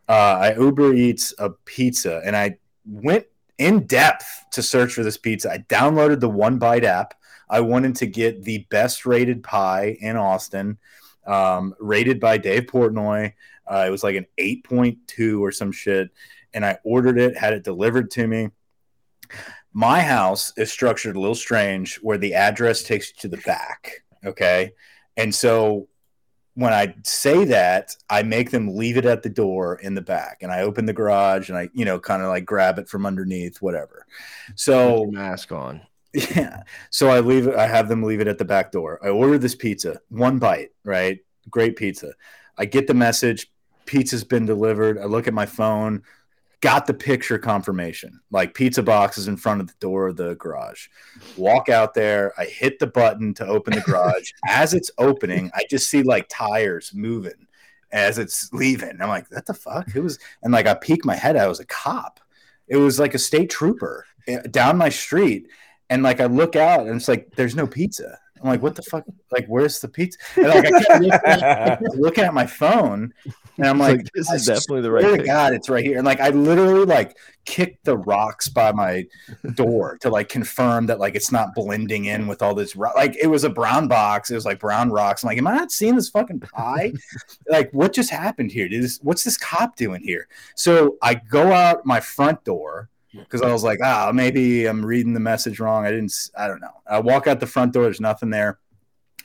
Uh, 0.09 0.13
I 0.13 0.55
Uber 0.55 0.93
Eats 0.95 1.33
a 1.37 1.51
pizza, 1.51 2.21
and 2.25 2.35
I 2.35 2.57
went 2.85 3.25
in 3.61 3.85
depth 3.85 4.25
to 4.51 4.63
search 4.63 4.93
for 4.93 5.03
this 5.03 5.17
pizza. 5.17 5.51
I 5.51 5.59
downloaded 5.59 6.19
the 6.19 6.29
One 6.29 6.57
Bite 6.57 6.83
app. 6.83 7.13
I 7.49 7.61
wanted 7.61 7.95
to 7.97 8.07
get 8.07 8.43
the 8.43 8.65
best 8.69 9.05
rated 9.05 9.43
pie 9.43 9.97
in 9.99 10.17
Austin, 10.17 10.77
um, 11.27 11.75
rated 11.79 12.19
by 12.19 12.37
Dave 12.37 12.63
Portnoy. 12.63 13.33
Uh, 13.67 13.85
it 13.87 13.89
was 13.91 14.03
like 14.03 14.15
an 14.15 14.25
eight 14.37 14.63
point 14.63 14.97
two 15.07 15.43
or 15.43 15.51
some 15.51 15.71
shit, 15.71 16.09
and 16.53 16.65
I 16.65 16.79
ordered 16.83 17.19
it. 17.19 17.37
Had 17.37 17.53
it 17.53 17.63
delivered 17.63 18.11
to 18.11 18.27
me 18.27 18.49
my 19.73 20.01
house 20.01 20.51
is 20.57 20.71
structured 20.71 21.15
a 21.15 21.19
little 21.19 21.35
strange 21.35 21.95
where 21.97 22.17
the 22.17 22.33
address 22.33 22.83
takes 22.83 23.09
you 23.09 23.15
to 23.17 23.27
the 23.29 23.41
back 23.43 24.03
okay 24.25 24.71
and 25.17 25.33
so 25.33 25.87
when 26.55 26.73
i 26.73 26.93
say 27.03 27.45
that 27.45 27.95
i 28.09 28.21
make 28.21 28.51
them 28.51 28.75
leave 28.75 28.97
it 28.97 29.05
at 29.05 29.23
the 29.23 29.29
door 29.29 29.75
in 29.75 29.95
the 29.95 30.01
back 30.01 30.39
and 30.41 30.51
i 30.51 30.61
open 30.61 30.85
the 30.85 30.93
garage 30.93 31.49
and 31.49 31.57
i 31.57 31.69
you 31.73 31.85
know 31.85 31.99
kind 31.99 32.21
of 32.21 32.27
like 32.27 32.45
grab 32.45 32.77
it 32.77 32.89
from 32.89 33.05
underneath 33.05 33.61
whatever 33.61 34.05
so 34.55 35.07
mask 35.11 35.51
on. 35.51 35.81
yeah 36.13 36.63
so 36.89 37.09
i 37.09 37.19
leave 37.19 37.47
it 37.47 37.55
i 37.55 37.65
have 37.65 37.87
them 37.87 38.03
leave 38.03 38.19
it 38.19 38.27
at 38.27 38.37
the 38.37 38.45
back 38.45 38.71
door 38.71 38.99
i 39.01 39.07
order 39.07 39.37
this 39.37 39.55
pizza 39.55 39.99
one 40.09 40.39
bite 40.39 40.69
right 40.83 41.21
great 41.49 41.75
pizza. 41.75 42.13
I 42.57 42.65
get 42.65 42.87
the 42.87 42.93
message, 42.93 43.51
pizza's 43.85 44.23
been 44.23 44.45
delivered. 44.45 44.97
I 44.97 45.05
look 45.05 45.27
at 45.27 45.33
my 45.33 45.45
phone, 45.45 46.03
got 46.61 46.85
the 46.85 46.93
picture 46.93 47.39
confirmation, 47.39 48.21
like 48.29 48.53
pizza 48.53 48.83
boxes 48.83 49.27
in 49.27 49.35
front 49.35 49.61
of 49.61 49.67
the 49.67 49.73
door 49.79 50.07
of 50.07 50.15
the 50.15 50.35
garage. 50.35 50.87
Walk 51.35 51.69
out 51.69 51.93
there, 51.95 52.33
I 52.37 52.45
hit 52.45 52.79
the 52.79 52.87
button 52.87 53.33
to 53.35 53.47
open 53.47 53.73
the 53.73 53.81
garage. 53.81 54.31
as 54.47 54.73
it's 54.73 54.91
opening, 54.97 55.51
I 55.55 55.63
just 55.69 55.89
see 55.89 56.03
like 56.03 56.27
tires 56.29 56.91
moving 56.93 57.47
as 57.91 58.19
it's 58.19 58.53
leaving. 58.53 59.01
I'm 59.01 59.09
like, 59.09 59.29
what 59.31 59.45
the 59.45 59.53
fuck? 59.55 59.95
It 59.95 60.01
was, 60.01 60.19
and 60.43 60.53
like 60.53 60.67
I 60.67 60.75
peek 60.75 61.03
my 61.03 61.15
head, 61.15 61.35
I 61.35 61.47
was 61.47 61.59
a 61.59 61.65
cop. 61.65 62.19
It 62.67 62.77
was 62.77 62.99
like 62.99 63.15
a 63.15 63.19
state 63.19 63.49
trooper 63.49 64.05
eh, 64.27 64.41
down 64.51 64.77
my 64.77 64.89
street. 64.89 65.47
And 65.89 66.03
like 66.03 66.21
I 66.21 66.25
look 66.25 66.55
out 66.55 66.87
and 66.87 66.95
it's 66.95 67.07
like, 67.07 67.35
there's 67.35 67.55
no 67.55 67.67
pizza. 67.67 68.17
I'm 68.41 68.49
like, 68.49 68.61
what 68.61 68.75
the 68.75 68.81
fuck? 68.81 69.05
Like, 69.31 69.45
where's 69.47 69.79
the 69.79 69.87
pizza? 69.87 70.17
And 70.35 70.47
like, 70.47 70.65
I 70.65 70.71
kept 70.71 71.01
looking, 71.01 71.11
I 71.11 71.37
kept 71.37 71.83
looking 71.95 72.23
at 72.23 72.33
my 72.33 72.47
phone, 72.47 73.13
and 73.57 73.67
I'm 73.67 73.77
like, 73.77 73.97
like, 73.97 74.11
this 74.13 74.31
is 74.31 74.45
definitely 74.47 74.81
the 74.81 74.87
swear 74.87 75.03
right 75.03 75.11
to 75.11 75.17
pick. 75.17 75.25
God, 75.25 75.53
it's 75.53 75.69
right 75.69 75.83
here. 75.83 75.97
And 75.97 76.05
like, 76.05 76.19
I 76.19 76.29
literally 76.29 76.85
like 76.85 77.15
kicked 77.45 77.85
the 77.85 77.97
rocks 77.97 78.47
by 78.47 78.71
my 78.71 79.05
door 79.53 79.97
to 80.01 80.09
like 80.09 80.29
confirm 80.29 80.87
that 80.87 80.99
like 80.99 81.15
it's 81.15 81.31
not 81.31 81.53
blending 81.53 82.05
in 82.05 82.27
with 82.27 82.41
all 82.41 82.55
this. 82.55 82.75
Ro- 82.75 82.91
like, 82.95 83.15
it 83.15 83.27
was 83.27 83.43
a 83.43 83.49
brown 83.49 83.87
box. 83.87 84.31
It 84.31 84.35
was 84.35 84.45
like 84.45 84.59
brown 84.59 84.89
rocks. 84.89 85.23
I'm 85.23 85.27
like, 85.27 85.37
am 85.37 85.47
I 85.47 85.55
not 85.55 85.71
seeing 85.71 85.95
this 85.95 86.09
fucking 86.09 86.39
pie? 86.39 86.93
like, 87.47 87.71
what 87.71 87.93
just 87.93 88.09
happened 88.09 88.51
here? 88.51 88.67
Dude, 88.67 88.83
this, 88.83 88.99
what's 89.03 89.23
this 89.23 89.37
cop 89.37 89.75
doing 89.75 90.01
here? 90.01 90.27
So 90.55 90.97
I 91.01 91.15
go 91.15 91.51
out 91.51 91.85
my 91.85 91.99
front 91.99 92.43
door 92.43 92.89
because 93.13 93.41
I 93.41 93.51
was 93.51 93.63
like, 93.63 93.79
ah, 93.83 94.11
maybe 94.13 94.65
I'm 94.65 94.85
reading 94.85 95.13
the 95.13 95.19
message 95.19 95.59
wrong. 95.59 95.85
I 95.85 95.91
didn't, 95.91 96.13
I 96.37 96.47
don't 96.47 96.61
know. 96.61 96.81
I 96.87 96.99
walk 96.99 97.27
out 97.27 97.39
the 97.39 97.47
front 97.47 97.73
door, 97.73 97.83
there's 97.83 98.01
nothing 98.01 98.29
there. 98.29 98.59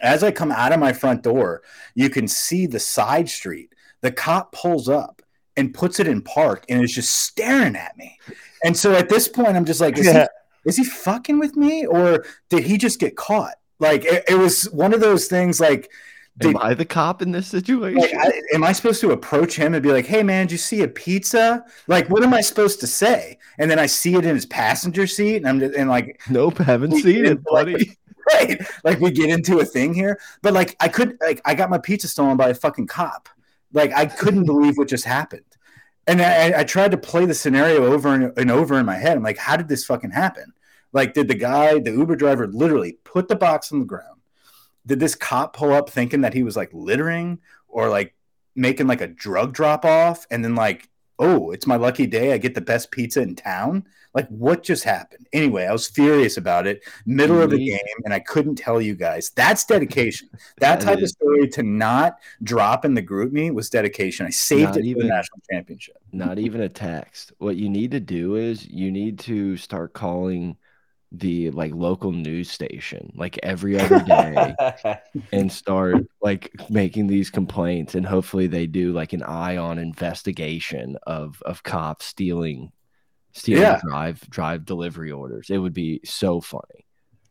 As 0.01 0.23
I 0.23 0.31
come 0.31 0.53
out 0.53 0.73
of 0.73 0.81
my 0.81 0.93
front 0.93 1.23
door, 1.23 1.63
you 1.95 2.11
can 2.11 2.29
see 2.29 2.67
the 2.67 2.79
side 2.79 3.29
street. 3.29 3.75
The 4.03 4.13
cop 4.13 4.53
pulls 4.53 4.89
up 4.89 5.23
and 5.57 5.73
puts 5.73 6.01
it 6.01 6.07
in 6.07 6.21
park 6.21 6.65
and 6.69 6.83
is 6.83 6.93
just 6.93 7.13
staring 7.13 7.77
at 7.77 7.97
me. 7.97 8.19
And 8.63 8.77
so 8.77 8.95
at 8.95 9.09
this 9.09 9.27
point, 9.27 9.57
I'm 9.57 9.65
just 9.65 9.81
like, 9.81 9.97
is, 9.97 10.11
he, 10.11 10.23
is 10.67 10.77
he 10.77 10.85
fucking 10.85 11.39
with 11.39 11.57
me 11.57 11.87
or 11.87 12.25
did 12.51 12.65
he 12.65 12.77
just 12.77 13.01
get 13.01 13.17
caught? 13.17 13.55
Like, 13.79 14.05
it, 14.05 14.25
it 14.29 14.35
was 14.35 14.65
one 14.71 14.93
of 14.93 15.01
those 15.01 15.29
things 15.29 15.61
like, 15.61 15.91
did, 16.39 16.55
Am 16.55 16.63
I 16.63 16.75
the 16.75 16.85
cop 16.85 17.23
in 17.23 17.33
this 17.33 17.47
situation? 17.47 17.99
like, 17.99 18.15
I, 18.15 18.43
am 18.53 18.63
I 18.63 18.73
supposed 18.73 19.01
to 19.01 19.13
approach 19.13 19.57
him 19.57 19.73
and 19.73 19.83
be 19.83 19.91
like, 19.91 20.05
"Hey, 20.05 20.23
man, 20.23 20.47
did 20.47 20.53
you 20.53 20.59
see 20.59 20.83
a 20.83 20.89
pizza?" 20.89 21.65
Like, 21.87 22.11
what 22.11 22.23
am 22.23 22.35
I 22.35 22.43
supposed 22.43 22.79
to 22.81 22.87
say? 22.87 23.39
And 23.59 23.71
then 23.71 23.79
I 23.79 23.87
see 23.87 24.15
it 24.17 24.27
in 24.27 24.35
his 24.35 24.45
passenger 24.45 25.07
seat, 25.07 25.37
and 25.37 25.49
I'm 25.49 25.61
just, 25.61 25.75
and 25.75 25.89
like, 25.89 26.21
nope, 26.29 26.59
haven't 26.59 26.93
seen 27.01 27.25
it, 27.25 27.31
into, 27.33 27.51
like, 27.51 27.99
right, 28.35 28.61
like 28.85 29.01
we 29.01 29.13
get 29.13 29.31
into 29.31 29.61
a 29.61 29.65
thing 29.65 29.95
here. 29.95 30.21
But 30.43 30.53
like, 30.53 30.77
I 30.79 30.89
could, 30.89 31.17
like, 31.23 31.41
I 31.47 31.55
got 31.55 31.71
my 31.71 31.79
pizza 31.79 32.07
stolen 32.07 32.37
by 32.37 32.51
a 32.51 32.55
fucking 32.55 32.89
cop. 32.89 33.31
Like, 33.73 33.93
I 33.95 34.05
couldn't 34.05 34.45
believe 34.47 34.77
what 34.77 34.89
just 34.89 35.07
happened. 35.07 35.45
And 36.07 36.21
I, 36.21 36.61
I 36.61 36.65
tried 36.65 36.91
to 36.91 36.99
play 36.99 37.25
the 37.25 37.35
scenario 37.35 37.87
over 37.87 38.15
and, 38.15 38.39
and 38.39 38.51
over 38.51 38.79
in 38.79 38.87
my 38.87 38.97
head. 38.97 39.17
I'm 39.17 39.23
like, 39.23 39.39
how 39.39 39.57
did 39.57 39.69
this 39.69 39.87
fucking 39.87 40.11
happen? 40.11 40.53
Like, 40.93 41.15
did 41.15 41.29
the 41.29 41.35
guy, 41.35 41.81
the 41.81 41.93
Uber 41.93 42.17
driver, 42.17 42.47
literally 42.47 42.99
put 43.05 43.29
the 43.29 43.37
box 43.37 43.73
on 43.73 43.81
the 43.81 43.87
ground? 43.87 44.16
Did 44.87 45.01
this 45.01 45.15
cop 45.15 45.55
pull 45.55 45.73
up 45.73 45.91
thinking 45.91 46.21
that 46.23 46.35
he 46.35 46.43
was 46.43 46.57
like 46.57 46.71
littering 46.73 47.39
or 47.69 47.89
like 47.89 48.15
making 48.55 48.87
like 48.87 49.01
a 49.01 49.07
drug 49.07 49.53
drop 49.53 49.85
off 49.85 50.27
and 50.31 50.43
then 50.45 50.55
like 50.55 50.89
oh 51.19 51.51
it's 51.51 51.67
my 51.67 51.77
lucky 51.77 52.07
day 52.07 52.33
i 52.33 52.39
get 52.39 52.55
the 52.55 52.61
best 52.61 52.91
pizza 52.91 53.21
in 53.21 53.35
town? 53.35 53.85
Like 54.15 54.29
what 54.29 54.63
just 54.63 54.85
happened? 54.85 55.27
Anyway 55.33 55.65
i 55.67 55.73
was 55.73 55.89
furious 55.89 56.37
about 56.37 56.67
it. 56.67 56.83
Middle 57.05 57.43
of 57.43 57.51
the 57.51 57.57
mm-hmm. 57.57 57.77
game 57.77 57.97
and 58.05 58.15
i 58.15 58.21
couldn't 58.21 58.57
tell 58.57 58.81
you 58.81 58.95
guys. 58.95 59.31
That's 59.35 59.65
dedication. 59.65 60.29
That 60.59 60.81
That 60.81 60.87
type 60.87 61.03
of 61.03 61.09
story 61.09 61.49
to 61.49 61.63
not 61.63 62.19
drop 62.43 62.85
in 62.85 62.95
the 62.95 63.03
GroupMe 63.03 63.53
was 63.53 63.69
dedication. 63.69 64.27
I 64.27 64.31
saved 64.31 64.63
Not 64.63 64.77
it 64.77 64.81
for 64.81 64.87
even- 64.87 65.03
the 65.03 65.09
national 65.09 65.41
championship. 65.51 65.97
Not 66.13 66.39
even 66.39 66.61
a 66.61 66.69
text. 66.69 67.33
What 67.39 67.57
you 67.57 67.69
need 67.69 67.91
to 67.91 68.01
do 68.01 68.37
is 68.37 68.67
you 68.67 68.91
need 68.91 69.19
to 69.21 69.57
start 69.57 69.93
calling 69.93 70.57
the 71.13 71.51
like 71.53 71.73
local 71.73 72.11
news 72.13 72.51
station 72.51 73.13
like 73.15 73.39
every 73.45 73.79
other 73.79 74.01
day 74.01 74.55
and 75.33 75.51
start 75.53 76.05
like 76.21 76.51
making 76.69 77.07
these 77.07 77.31
complaints 77.31 77.95
and 77.95 78.05
hopefully 78.05 78.49
they 78.49 78.67
do 78.67 78.93
like 78.93 79.13
an 79.13 79.23
eye 79.23 79.57
on 79.57 79.79
investigation 79.79 80.97
of 81.07 81.41
of 81.47 81.63
cops 81.63 82.07
stealing 82.07 82.73
stealing 83.33 83.63
Yeah. 83.63 83.81
drive 83.89 84.21
drive 84.31 84.65
delivery 84.65 85.13
orders. 85.13 85.49
It 85.49 85.59
would 85.59 85.75
be 85.75 86.01
so 86.05 86.41
funny. 86.41 86.85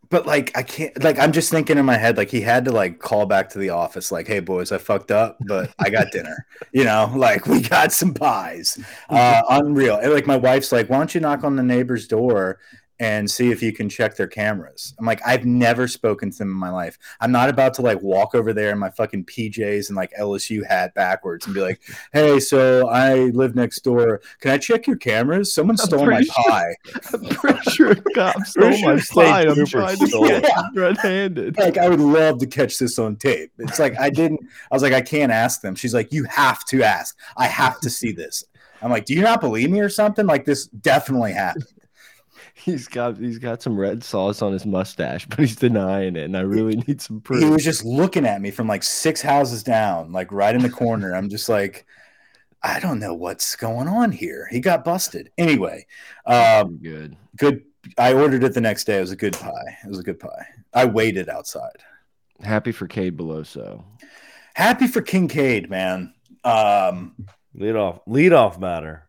But 0.09 0.25
like 0.27 0.55
I 0.55 0.61
can't 0.63 1.03
like 1.03 1.19
I'm 1.19 1.31
just 1.33 1.49
thinking 1.51 1.77
in 1.77 1.85
my 1.85 1.97
head 1.97 2.15
like 2.15 2.29
he 2.29 2.39
had 2.41 2.63
to 2.65 2.71
like 2.71 2.99
call 2.99 3.25
back 3.25 3.49
to 3.49 3.59
the 3.59 3.71
office 3.71 4.11
like 4.11 4.27
hey 4.27 4.39
boys 4.39 4.71
I 4.71 4.77
fucked 4.77 5.11
up 5.11 5.37
but 5.47 5.73
I 5.79 5.89
got 5.89 6.11
dinner. 6.11 6.45
You 6.71 6.83
know 6.85 7.11
like 7.15 7.45
we 7.47 7.59
got 7.59 7.91
some 7.91 8.13
pies. 8.13 8.77
Uh 9.09 9.41
unreal. 9.49 9.97
And 9.97 10.13
like 10.13 10.27
my 10.27 10.37
wife's 10.37 10.71
like 10.71 10.89
why 10.89 10.97
don't 10.99 11.13
you 11.13 11.21
knock 11.21 11.43
on 11.43 11.55
the 11.57 11.63
neighbor's 11.63 12.07
door 12.07 12.59
and 12.99 13.29
see 13.29 13.51
if 13.51 13.61
you 13.61 13.73
can 13.73 13.89
check 13.89 14.15
their 14.15 14.27
cameras 14.27 14.93
I'm 14.99 15.05
like 15.05 15.21
I've 15.25 15.45
never 15.45 15.87
spoken 15.87 16.31
to 16.31 16.37
them 16.37 16.49
in 16.49 16.55
my 16.55 16.69
life 16.69 16.97
I'm 17.19 17.31
not 17.31 17.49
about 17.49 17.73
to 17.75 17.81
like 17.81 18.01
walk 18.01 18.35
over 18.35 18.53
there 18.53 18.71
in 18.71 18.79
my 18.79 18.89
fucking 18.89 19.25
PJs 19.25 19.89
and 19.89 19.95
like 19.95 20.11
LSU 20.19 20.65
hat 20.65 20.93
backwards 20.93 21.45
and 21.45 21.53
be 21.55 21.61
like 21.61 21.81
hey 22.13 22.39
so 22.39 22.87
I 22.89 23.25
live 23.31 23.55
next 23.55 23.81
door 23.81 24.21
can 24.39 24.51
I 24.51 24.57
check 24.57 24.87
your 24.87 24.97
cameras 24.97 25.53
someone 25.53 25.75
I'm 25.79 25.85
stole 25.85 26.05
my 26.05 26.21
sure- 26.21 26.33
pie 26.47 26.75
i'm 27.13 27.25
pretty 27.25 27.71
sure 27.71 27.91
a 27.91 27.95
cop 28.13 28.41
stole 28.45 28.81
my 28.81 28.99
pie 29.11 29.41
i'm 29.47 29.65
trying 29.65 29.97
to 29.97 30.07
stole 30.07 30.27
get 30.27 30.43
it. 30.45 30.51
red-handed 30.79 31.57
like 31.57 31.77
I 31.77 31.89
would 31.89 31.99
love 31.99 32.39
to 32.39 32.47
catch 32.47 32.77
this 32.77 32.97
on 32.99 33.15
tape. 33.15 33.51
It's 33.59 33.79
like 33.79 33.97
I 33.99 34.09
didn't. 34.09 34.41
I 34.71 34.75
was 34.75 34.83
like, 34.83 34.93
I 34.93 35.01
can't 35.01 35.31
ask 35.31 35.61
them. 35.61 35.75
She's 35.75 35.93
like, 35.93 36.11
you 36.11 36.23
have 36.25 36.63
to 36.65 36.83
ask. 36.83 37.17
I 37.37 37.47
have 37.47 37.79
to 37.81 37.89
see 37.89 38.11
this. 38.11 38.43
I'm 38.81 38.91
like, 38.91 39.05
do 39.05 39.13
you 39.13 39.21
not 39.21 39.41
believe 39.41 39.69
me 39.69 39.79
or 39.79 39.89
something? 39.89 40.25
Like 40.25 40.45
this 40.45 40.67
definitely 40.67 41.33
happened. 41.33 41.65
He's 42.65 42.87
got 42.87 43.17
he's 43.17 43.37
got 43.37 43.61
some 43.61 43.79
red 43.79 44.03
sauce 44.03 44.41
on 44.41 44.51
his 44.51 44.65
mustache 44.65 45.27
but 45.27 45.37
he's 45.37 45.55
denying 45.55 46.15
it 46.15 46.23
and 46.23 46.35
i 46.35 46.41
really 46.41 46.77
need 46.87 46.99
some 46.99 47.21
proof 47.21 47.43
He 47.43 47.47
was 47.49 47.63
just 47.63 47.85
looking 47.85 48.25
at 48.25 48.41
me 48.41 48.49
from 48.49 48.67
like 48.67 48.81
six 48.81 49.21
houses 49.21 49.61
down, 49.61 50.11
like 50.11 50.31
right 50.31 50.55
in 50.55 50.63
the 50.63 50.69
corner. 50.71 51.13
I'm 51.15 51.29
just 51.29 51.47
like, 51.47 51.85
I 52.63 52.79
don't 52.79 52.99
know 52.99 53.13
what's 53.13 53.55
going 53.55 53.87
on 53.87 54.11
here. 54.11 54.47
He 54.49 54.59
got 54.59 54.83
busted. 54.83 55.29
Anyway, 55.37 55.85
um, 56.25 56.77
good 56.81 57.15
good. 57.37 57.63
I 57.99 58.13
ordered 58.13 58.43
it 58.43 58.55
the 58.55 58.61
next 58.61 58.85
day. 58.85 58.97
It 58.97 59.01
was 59.01 59.11
a 59.11 59.15
good 59.15 59.33
pie. 59.33 59.77
It 59.85 59.89
was 59.89 59.99
a 59.99 60.03
good 60.03 60.19
pie. 60.19 60.47
I 60.73 60.85
waited 60.85 61.29
outside. 61.29 61.83
happy 62.41 62.71
for 62.71 62.87
Cade 62.87 63.15
Beloso 63.15 63.83
Happy 64.55 64.87
for 64.87 65.01
Kincaid, 65.01 65.69
man. 65.69 66.13
Um, 66.43 67.13
lead 67.53 67.75
off, 67.75 67.99
lead 68.07 68.33
off 68.33 68.57
matter, 68.57 69.07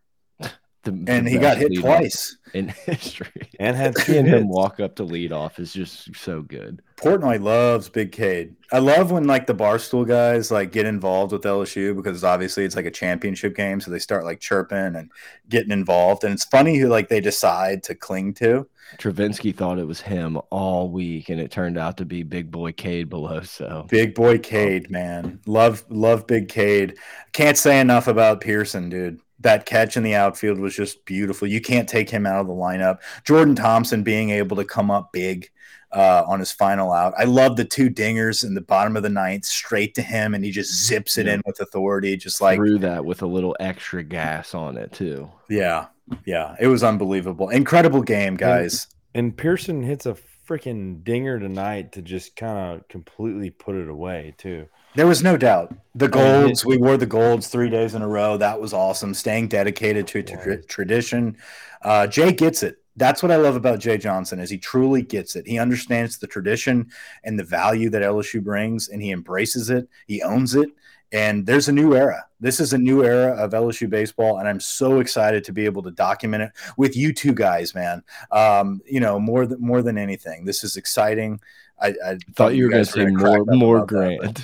The, 0.91 1.11
and 1.11 1.27
the 1.27 1.31
he 1.31 1.37
got 1.37 1.57
hit 1.57 1.75
twice. 1.75 2.37
in 2.53 2.67
history. 2.85 3.49
and 3.59 3.75
had 3.75 3.95
two 3.95 4.13
Seeing 4.13 4.25
him 4.25 4.47
walk 4.47 4.79
up 4.79 4.95
to 4.95 5.03
lead 5.03 5.31
off 5.31 5.59
is 5.59 5.73
just 5.73 6.15
so 6.15 6.41
good. 6.41 6.81
Portnoy 6.97 7.41
loves 7.41 7.89
Big 7.89 8.11
Cade. 8.11 8.55
I 8.71 8.79
love 8.79 9.11
when 9.11 9.25
like 9.25 9.45
the 9.45 9.53
barstool 9.53 10.07
guys 10.07 10.51
like 10.51 10.71
get 10.71 10.85
involved 10.85 11.31
with 11.31 11.43
LSU 11.43 11.95
because 11.95 12.23
obviously 12.23 12.65
it's 12.65 12.75
like 12.75 12.85
a 12.85 12.91
championship 12.91 13.55
game, 13.55 13.79
so 13.79 13.91
they 13.91 13.99
start 13.99 14.25
like 14.25 14.39
chirping 14.39 14.95
and 14.95 15.11
getting 15.49 15.71
involved. 15.71 16.23
And 16.23 16.33
it's 16.33 16.45
funny 16.45 16.77
who 16.77 16.87
like 16.87 17.09
they 17.09 17.21
decide 17.21 17.83
to 17.83 17.95
cling 17.95 18.33
to. 18.35 18.67
Travinsky 18.97 19.53
thought 19.55 19.79
it 19.79 19.87
was 19.87 20.01
him 20.01 20.39
all 20.49 20.89
week, 20.89 21.29
and 21.29 21.41
it 21.41 21.51
turned 21.51 21.77
out 21.77 21.97
to 21.97 22.05
be 22.05 22.23
Big 22.23 22.49
Boy 22.49 22.71
Cade 22.71 23.09
below. 23.09 23.41
So 23.41 23.85
Big 23.89 24.15
boy 24.15 24.35
oh. 24.35 24.39
Cade, 24.39 24.89
man, 24.89 25.39
love 25.45 25.83
love 25.89 26.25
Big 26.25 26.47
Cade. 26.47 26.97
Can't 27.33 27.57
say 27.57 27.79
enough 27.79 28.07
about 28.07 28.41
Pearson, 28.41 28.89
dude. 28.89 29.19
That 29.39 29.65
catch 29.65 29.97
in 29.97 30.03
the 30.03 30.15
outfield 30.15 30.59
was 30.59 30.75
just 30.75 31.05
beautiful. 31.05 31.47
You 31.47 31.61
can't 31.61 31.87
take 31.87 32.09
him 32.09 32.25
out 32.25 32.41
of 32.41 32.47
the 32.47 32.53
lineup. 32.53 32.99
Jordan 33.23 33.55
Thompson 33.55 34.01
being 34.01 34.31
able 34.31 34.57
to 34.57 34.65
come 34.65 34.89
up 34.89 35.11
big 35.13 35.49
uh, 35.91 36.23
on 36.27 36.39
his 36.39 36.51
final 36.51 36.91
out. 36.91 37.13
I 37.17 37.23
love 37.23 37.55
the 37.55 37.65
two 37.65 37.89
dingers 37.89 38.43
in 38.43 38.53
the 38.53 38.61
bottom 38.61 38.97
of 38.97 39.03
the 39.03 39.09
ninth 39.09 39.45
straight 39.45 39.95
to 39.95 40.01
him, 40.01 40.33
and 40.33 40.43
he 40.43 40.51
just 40.51 40.85
zips 40.85 41.17
it 41.17 41.27
in 41.27 41.41
with 41.45 41.59
authority, 41.59 42.17
just 42.17 42.41
like 42.41 42.57
Threw 42.57 42.77
that 42.79 43.05
with 43.05 43.21
a 43.21 43.27
little 43.27 43.55
extra 43.59 44.03
gas 44.03 44.53
on 44.53 44.77
it 44.77 44.91
too. 44.91 45.29
Yeah, 45.49 45.87
yeah, 46.25 46.55
it 46.59 46.67
was 46.67 46.83
unbelievable. 46.83 47.49
Incredible 47.49 48.01
game, 48.01 48.35
guys. 48.35 48.87
And 49.13 49.35
Pearson 49.35 49.81
hits 49.81 50.05
a 50.05 50.17
freaking 50.47 51.03
dinger 51.03 51.39
tonight 51.39 51.91
to 51.93 52.01
just 52.01 52.35
kind 52.35 52.77
of 52.77 52.87
completely 52.87 53.49
put 53.49 53.75
it 53.75 53.89
away 53.89 54.33
too. 54.37 54.67
There 54.97 55.05
was 55.05 55.21
no 55.21 55.37
doubt. 55.37 55.75
The 55.93 56.07
golds, 56.07 56.65
we 56.65 56.77
wore 56.77 56.97
the 56.97 57.05
golds 57.05 57.49
three 57.49 57.69
days 57.69 57.93
in 57.93 58.01
a 58.01 58.07
row. 58.07 58.35
That 58.35 58.59
was 58.59 58.73
awesome. 58.73 59.13
Staying 59.13 59.49
dedicated 59.49 60.07
to 60.07 60.23
tra- 60.23 60.63
tradition. 60.63 61.37
Uh, 61.83 62.07
Jay 62.07 62.31
gets 62.31 62.63
it. 62.63 62.81
That's 62.95 63.21
what 63.21 63.31
I 63.31 63.35
love 63.35 63.55
about 63.55 63.77
Jay 63.77 63.99
Johnson 63.99 64.39
is 64.39 64.49
he 64.49 64.57
truly 64.57 65.03
gets 65.03 65.35
it. 65.35 65.45
He 65.45 65.59
understands 65.59 66.17
the 66.17 66.25
tradition 66.25 66.89
and 67.23 67.37
the 67.37 67.43
value 67.43 67.91
that 67.91 68.01
LSU 68.01 68.43
brings, 68.43 68.89
and 68.89 68.99
he 68.99 69.11
embraces 69.11 69.69
it. 69.69 69.87
He 70.07 70.23
owns 70.23 70.55
it. 70.55 70.69
And 71.11 71.45
there's 71.45 71.69
a 71.69 71.73
new 71.73 71.95
era. 71.95 72.25
This 72.39 72.59
is 72.59 72.73
a 72.73 72.77
new 72.77 73.03
era 73.03 73.33
of 73.33 73.51
LSU 73.51 73.87
baseball, 73.87 74.39
and 74.39 74.47
I'm 74.47 74.59
so 74.59 74.99
excited 74.99 75.43
to 75.43 75.53
be 75.53 75.65
able 75.65 75.83
to 75.83 75.91
document 75.91 76.41
it 76.41 76.51
with 76.75 76.97
you 76.97 77.13
two 77.13 77.35
guys, 77.35 77.75
man. 77.75 78.03
Um, 78.31 78.81
you 78.83 78.99
know, 78.99 79.19
more 79.19 79.45
than 79.45 79.61
more 79.61 79.83
than 79.83 79.99
anything, 79.99 80.43
this 80.43 80.63
is 80.63 80.75
exciting. 80.75 81.39
I, 81.79 81.93
I 82.05 82.17
Thought 82.35 82.55
you 82.55 82.63
were 82.63 82.69
going 82.71 82.85
to 82.85 82.91
say 82.91 83.05
more 83.05 83.45
more 83.45 83.77
about 83.77 83.89
that, 83.89 84.43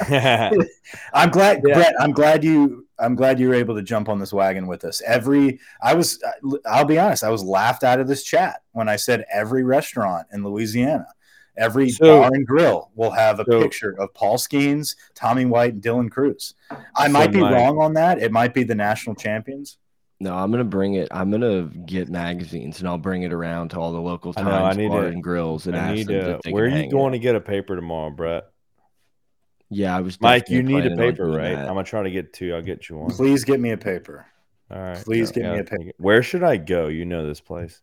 Grant. 0.00 0.66
I'm 1.14 1.30
glad, 1.30 1.62
Yeah. 1.66 1.74
Brett. 1.74 1.94
I'm 2.00 2.12
glad 2.12 2.44
you. 2.44 2.86
I'm 2.98 3.14
glad 3.14 3.38
you 3.38 3.48
were 3.48 3.54
able 3.54 3.74
to 3.76 3.82
jump 3.82 4.08
on 4.08 4.18
this 4.18 4.32
wagon 4.32 4.66
with 4.66 4.84
us. 4.84 5.02
Every, 5.06 5.60
I 5.82 5.94
was. 5.94 6.22
I'll 6.64 6.84
be 6.86 6.98
honest. 6.98 7.22
I 7.24 7.28
was 7.30 7.42
laughed 7.44 7.84
out 7.84 8.00
of 8.00 8.08
this 8.08 8.22
chat 8.24 8.62
when 8.72 8.88
I 8.88 8.96
said 8.96 9.24
every 9.32 9.64
restaurant 9.64 10.26
in 10.32 10.42
Louisiana, 10.44 11.06
every 11.56 11.90
So- 11.90 12.20
bar 12.22 12.30
and 12.32 12.46
grill 12.46 12.90
will 12.94 13.10
have 13.10 13.38
a 13.40 13.44
so- 13.44 13.60
picture 13.62 13.94
of 14.00 14.12
Paul 14.14 14.38
Skenes, 14.38 14.96
Tommy 15.14 15.44
White, 15.44 15.74
and 15.74 15.82
Dylan 15.82 16.10
Crews. 16.10 16.54
I 16.96 17.06
So 17.06 17.12
might 17.12 17.32
be 17.32 17.40
Mike- 17.40 17.54
wrong 17.54 17.78
on 17.78 17.94
that. 17.94 18.18
It 18.18 18.32
might 18.32 18.54
be 18.54 18.64
the 18.64 18.74
national 18.74 19.14
champions. 19.14 19.78
No, 20.18 20.34
I'm 20.34 20.50
gonna 20.50 20.64
bring 20.64 20.94
it. 20.94 21.08
I'm 21.10 21.30
gonna 21.30 21.64
get 21.84 22.08
magazines 22.08 22.78
and 22.80 22.88
I'll 22.88 22.96
bring 22.96 23.22
it 23.22 23.32
around 23.34 23.70
to 23.70 23.78
all 23.80 23.92
the 23.92 24.00
local 24.00 24.32
I 24.36 24.42
times 24.42 24.48
know, 24.48 24.64
I 24.64 24.72
need 24.72 24.88
bar 24.88 25.02
to- 25.02 25.06
and 25.08 25.22
grills 25.22 25.66
and 25.66 25.76
I 25.76 25.80
ask 25.80 25.94
need 25.94 26.06
them 26.06 26.24
to. 26.24 26.30
if 26.36 26.42
they 26.42 26.52
Where 26.52 26.64
are 26.64 26.68
can 26.68 26.76
you 26.76 26.82
hang 26.84 26.90
going 26.90 27.12
it. 27.14 27.18
to 27.18 27.22
get 27.22 27.34
a 27.34 27.40
paper 27.40 27.76
tomorrow, 27.76 28.10
Brett? 28.10 28.44
Yeah, 29.68 29.96
I 29.96 30.00
was. 30.00 30.18
Mike, 30.20 30.48
you 30.48 30.62
definitely 30.62 30.82
need 30.82 30.92
a 30.92 30.94
planning 30.96 31.00
on 31.08 31.12
paper, 31.12 31.24
doing 31.26 31.36
right? 31.38 31.54
that. 31.56 31.60
I'm 31.68 31.74
gonna 31.74 31.84
try 31.84 32.02
to 32.02 32.10
get 32.10 32.32
two. 32.32 32.54
I'll 32.54 32.62
get 32.62 32.88
you 32.88 32.96
one. 32.98 33.10
Please 33.10 33.44
get 33.44 33.60
me 33.60 33.72
a 33.72 33.76
paper. 33.76 34.26
All 34.70 34.80
right. 34.80 34.96
Please 35.04 35.30
I 35.32 35.34
get 35.34 35.52
me 35.52 35.58
a 35.58 35.64
paper. 35.64 35.90
Where 35.98 36.22
should 36.22 36.42
I 36.44 36.56
go? 36.56 36.88
You 36.88 37.04
know 37.04 37.26
this 37.26 37.40
place. 37.40 37.80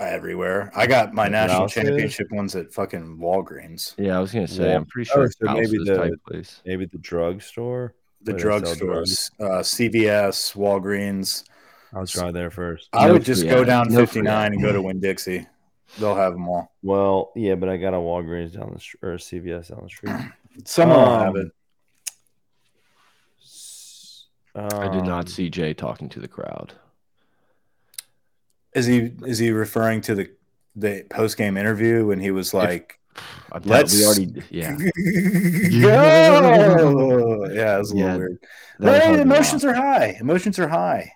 Everywhere. 0.00 0.70
I 0.76 0.86
got 0.86 1.12
my 1.12 1.26
national 1.28 1.62
Rouse's? 1.62 1.74
championship 1.74 2.30
ones 2.30 2.54
at 2.54 2.72
fucking 2.72 3.18
Walgreens. 3.18 3.94
Yeah, 3.98 4.16
I 4.16 4.20
was 4.20 4.32
gonna 4.32 4.46
say. 4.48 4.68
Yeah. 4.70 4.76
I'm 4.76 4.86
pretty 4.86 5.10
Oh, 5.10 5.14
sure 5.16 5.24
it's 5.24 5.36
so 5.38 5.46
maybe 5.46 5.60
House's 5.66 5.84
the- 5.86 5.96
type 5.96 6.12
place. 6.26 6.62
Maybe 6.64 6.86
the 6.86 6.98
drugstore. 6.98 7.94
The 8.22 8.32
Where 8.32 8.38
they 8.60 8.66
sell 8.66 8.74
drugstores, 8.76 9.30
uh, 9.40 9.62
CVS, 9.62 10.54
Walgreens. 10.54 11.44
I'll 11.92 12.06
try 12.06 12.30
there 12.30 12.50
first. 12.50 12.88
I 12.92 13.06
No 13.06 13.14
would 13.14 13.24
just 13.24 13.42
free 13.42 13.50
go 13.50 13.64
down 13.64 13.88
No 13.90 14.00
59 14.00 14.52
and 14.52 14.62
go 14.62 14.72
to 14.72 14.82
Winn 14.82 15.00
Dixie. 15.00 15.46
They'll 15.98 16.14
have 16.14 16.34
them 16.34 16.46
all. 16.48 16.70
Well, 16.82 17.32
yeah, 17.34 17.54
but 17.54 17.70
I 17.70 17.78
got 17.78 17.94
a 17.94 17.96
Walgreens 17.96 18.52
down 18.52 18.70
the 18.74 18.80
street 18.80 19.00
or 19.02 19.14
a 19.14 19.16
CVS 19.16 19.68
down 19.70 19.80
the 19.84 19.88
street. 19.88 20.14
Someone 20.64 20.98
will 20.98 21.18
have 21.18 21.34
Um, 21.34 21.36
it. 21.36 21.52
I 24.54 24.88
did 24.88 25.02
Um, 25.02 25.06
not 25.06 25.28
see 25.28 25.50
Jay 25.50 25.72
talking 25.72 26.08
to 26.10 26.20
the 26.20 26.28
crowd. 26.28 26.72
Is 28.74 28.86
he 28.86 29.12
is 29.24 29.38
he 29.38 29.50
referring 29.50 30.00
to 30.02 30.14
the 30.14 30.30
the 30.76 31.04
post 31.10 31.36
game 31.36 31.56
interview 31.56 32.06
when 32.06 32.20
he 32.20 32.30
was 32.30 32.52
like, 32.52 32.98
I 33.52 33.58
Let's- 33.64 33.96
we 33.96 34.04
already. 34.04 34.42
Yeah, 34.50 34.76
"Go!" 34.76 34.84
Yeah, 37.52 37.76
it 37.76 37.78
was 37.78 37.90
a 37.90 37.94
little 37.94 37.94
Yeah, 37.94 38.16
weird. 38.16 38.38
Hey, 38.80 39.20
emotions 39.20 39.64
are 39.64 39.74
high. 39.74 40.16
Emotions 40.20 40.58
are 40.58 40.68
high. 40.68 41.12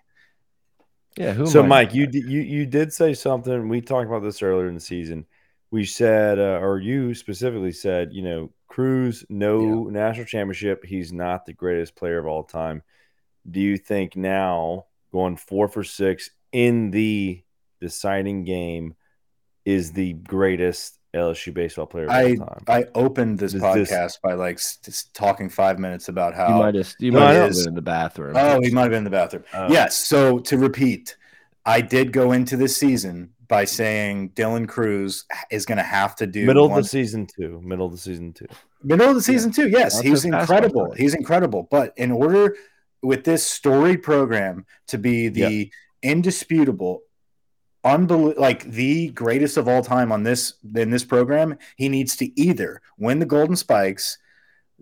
Yeah, 1.16 1.32
who? 1.32 1.46
So, 1.46 1.62
Mike, 1.62 1.94
you 1.94 2.06
did, 2.06 2.24
you 2.24 2.40
you 2.40 2.66
did 2.66 2.92
say 2.92 3.14
something. 3.14 3.68
We 3.68 3.80
talked 3.80 4.06
about 4.06 4.22
this 4.22 4.42
earlier 4.42 4.68
in 4.68 4.74
the 4.74 4.80
season. 4.80 5.26
We 5.70 5.84
said, 5.84 6.38
uh, 6.38 6.60
or 6.60 6.78
you 6.78 7.14
specifically 7.14 7.72
said, 7.72 8.12
you 8.12 8.22
know, 8.22 8.52
Crews, 8.68 9.24
no 9.28 9.84
national 9.84 10.26
championship. 10.26 10.84
He's 10.84 11.12
not 11.12 11.44
the 11.44 11.52
greatest 11.52 11.94
player 11.94 12.18
of 12.18 12.26
all 12.26 12.42
time. 12.42 12.82
Do 13.50 13.60
you 13.60 13.76
think 13.76 14.16
now 14.16 14.86
going 15.12 15.36
four 15.36 15.68
for 15.68 15.84
six 15.84 16.30
in 16.52 16.90
the 16.90 17.42
deciding 17.80 18.44
game 18.44 18.94
is 19.64 19.92
the 19.92 20.14
greatest 20.14 20.98
LSU 21.14 21.52
baseball 21.52 21.86
player 21.86 22.04
of 22.04 22.10
I 22.10 22.30
all 22.30 22.36
time? 22.46 22.64
I 22.68 22.84
opened 22.94 23.38
this 23.38 23.52
Does 23.52 23.62
podcast 23.62 23.86
this- 23.88 24.18
by 24.22 24.34
like 24.34 24.56
just 24.56 25.12
talking 25.14 25.48
five 25.48 25.78
minutes 25.78 26.08
about 26.08 26.34
how 26.34 26.48
You 26.48 26.62
might 26.62 26.74
have. 26.74 26.94
You 26.98 27.12
might 27.12 27.32
have 27.32 27.52
been 27.52 27.68
in 27.68 27.74
the 27.74 27.82
bathroom. 27.82 28.34
Oh, 28.36 28.60
he 28.62 28.70
might 28.70 28.82
have 28.82 28.90
been 28.90 28.98
in 28.98 29.04
the 29.04 29.10
bathroom. 29.10 29.44
Oh. 29.54 29.70
Yes. 29.70 29.96
So 29.96 30.38
to 30.40 30.56
repeat, 30.58 31.16
I 31.66 31.80
did 31.80 32.12
go 32.12 32.32
into 32.32 32.56
this 32.56 32.76
season 32.76 33.30
by 33.48 33.64
saying 33.66 34.30
Dylan 34.30 34.66
Crews 34.66 35.26
is 35.50 35.66
going 35.66 35.76
to 35.76 35.84
have 35.84 36.16
to 36.16 36.26
do 36.26 36.46
Middle 36.46 36.64
of 36.74 36.82
the 36.82 36.88
season 36.88 37.26
two. 37.26 37.60
Middle 37.62 37.84
of 37.86 37.92
the 37.92 37.98
season 37.98 38.32
two. 38.32 38.46
middle 38.82 39.10
of 39.10 39.14
the 39.14 39.20
season 39.22 39.52
two. 39.52 39.68
Yes, 39.68 39.96
That's 39.96 40.06
he's 40.08 40.24
incredible. 40.24 40.86
player. 40.86 40.96
He's 40.96 41.14
incredible. 41.14 41.68
But 41.70 41.92
in 41.98 42.10
order 42.10 42.56
with 43.02 43.24
this 43.24 43.44
storied 43.44 44.02
program 44.02 44.64
to 44.86 44.96
be 44.96 45.28
the 45.28 45.70
indisputable, 46.02 47.02
unbelievable, 47.84 48.40
like 48.40 48.64
the 48.64 49.08
greatest 49.10 49.56
of 49.56 49.68
all 49.68 49.82
time 49.82 50.12
on 50.12 50.22
this 50.22 50.54
in 50.74 50.90
this 50.90 51.04
program, 51.04 51.56
he 51.76 51.88
needs 51.88 52.16
to 52.16 52.40
either 52.40 52.80
win 52.98 53.18
the 53.18 53.26
Golden 53.26 53.56
Spikes 53.56 54.18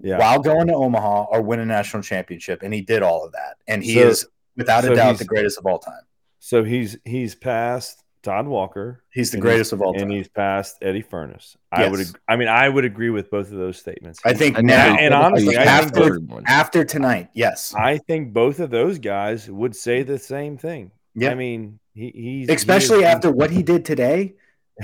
Yeah. 0.03 0.19
while 0.19 0.39
going 0.41 0.67
to 0.69 0.75
Omaha 0.75 1.25
or 1.31 1.43
win 1.43 1.61
a 1.61 1.67
national 1.67 2.03
championship, 2.03 2.63
and 2.63 2.73
he 2.75 2.81
did 2.81 3.03
all 3.03 3.25
of 3.25 3.33
that. 3.33 3.57
And 3.69 3.83
he 3.83 3.95
So- 3.95 4.09
is 4.09 4.27
without 4.57 4.85
so 4.85 4.93
a 4.93 4.97
doubt 4.97 5.19
the 5.19 5.25
greatest 5.25 5.59
of 5.59 5.67
all 5.67 5.79
time. 5.79 6.03
So 6.39 6.65
he's 6.65 6.97
he's 7.05 7.35
passed 7.35 8.03
Todd 8.23 8.47
Walker. 8.47 9.03
He's 9.11 9.31
the 9.31 9.37
And 9.37 9.43
greatest 9.43 9.73
of 9.73 9.81
all 9.81 9.95
time. 9.95 10.03
and 10.05 10.13
he's 10.13 10.29
passed 10.29 10.77
Eddy 10.83 11.03
Furniss. 11.03 11.57
I 11.73 11.89
would. 11.89 12.01
Ag- 12.01 12.19
I 12.29 12.37
mean, 12.37 12.49
I 12.49 12.69
would 12.69 12.85
agree 12.85 13.09
with 13.11 13.31
both 13.31 13.51
of 13.51 13.57
those 13.59 13.79
statements. 13.79 14.21
I 14.27 14.35
think 14.35 14.59
And 14.59 14.67
now, 14.67 14.95
and 14.97 15.15
honestly, 15.15 15.57
after 15.57 16.19
after 16.47 16.85
tonight, 16.85 17.29
yes, 17.33 17.75
I 17.75 17.97
think 17.99 18.33
both 18.35 18.61
of 18.61 18.71
those 18.71 18.99
guys 18.99 19.51
would 19.51 19.75
say 19.75 20.03
the 20.03 20.19
same 20.19 20.59
thing. 20.59 20.91
yeah. 21.15 21.31
I 21.31 21.35
mean, 21.35 21.79
he, 22.01 22.11
he's 22.15 22.49
Especially 22.51 22.99
he 22.99 23.05
is- 23.05 23.15
after 23.15 23.31
what 23.31 23.51
he 23.51 23.63
did 23.63 23.85
today, 23.85 24.35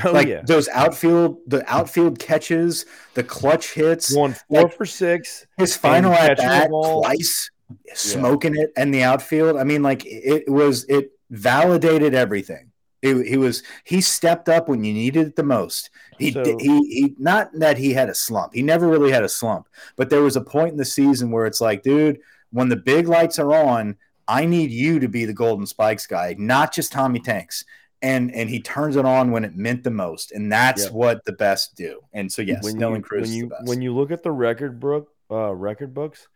oh, 0.04 0.12
like 0.12 0.28
yeah, 0.28 0.42
those 0.46 0.68
outfield, 0.68 1.38
the 1.46 1.64
outfield 1.72 2.18
catches, 2.18 2.84
the 3.14 3.22
clutch 3.24 3.72
hits, 3.72 4.12
going 4.14 4.34
four 4.48 4.62
like- 4.62 4.76
for 4.76 4.84
six. 4.86 5.46
his 5.56 5.76
final 5.76 6.12
at 6.12 6.36
bat 6.36 6.68
twice, 6.68 7.50
smoking 7.94 8.54
it 8.56 8.70
in 8.76 8.90
the 8.90 9.02
outfield. 9.02 9.56
I 9.56 9.64
mean, 9.64 9.82
like 9.82 10.02
it 10.04 10.48
was, 10.50 10.84
it 10.84 11.12
validated 11.30 12.14
everything. 12.14 12.70
It, 13.02 13.26
he 13.26 13.36
was 13.36 13.62
he 13.84 14.00
stepped 14.00 14.48
up 14.48 14.68
when 14.68 14.82
you 14.82 14.92
needed 14.92 15.26
it 15.28 15.36
the 15.36 15.42
most. 15.42 15.90
He, 16.18 16.32
So- 16.32 16.42
he 16.58 16.78
he 16.88 17.14
not 17.18 17.50
that 17.54 17.78
he 17.78 17.92
had 17.92 18.08
a 18.08 18.14
slump. 18.14 18.54
He 18.54 18.62
never 18.62 18.88
really 18.88 19.12
had 19.12 19.22
a 19.22 19.28
slump, 19.28 19.68
but 19.96 20.10
there 20.10 20.22
was 20.22 20.34
a 20.36 20.40
point 20.40 20.72
in 20.72 20.76
the 20.78 20.84
season 20.84 21.30
where 21.30 21.46
it's 21.46 21.60
like, 21.60 21.82
dude, 21.82 22.18
when 22.50 22.68
the 22.68 22.76
big 22.76 23.06
lights 23.06 23.38
are 23.38 23.52
on, 23.54 23.96
I 24.28 24.44
need 24.44 24.70
you 24.70 24.98
to 25.00 25.08
be 25.08 25.24
the 25.24 25.32
Golden 25.32 25.66
Spikes 25.66 26.06
guy, 26.06 26.34
not 26.38 26.72
just 26.74 26.92
Tommy 26.92 27.20
Tanks. 27.20 27.64
And 28.02 28.32
and 28.34 28.50
he 28.50 28.60
turns 28.60 28.96
it 28.96 29.06
on 29.06 29.30
when 29.30 29.44
it 29.44 29.56
meant 29.56 29.82
the 29.82 29.90
most, 29.90 30.30
and 30.32 30.52
that's 30.52 30.84
Yep. 30.84 30.92
what 30.92 31.24
the 31.24 31.32
best 31.32 31.76
do. 31.76 32.00
And 32.12 32.30
so 32.30 32.42
yes, 32.42 32.62
when 32.62 32.74
Dylan 32.76 32.96
you, 32.96 33.02
Crews 33.02 33.22
when 33.28 33.32
you 33.32 33.50
when 33.64 33.82
you 33.82 33.94
look 33.94 34.10
at 34.10 34.22
the 34.22 34.30
record 34.30 34.78
book, 34.78 35.08
uh, 35.30 35.54
record 35.54 35.94
books. 35.94 36.28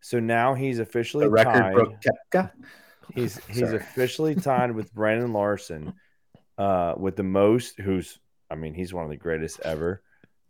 So 0.00 0.18
now 0.18 0.54
he's 0.54 0.78
officially 0.78 1.26
the 1.26 1.30
record 1.30 1.52
tied. 1.60 1.74
book. 1.74 2.50
He's 3.14 3.36
he's 3.48 3.72
officially 3.72 4.34
tied 4.34 4.72
with 4.72 4.94
Brandon 4.94 5.32
Larson, 5.34 5.92
uh, 6.56 6.94
with 6.96 7.16
the 7.16 7.22
most. 7.22 7.78
Who's 7.78 8.18
I 8.50 8.54
mean, 8.54 8.72
he's 8.72 8.94
one 8.94 9.04
of 9.04 9.10
the 9.10 9.16
greatest 9.16 9.60
ever 9.60 10.02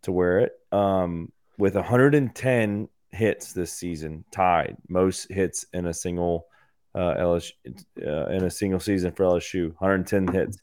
to 0.02 0.12
wear 0.12 0.38
it. 0.38 0.52
Um, 0.70 1.32
with 1.58 1.74
110 1.74 2.88
hits 3.10 3.52
this 3.52 3.72
season, 3.72 4.24
tied 4.30 4.76
most 4.88 5.30
hits 5.32 5.66
in 5.72 5.86
a 5.86 5.94
single 5.94 6.46
uh, 6.94 7.14
LSU 7.18 7.52
uh, 8.06 8.26
in 8.26 8.44
a 8.44 8.50
single 8.50 8.80
season 8.80 9.12
for 9.12 9.24
LSU. 9.24 9.68
110 9.78 10.28
hits, 10.28 10.58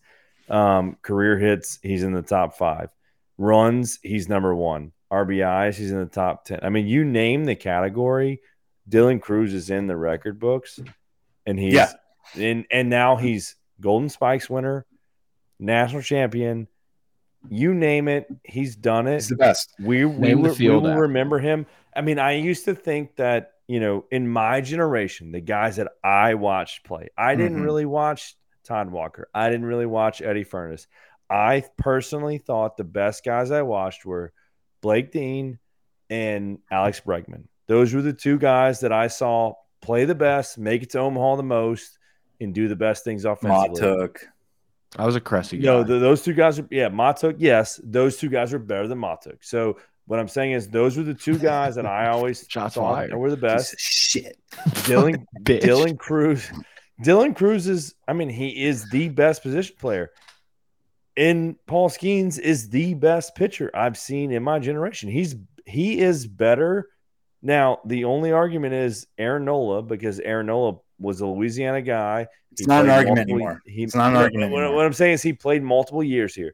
um, 0.49 0.97
career 1.01 1.37
hits. 1.37 1.79
He's 1.81 2.03
in 2.03 2.13
the 2.13 2.21
top 2.21 2.57
five. 2.57 2.89
Runs, 3.37 3.99
he's 4.01 4.29
number 4.29 4.53
one. 4.55 4.91
RBIs, 5.11 5.75
he's 5.75 5.91
in 5.91 5.99
the 5.99 6.05
top 6.05 6.45
10. 6.45 6.59
I 6.63 6.69
mean, 6.69 6.87
you 6.87 7.03
name 7.03 7.43
the 7.45 7.55
category, 7.55 8.41
Dylan 8.89 9.21
Crews 9.21 9.53
is 9.53 9.69
in 9.69 9.87
the 9.87 9.95
record 9.97 10.39
books 10.39 10.79
and 11.45 11.59
he's 11.59 11.73
Yeah. 11.73 11.91
and 12.37 12.65
and 12.71 12.89
now 12.89 13.15
he's 13.17 13.55
Golden 13.81 14.09
Spikes 14.09 14.49
winner, 14.49 14.85
national 15.59 16.01
champion. 16.01 16.67
You 17.49 17.73
name 17.73 18.07
it, 18.07 18.27
he's 18.43 18.75
done 18.75 19.07
it. 19.07 19.15
He's 19.15 19.29
the 19.29 19.35
best. 19.35 19.73
We 19.79 20.05
we, 20.05 20.35
will- 20.35 20.55
we 20.55 20.69
will 20.69 20.95
remember 20.95 21.39
him. 21.39 21.65
I 21.95 22.01
mean, 22.01 22.19
I 22.19 22.33
used 22.33 22.65
to 22.65 22.75
think 22.75 23.15
that 23.17 23.53
you 23.71 23.79
know, 23.79 24.05
in 24.11 24.27
my 24.27 24.59
generation, 24.61 25.31
the 25.31 25.39
guys 25.41 25.77
that 25.77 25.87
I 26.03 26.33
watched 26.33 26.83
play, 26.83 27.09
I 27.17 27.35
didn't 27.35 27.59
Mhm. 27.59 27.63
really 27.63 27.85
watch 27.85 28.35
Todd 28.63 28.91
Walker. 28.91 29.29
I 29.33 29.49
didn't 29.49 29.65
really 29.65 29.85
watch 29.85 30.21
Eddy 30.21 30.43
Furniss. 30.43 30.87
I 31.29 31.63
personally 31.77 32.37
thought 32.37 32.75
the 32.75 32.83
best 32.83 33.23
guys 33.23 33.49
I 33.51 33.61
watched 33.61 34.05
were 34.05 34.33
Blake 34.81 35.11
Dean 35.11 35.59
and 36.09 36.59
Alex 36.69 37.01
Bregman. 37.05 37.43
Those 37.67 37.93
were 37.93 38.01
the 38.01 38.13
two 38.13 38.37
guys 38.37 38.81
that 38.81 38.91
I 38.91 39.07
saw 39.07 39.53
play 39.81 40.03
the 40.05 40.15
best, 40.15 40.57
make 40.57 40.83
it 40.83 40.89
to 40.91 40.99
Omaha 40.99 41.37
the 41.37 41.43
most, 41.43 41.97
and 42.41 42.53
do 42.53 42.67
the 42.67 42.75
best 42.75 43.03
things 43.05 43.23
offensively. 43.23 43.79
Mahtook. 43.81 44.17
I 44.97 45.05
was 45.05 45.15
a 45.15 45.21
Cressy 45.21 45.57
guy. 45.57 45.63
No, 45.65 45.83
the, 45.83 45.99
those 45.99 46.21
two 46.21 46.33
guys 46.33 46.59
are 46.59 46.67
yeah, 46.69 46.89
Mahtook. 46.89 47.35
Yes, 47.37 47.79
those 47.81 48.17
two 48.17 48.27
guys 48.27 48.53
are 48.53 48.59
better 48.59 48.87
than 48.89 48.99
Mahtook. 48.99 49.37
So 49.39 49.77
what 50.11 50.19
I'm 50.19 50.27
saying 50.27 50.51
is 50.51 50.67
those 50.67 50.97
were 50.97 51.03
the 51.03 51.13
two 51.13 51.37
guys 51.39 51.75
that 51.75 51.85
I 51.85 52.09
always 52.09 52.45
Shots 52.49 52.75
thought 52.75 52.95
fired. 52.95 53.15
were 53.15 53.29
the 53.29 53.37
best. 53.37 53.75
shit. 53.79 54.37
Dylan. 54.83 55.23
Dylan 55.43 55.97
Crews. 55.97 56.51
Dylan 57.01 57.33
Crews 57.33 57.65
is, 57.65 57.95
I 58.09 58.11
mean, 58.13 58.27
he 58.27 58.65
is 58.65 58.89
the 58.89 59.07
best 59.07 59.41
position 59.41 59.77
player. 59.79 60.11
And 61.15 61.55
Paul 61.65 61.89
Skenes 61.89 62.37
is 62.37 62.69
the 62.69 62.93
best 62.93 63.35
pitcher 63.35 63.71
I've 63.73 63.97
seen 63.97 64.31
in 64.33 64.43
my 64.43 64.59
generation. 64.59 65.09
He's 65.09 65.33
he 65.65 65.99
is 65.99 66.27
better. 66.27 66.89
Now, 67.41 67.79
the 67.85 68.03
only 68.03 68.33
argument 68.33 68.73
is 68.73 69.07
Aaron 69.17 69.45
Nola, 69.45 69.81
because 69.81 70.19
Aaron 70.19 70.47
Nola 70.47 70.79
was 70.99 71.21
a 71.21 71.25
Louisiana 71.25 71.81
guy. 71.81 72.27
It's 72.51 72.67
not 72.67 72.83
an 72.83 72.91
argument 72.91 73.29
anymore. 73.29 73.61
He, 73.65 73.83
It's 73.83 73.95
not 73.95 74.11
an 74.11 74.17
argument 74.17 74.51
What, 74.51 74.59
anymore. 74.63 74.75
what 74.75 74.85
I'm 74.85 74.93
saying 74.93 75.13
is 75.13 75.21
he 75.21 75.31
played 75.31 75.63
multiple 75.63 76.03
years 76.03 76.35
here. 76.35 76.53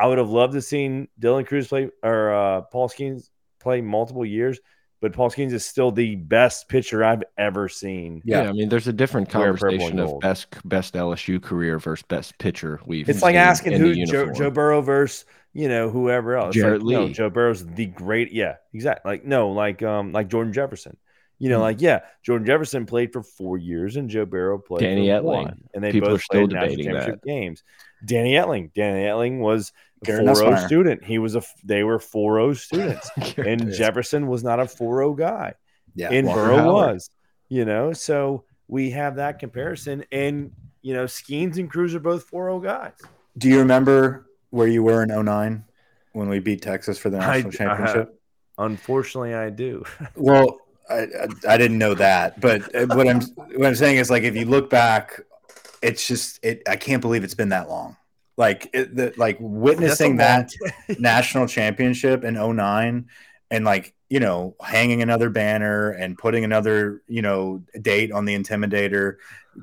I 0.00 0.06
would 0.06 0.18
have 0.18 0.30
loved 0.30 0.54
to 0.54 0.62
seen 0.62 1.08
Dylan 1.20 1.46
Crews 1.46 1.68
play 1.68 1.90
or 2.02 2.32
uh, 2.34 2.60
Paul 2.62 2.88
Skenes 2.88 3.28
play 3.60 3.80
multiple 3.80 4.24
years, 4.24 4.58
but 5.00 5.12
Paul 5.12 5.30
Skenes 5.30 5.52
is 5.52 5.64
still 5.64 5.90
the 5.92 6.16
best 6.16 6.68
pitcher 6.68 7.04
I've 7.04 7.22
ever 7.36 7.68
seen. 7.68 8.22
Yeah, 8.24 8.42
I 8.48 8.52
mean, 8.52 8.68
there's 8.68 8.88
a 8.88 8.92
different 8.92 9.28
conversation 9.28 9.98
of 9.98 10.20
best 10.20 10.46
best 10.64 10.94
LSU 10.94 11.42
career 11.42 11.78
versus 11.78 12.04
best 12.08 12.38
pitcher. 12.38 12.80
We've 12.86 13.08
It's 13.08 13.22
like 13.22 13.36
asking 13.36 13.74
who 13.74 13.94
Joe. 14.06 14.32
Joe 14.32 14.50
Burrow 14.50 14.80
versus 14.80 15.24
you 15.52 15.68
know 15.68 15.90
whoever 15.90 16.36
else. 16.36 16.54
It's 16.54 16.62
Jarrett 16.62 16.82
like, 16.82 16.92
no, 16.94 17.08
Joe 17.08 17.28
Burrow's 17.30 17.66
the 17.66 17.86
great. 17.86 18.32
Yeah, 18.32 18.56
exactly. 18.72 19.10
Like 19.12 19.24
no, 19.24 19.50
like 19.50 19.82
um, 19.82 20.12
like 20.12 20.28
Jordan 20.28 20.52
Jefferson. 20.52 20.96
You 21.42 21.48
know, 21.48 21.56
Hmm. 21.56 21.62
like 21.62 21.80
yeah, 21.80 22.00
Jordan 22.22 22.46
Jefferson 22.46 22.84
played 22.84 23.12
for 23.14 23.22
four 23.22 23.56
years 23.56 23.96
and 23.96 24.10
Joe 24.10 24.26
Burrow 24.26 24.58
played 24.58 24.80
Danny 24.82 25.08
for 25.08 25.14
Etling. 25.22 25.22
one, 25.24 25.64
and 25.74 25.82
they 25.82 25.90
People 25.90 26.10
both 26.10 26.18
are 26.18 26.22
still 26.22 26.40
played 26.46 26.52
national 26.52 26.70
debating 26.76 26.92
that. 26.92 26.98
championship 27.00 27.24
games. 27.24 27.62
Danny 28.04 28.32
Etling, 28.34 28.72
Danny 28.74 29.04
Etling 29.04 29.38
was 29.40 29.72
a 30.02 30.06
Garrett 30.06 30.26
4-0 30.26 30.34
Nussmeier. 30.34 30.66
student. 30.66 31.04
He 31.04 31.18
was 31.18 31.36
a 31.36 31.42
they 31.64 31.82
were 31.84 31.98
4-0 31.98 32.56
students, 32.56 33.10
and 33.38 33.68
Yes. 33.68 33.78
Jefferson 33.78 34.26
was 34.26 34.42
not 34.44 34.60
a 34.60 34.64
4-0 34.64 35.16
guy 35.18 35.54
Yeah, 35.94 36.08
and 36.10 36.26
Walker 36.26 36.40
Burrow 36.42 36.56
Howard. 36.56 36.92
was, 36.94 37.10
you 37.48 37.64
know. 37.64 37.92
So 37.92 38.44
we 38.68 38.90
have 38.90 39.16
that 39.16 39.38
comparison, 39.38 40.04
and 40.12 40.52
you 40.82 40.94
know, 40.94 41.04
Skenes 41.04 41.58
and 41.58 41.70
Crews 41.70 41.94
are 41.94 42.00
both 42.00 42.30
4-0 42.30 42.62
guys. 42.62 42.92
Do 43.38 43.48
you 43.48 43.58
remember 43.58 44.26
where 44.50 44.66
you 44.66 44.82
were 44.82 45.02
in 45.02 45.08
09 45.24 45.64
when 46.12 46.28
we 46.28 46.38
beat 46.40 46.62
Texas 46.62 46.98
for 46.98 47.10
the 47.10 47.18
I- 47.18 47.36
national 47.36 47.52
championship? 47.52 48.20
Unfortunately, 48.58 49.34
I 49.34 49.50
do. 49.50 49.84
Well, 50.16 50.58
I, 50.88 51.02
I, 51.02 51.26
I 51.50 51.56
didn't 51.56 51.78
know 51.78 51.94
that, 51.94 52.40
but 52.40 52.74
uh, 52.74 52.86
what 52.96 53.06
I'm 53.08 53.20
what 53.20 53.66
I'm 53.66 53.74
saying 53.76 53.98
is 53.98 54.10
like 54.10 54.24
if 54.24 54.34
you 54.34 54.44
look 54.44 54.68
back, 54.70 55.20
it's 55.82 56.06
just 56.08 56.40
it. 56.44 56.62
I 56.68 56.74
can't 56.76 57.00
believe 57.00 57.22
it's 57.22 57.34
been 57.34 57.50
that 57.50 57.68
long. 57.68 57.96
Like 58.40 58.70
it, 58.72 58.96
the, 58.96 59.12
like 59.18 59.36
witnessing 59.38 60.16
that 60.16 60.50
national 60.98 61.46
championship 61.46 62.24
in 62.24 62.36
09 62.36 63.06
and 63.50 63.64
like 63.66 63.94
you 64.08 64.18
know 64.18 64.56
hanging 64.62 65.02
another 65.02 65.28
banner 65.28 65.90
and 65.90 66.16
putting 66.16 66.42
another 66.42 67.02
you 67.06 67.20
know 67.20 67.62
date 67.82 68.10
on 68.10 68.24
the 68.24 68.34
intimidator 68.34 69.16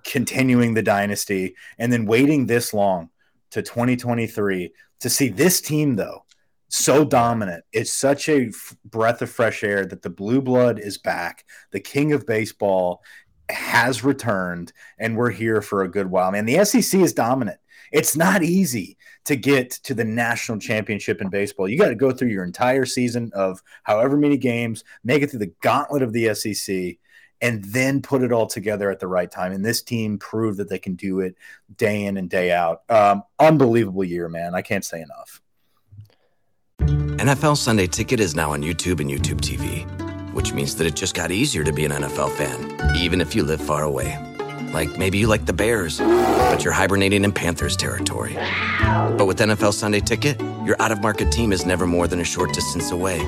continuing 0.06 0.76
the 0.76 0.84
dynasty 0.84 1.56
and 1.80 1.92
then 1.92 2.06
waiting 2.06 2.46
this 2.46 2.72
long 2.72 3.10
to 3.50 3.64
2023 3.64 4.72
to 5.00 5.10
see 5.10 5.30
this 5.30 5.60
team 5.60 5.96
though 5.96 6.24
so 6.70 7.04
dominant. 7.04 7.64
It's 7.74 7.92
such 7.92 8.30
a 8.30 8.50
f- 8.50 8.76
breath 8.86 9.24
of 9.24 9.32
fresh 9.32 9.64
air 9.64 9.88
that 9.88 10.04
the 10.04 10.10
blue 10.10 10.42
blood 10.42 10.80
is 10.80 11.00
back. 11.00 11.46
The 11.72 11.80
king 11.80 12.12
of 12.12 12.28
baseball 12.28 13.02
has 13.50 14.04
returned 14.04 14.72
and 15.00 15.18
we're 15.18 15.32
here 15.32 15.64
for 15.64 15.82
a 15.82 15.88
good 15.88 16.12
while. 16.12 16.32
Man 16.32 16.46
the 16.46 16.64
sec 16.64 17.02
is 17.02 17.14
dominant 17.14 17.58
it's 17.92 18.16
not 18.16 18.44
easy 18.44 18.98
to 19.26 19.36
get 19.36 19.72
to 19.72 19.94
the 19.94 20.04
national 20.04 20.60
championship 20.60 21.22
in 21.22 21.30
baseball. 21.30 21.68
You 21.68 21.78
got 21.78 21.90
to 21.90 21.96
go 21.96 22.12
through 22.12 22.30
your 22.30 22.44
entire 22.44 22.86
season 22.86 23.32
of 23.34 23.62
however 23.84 24.18
many 24.18 24.38
games, 24.38 24.84
make 25.04 25.22
it 25.22 25.30
through 25.30 25.40
the 25.40 25.54
gauntlet 25.62 26.02
of 26.02 26.14
the 26.14 26.34
SEC, 26.34 26.98
and 27.42 27.64
then 27.66 28.02
put 28.02 28.24
it 28.24 28.32
all 28.32 28.48
together 28.48 28.90
at 28.90 29.00
the 29.00 29.08
right 29.08 29.30
time. 29.30 29.52
And 29.52 29.64
this 29.64 29.82
team 29.82 30.18
proved 30.18 30.58
that 30.60 30.70
they 30.70 30.80
can 30.80 30.96
do 30.96 31.20
it 31.20 31.36
day 31.76 32.06
in 32.06 32.18
and 32.18 32.30
day 32.30 32.52
out. 32.52 32.82
Um, 32.90 33.24
unbelievable 33.40 34.04
year, 34.04 34.28
man. 34.28 34.56
I 34.56 34.62
can't 34.62 34.86
say 34.86 35.02
enough. 35.02 35.42
NFL 36.80 37.58
Sunday 37.58 37.88
Ticket 37.88 38.20
is 38.20 38.36
now 38.36 38.52
on 38.52 38.62
YouTube 38.62 39.00
and 39.00 39.10
YouTube 39.10 39.42
TV, 39.42 39.84
which 40.34 40.54
means 40.54 40.76
that 40.76 40.88
it 40.88 40.96
just 40.96 41.16
got 41.16 41.32
easier 41.32 41.64
to 41.64 41.74
be 41.74 41.84
an 41.86 41.92
NFL 41.92 42.32
fan, 42.32 42.96
even 42.96 43.22
if 43.22 43.36
you 43.36 43.44
live 43.44 43.62
far 43.62 43.84
away. 43.84 44.27
Like 44.74 44.98
maybe 44.98 45.18
you 45.18 45.28
like 45.28 45.46
the 45.46 45.54
Bears, 45.54 46.00
but 46.00 46.64
you're 46.64 46.74
hibernating 46.74 47.24
in 47.24 47.32
Panthers 47.32 47.76
territory. 47.76 48.34
But 49.18 49.26
with 49.26 49.40
NFL 49.40 49.74
Sunday 49.74 50.00
Ticket, 50.00 50.40
your 50.66 50.82
out 50.82 50.92
of 50.92 51.02
market 51.02 51.32
team 51.32 51.52
is 51.52 51.66
never 51.66 51.88
more 51.88 52.08
than 52.08 52.20
a 52.20 52.24
short 52.24 52.54
distance 52.54 52.92
away, 52.92 53.20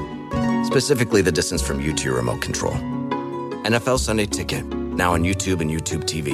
specifically 0.65 1.21
the 1.21 1.31
distance 1.31 1.61
from 1.61 1.81
you 1.81 1.93
to 1.93 2.03
your 2.05 2.15
remote 2.15 2.41
control. 2.41 2.73
NFL 3.65 3.99
Sunday 3.99 4.25
Ticket, 4.25 4.65
now 4.65 5.13
on 5.13 5.23
YouTube 5.23 5.61
and 5.61 5.69
YouTube 5.69 6.03
TV. 6.03 6.29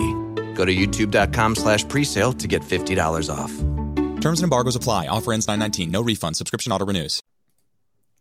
Go 0.55 0.65
to 0.65 0.73
youtube.com 0.73 1.55
slash 1.55 1.85
presale 1.85 2.37
to 2.39 2.47
get 2.47 2.61
$50 2.61 3.29
off. 3.29 3.51
Terms 4.21 4.39
and 4.39 4.45
embargoes 4.45 4.75
apply. 4.75 5.07
Offer 5.07 5.33
ends 5.33 5.47
919. 5.47 5.91
No 5.91 6.01
refund. 6.01 6.37
Subscription 6.37 6.71
auto 6.71 6.85
renews. 6.85 7.21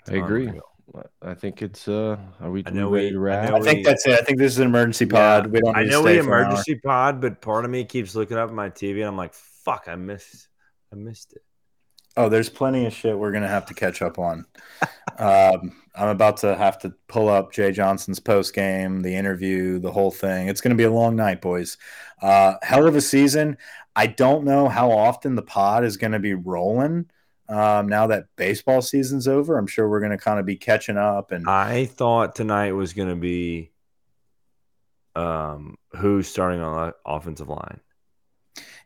I 0.07 0.16
agree. 0.16 0.49
Oh, 0.51 0.61
Unreal. 0.93 1.11
I 1.22 1.35
think 1.35 1.62
it's 1.62 1.89
uh 1.89 2.16
are 2.41 2.51
we, 2.51 2.62
I 2.66 2.70
we 2.70 2.76
know 2.78 2.91
ready 2.91 3.07
we- 3.07 3.12
to 3.12 3.18
I 3.18 3.20
wrap? 3.20 3.51
know 3.51 3.57
I 3.57 3.61
think 3.61 3.76
we- 3.78 3.82
that's 3.85 4.07
it. 4.07 4.20
I 4.20 4.22
think 4.22 4.39
this 4.39 4.53
is 4.53 4.59
an 4.59 4.66
emergency 4.66 5.07
pod. 5.07 5.47
We 5.49 5.61
don't. 5.61 5.76
I 5.76 5.82
need 5.85 5.91
know 5.91 6.03
we 6.03 6.12
an 6.18 6.24
emergency 6.24 6.76
pod, 6.76 7.20
but 7.20 7.41
part 7.41 7.64
of 7.64 7.70
me 7.70 7.85
keeps 7.85 8.14
looking 8.14 8.37
up 8.37 8.49
at 8.51 8.55
my 8.55 8.70
TV 8.70 8.99
and 9.01 9.05
I'm 9.09 9.16
like, 9.16 9.35
fuck, 9.35 9.85
I 9.89 9.95
missed, 9.97 10.49
I 10.93 10.97
missed 10.97 11.32
it. 11.35 11.43
Oh, 12.16 12.28
there's 12.28 12.49
plenty 12.49 12.87
of 12.87 12.93
shit 12.93 13.18
we're 13.18 13.32
gonna 13.32 13.49
have 13.49 13.66
to 13.66 13.74
catch 13.74 14.01
up 14.03 14.18
on. 14.18 14.45
um, 15.18 15.72
I'm 15.97 16.09
about 16.09 16.37
to 16.39 16.55
have 16.55 16.78
to 16.80 16.93
pull 17.09 17.28
up 17.28 17.53
Jay 17.53 17.72
Johnson's 17.72 18.20
post 18.20 18.55
game, 18.55 19.01
the 19.03 19.14
interview, 19.16 19.78
the 19.78 19.91
whole 19.93 20.11
thing. 20.11 20.49
It's 20.49 20.61
gonna 20.61 20.74
be 20.74 20.85
a 20.85 20.91
long 20.93 21.16
night, 21.16 21.41
boys. 21.41 21.76
Uh, 22.22 22.55
hell 22.62 22.87
of 22.87 22.95
a 22.97 23.01
season. 23.01 23.57
I 23.97 24.07
don't 24.09 24.45
know 24.45 24.68
how 24.68 24.91
often 24.91 25.35
the 25.35 25.43
pod 25.43 25.85
is 25.85 25.97
gonna 25.97 26.18
be 26.20 26.35
rolling. 26.35 27.07
Um, 27.49 27.88
now 27.88 28.07
that 28.07 28.26
baseball 28.36 28.80
season's 28.80 29.28
over, 29.28 29.59
I'm 29.59 29.66
sure 29.66 29.88
we're 29.88 30.01
gonna 30.01 30.18
kind 30.18 30.40
of 30.40 30.47
be 30.47 30.57
catching 30.57 30.97
up 30.97 31.30
and 31.30 31.49
I 31.49 31.86
thought 31.86 32.34
tonight 32.34 32.72
was 32.72 32.92
going 32.92 33.09
to 33.09 33.16
be 33.16 33.70
um 35.16 35.76
who's 35.97 36.26
starting 36.26 36.61
on 36.61 36.88
the 36.88 36.95
offensive 37.07 37.49
line. 37.49 37.80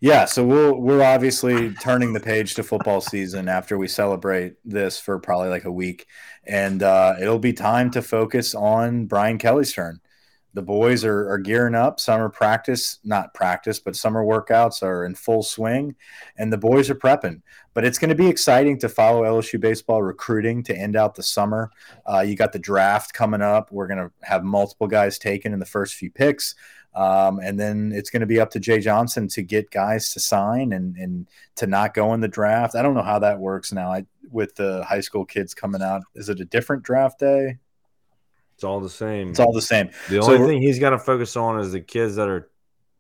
Yeah, 0.00 0.26
so 0.26 0.44
we'll 0.44 0.74
we're 0.80 1.02
obviously 1.02 1.74
turning 1.74 2.12
the 2.12 2.20
page 2.20 2.54
to 2.54 2.62
football 2.62 3.00
season 3.00 3.48
after 3.48 3.76
we 3.76 3.88
celebrate 3.88 4.54
this 4.64 5.00
for 5.00 5.18
probably 5.18 5.48
like 5.48 5.64
a 5.64 5.72
week, 5.72 6.06
and 6.44 6.82
uh, 6.82 7.16
it'll 7.20 7.40
be 7.40 7.52
time 7.52 7.90
to 7.90 8.02
focus 8.02 8.54
on 8.54 9.06
Brian 9.06 9.38
Kelly's 9.38 9.72
turn. 9.72 10.00
The 10.54 10.62
boys 10.62 11.04
are, 11.04 11.30
are 11.30 11.38
gearing 11.38 11.74
up. 11.74 12.00
Summer 12.00 12.28
practice, 12.28 12.98
not 13.04 13.34
practice, 13.34 13.78
but 13.78 13.94
summer 13.94 14.24
workouts 14.24 14.82
are 14.82 15.04
in 15.04 15.14
full 15.14 15.42
swing, 15.42 15.94
and 16.36 16.52
the 16.52 16.58
boys 16.58 16.88
are 16.90 16.94
prepping. 16.94 17.42
But 17.74 17.84
it's 17.84 17.98
going 17.98 18.08
to 18.08 18.14
be 18.14 18.28
exciting 18.28 18.78
to 18.80 18.88
follow 18.88 19.22
LSU 19.22 19.60
baseball 19.60 20.02
recruiting 20.02 20.62
to 20.64 20.76
end 20.76 20.96
out 20.96 21.14
the 21.14 21.22
summer. 21.22 21.70
Uh, 22.10 22.20
you 22.20 22.34
got 22.34 22.52
the 22.52 22.58
draft 22.58 23.12
coming 23.12 23.42
up. 23.42 23.70
We're 23.70 23.86
going 23.86 23.98
to 23.98 24.10
have 24.22 24.42
multiple 24.42 24.86
guys 24.86 25.18
taken 25.18 25.52
in 25.52 25.58
the 25.58 25.66
first 25.66 25.94
few 25.94 26.10
picks. 26.10 26.54
Um, 26.94 27.38
and 27.38 27.60
then 27.60 27.92
it's 27.94 28.10
going 28.10 28.20
to 28.20 28.26
be 28.26 28.40
up 28.40 28.50
to 28.50 28.60
Jay 28.60 28.80
Johnson 28.80 29.28
to 29.28 29.42
get 29.42 29.70
guys 29.70 30.12
to 30.14 30.20
sign 30.20 30.72
and, 30.72 30.96
and 30.96 31.28
to 31.56 31.66
not 31.66 31.94
go 31.94 32.14
in 32.14 32.20
the 32.20 32.26
draft. 32.26 32.74
I 32.74 32.82
don't 32.82 32.94
know 32.94 33.02
how 33.02 33.20
that 33.20 33.38
works 33.38 33.72
now 33.72 33.92
I, 33.92 34.06
with 34.30 34.56
the 34.56 34.84
high 34.84 35.00
school 35.00 35.24
kids 35.24 35.54
coming 35.54 35.82
out. 35.82 36.02
Is 36.16 36.28
it 36.28 36.40
a 36.40 36.44
different 36.44 36.82
draft 36.82 37.20
day? 37.20 37.58
It's 38.58 38.64
all 38.64 38.80
the 38.80 38.90
same. 38.90 39.30
It's 39.30 39.38
all 39.38 39.52
the 39.52 39.62
same. 39.62 39.90
the 40.08 40.20
so 40.20 40.34
only 40.34 40.44
thing 40.44 40.60
he's 40.60 40.80
got 40.80 40.90
to 40.90 40.98
focus 40.98 41.36
on 41.36 41.60
is 41.60 41.70
the 41.70 41.80
kids 41.80 42.16
that 42.16 42.28
are 42.28 42.50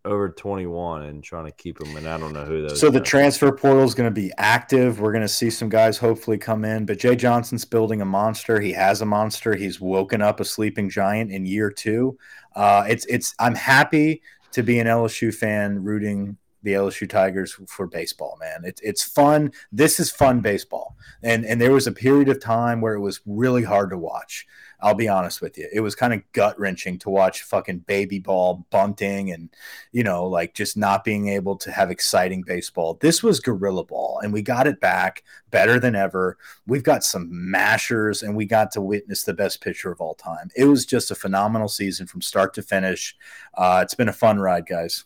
over 0.04 0.28
21 0.28 1.02
and 1.02 1.24
trying 1.24 1.46
to 1.46 1.50
keep 1.50 1.80
them. 1.80 1.96
And 1.96 2.06
I 2.06 2.16
don't 2.16 2.32
know 2.32 2.44
who 2.44 2.62
those. 2.62 2.78
So 2.78 2.90
the 2.90 3.00
transfer 3.00 3.50
portal 3.50 3.82
is 3.82 3.92
going 3.92 4.08
to 4.08 4.14
be 4.14 4.30
active. 4.38 5.00
We're 5.00 5.10
going 5.10 5.22
to 5.22 5.28
see 5.28 5.50
some 5.50 5.68
guys 5.68 5.98
hopefully 5.98 6.38
come 6.38 6.64
in. 6.64 6.86
But 6.86 7.00
Jay 7.00 7.16
Johnson's 7.16 7.64
building 7.64 8.00
a 8.00 8.04
monster. 8.04 8.60
He 8.60 8.70
has 8.70 9.00
a 9.00 9.04
monster. 9.04 9.56
He's 9.56 9.80
woken 9.80 10.22
up 10.22 10.38
a 10.38 10.44
sleeping 10.44 10.90
giant 10.90 11.32
in 11.32 11.44
year 11.44 11.72
two. 11.72 12.16
Uh, 12.54 12.84
it's 12.88 13.04
it's. 13.06 13.34
I'm 13.40 13.56
happy 13.56 14.22
to 14.52 14.62
be 14.62 14.78
an 14.78 14.86
LSU 14.86 15.34
fan, 15.34 15.82
rooting 15.82 16.36
the 16.62 16.74
LSU 16.74 17.08
Tigers 17.08 17.56
for 17.66 17.88
baseball. 17.88 18.36
Man, 18.40 18.62
it's 18.64 18.80
it's 18.82 19.02
fun. 19.02 19.50
This 19.72 19.98
is 19.98 20.12
fun 20.12 20.40
baseball. 20.40 20.96
And 21.22 21.44
and 21.44 21.60
there 21.60 21.72
was 21.72 21.88
a 21.88 21.92
period 21.92 22.28
of 22.28 22.40
time 22.40 22.80
where 22.80 22.94
it 22.94 23.00
was 23.00 23.20
really 23.26 23.64
hard 23.64 23.90
to 23.90 23.98
watch. 23.98 24.46
I'll 24.80 24.94
be 24.94 25.08
honest 25.08 25.40
with 25.40 25.58
you. 25.58 25.68
It 25.72 25.80
was 25.80 25.94
kind 25.94 26.14
of 26.14 26.22
gut 26.32 26.58
wrenching 26.58 26.98
to 27.00 27.10
watch 27.10 27.42
fucking 27.42 27.80
baby 27.80 28.18
ball 28.18 28.66
bunting 28.70 29.32
and, 29.32 29.50
you 29.92 30.04
know, 30.04 30.26
like 30.26 30.54
just 30.54 30.76
not 30.76 31.02
being 31.02 31.28
able 31.28 31.56
to 31.56 31.72
have 31.72 31.90
exciting 31.90 32.42
baseball. 32.42 32.94
This 33.00 33.22
was 33.22 33.40
gorilla 33.40 33.84
ball, 33.84 34.20
and 34.22 34.32
we 34.32 34.42
got 34.42 34.66
it 34.66 34.80
back 34.80 35.24
better 35.50 35.80
than 35.80 35.96
ever. 35.96 36.38
We've 36.66 36.82
got 36.82 37.02
some 37.02 37.28
mashers, 37.30 38.22
and 38.22 38.36
we 38.36 38.46
got 38.46 38.70
to 38.72 38.80
witness 38.80 39.24
the 39.24 39.34
best 39.34 39.60
pitcher 39.60 39.90
of 39.90 40.00
all 40.00 40.14
time. 40.14 40.50
It 40.56 40.66
was 40.66 40.86
just 40.86 41.10
a 41.10 41.16
phenomenal 41.16 41.68
season 41.68 42.06
from 42.06 42.22
start 42.22 42.54
to 42.54 42.62
finish. 42.62 43.16
Uh, 43.54 43.80
it's 43.82 43.94
been 43.94 44.08
a 44.08 44.12
fun 44.12 44.38
ride, 44.38 44.66
guys. 44.66 45.04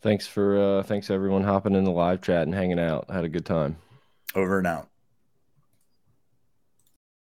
Thanks 0.00 0.28
for 0.28 0.58
uh 0.58 0.82
thanks 0.84 1.10
everyone 1.10 1.42
hopping 1.42 1.74
in 1.74 1.82
the 1.82 1.90
live 1.90 2.22
chat 2.22 2.42
and 2.42 2.54
hanging 2.54 2.78
out. 2.78 3.10
Had 3.10 3.24
a 3.24 3.28
good 3.28 3.44
time. 3.44 3.76
Over 4.34 4.58
and 4.58 4.66
out. 4.66 4.88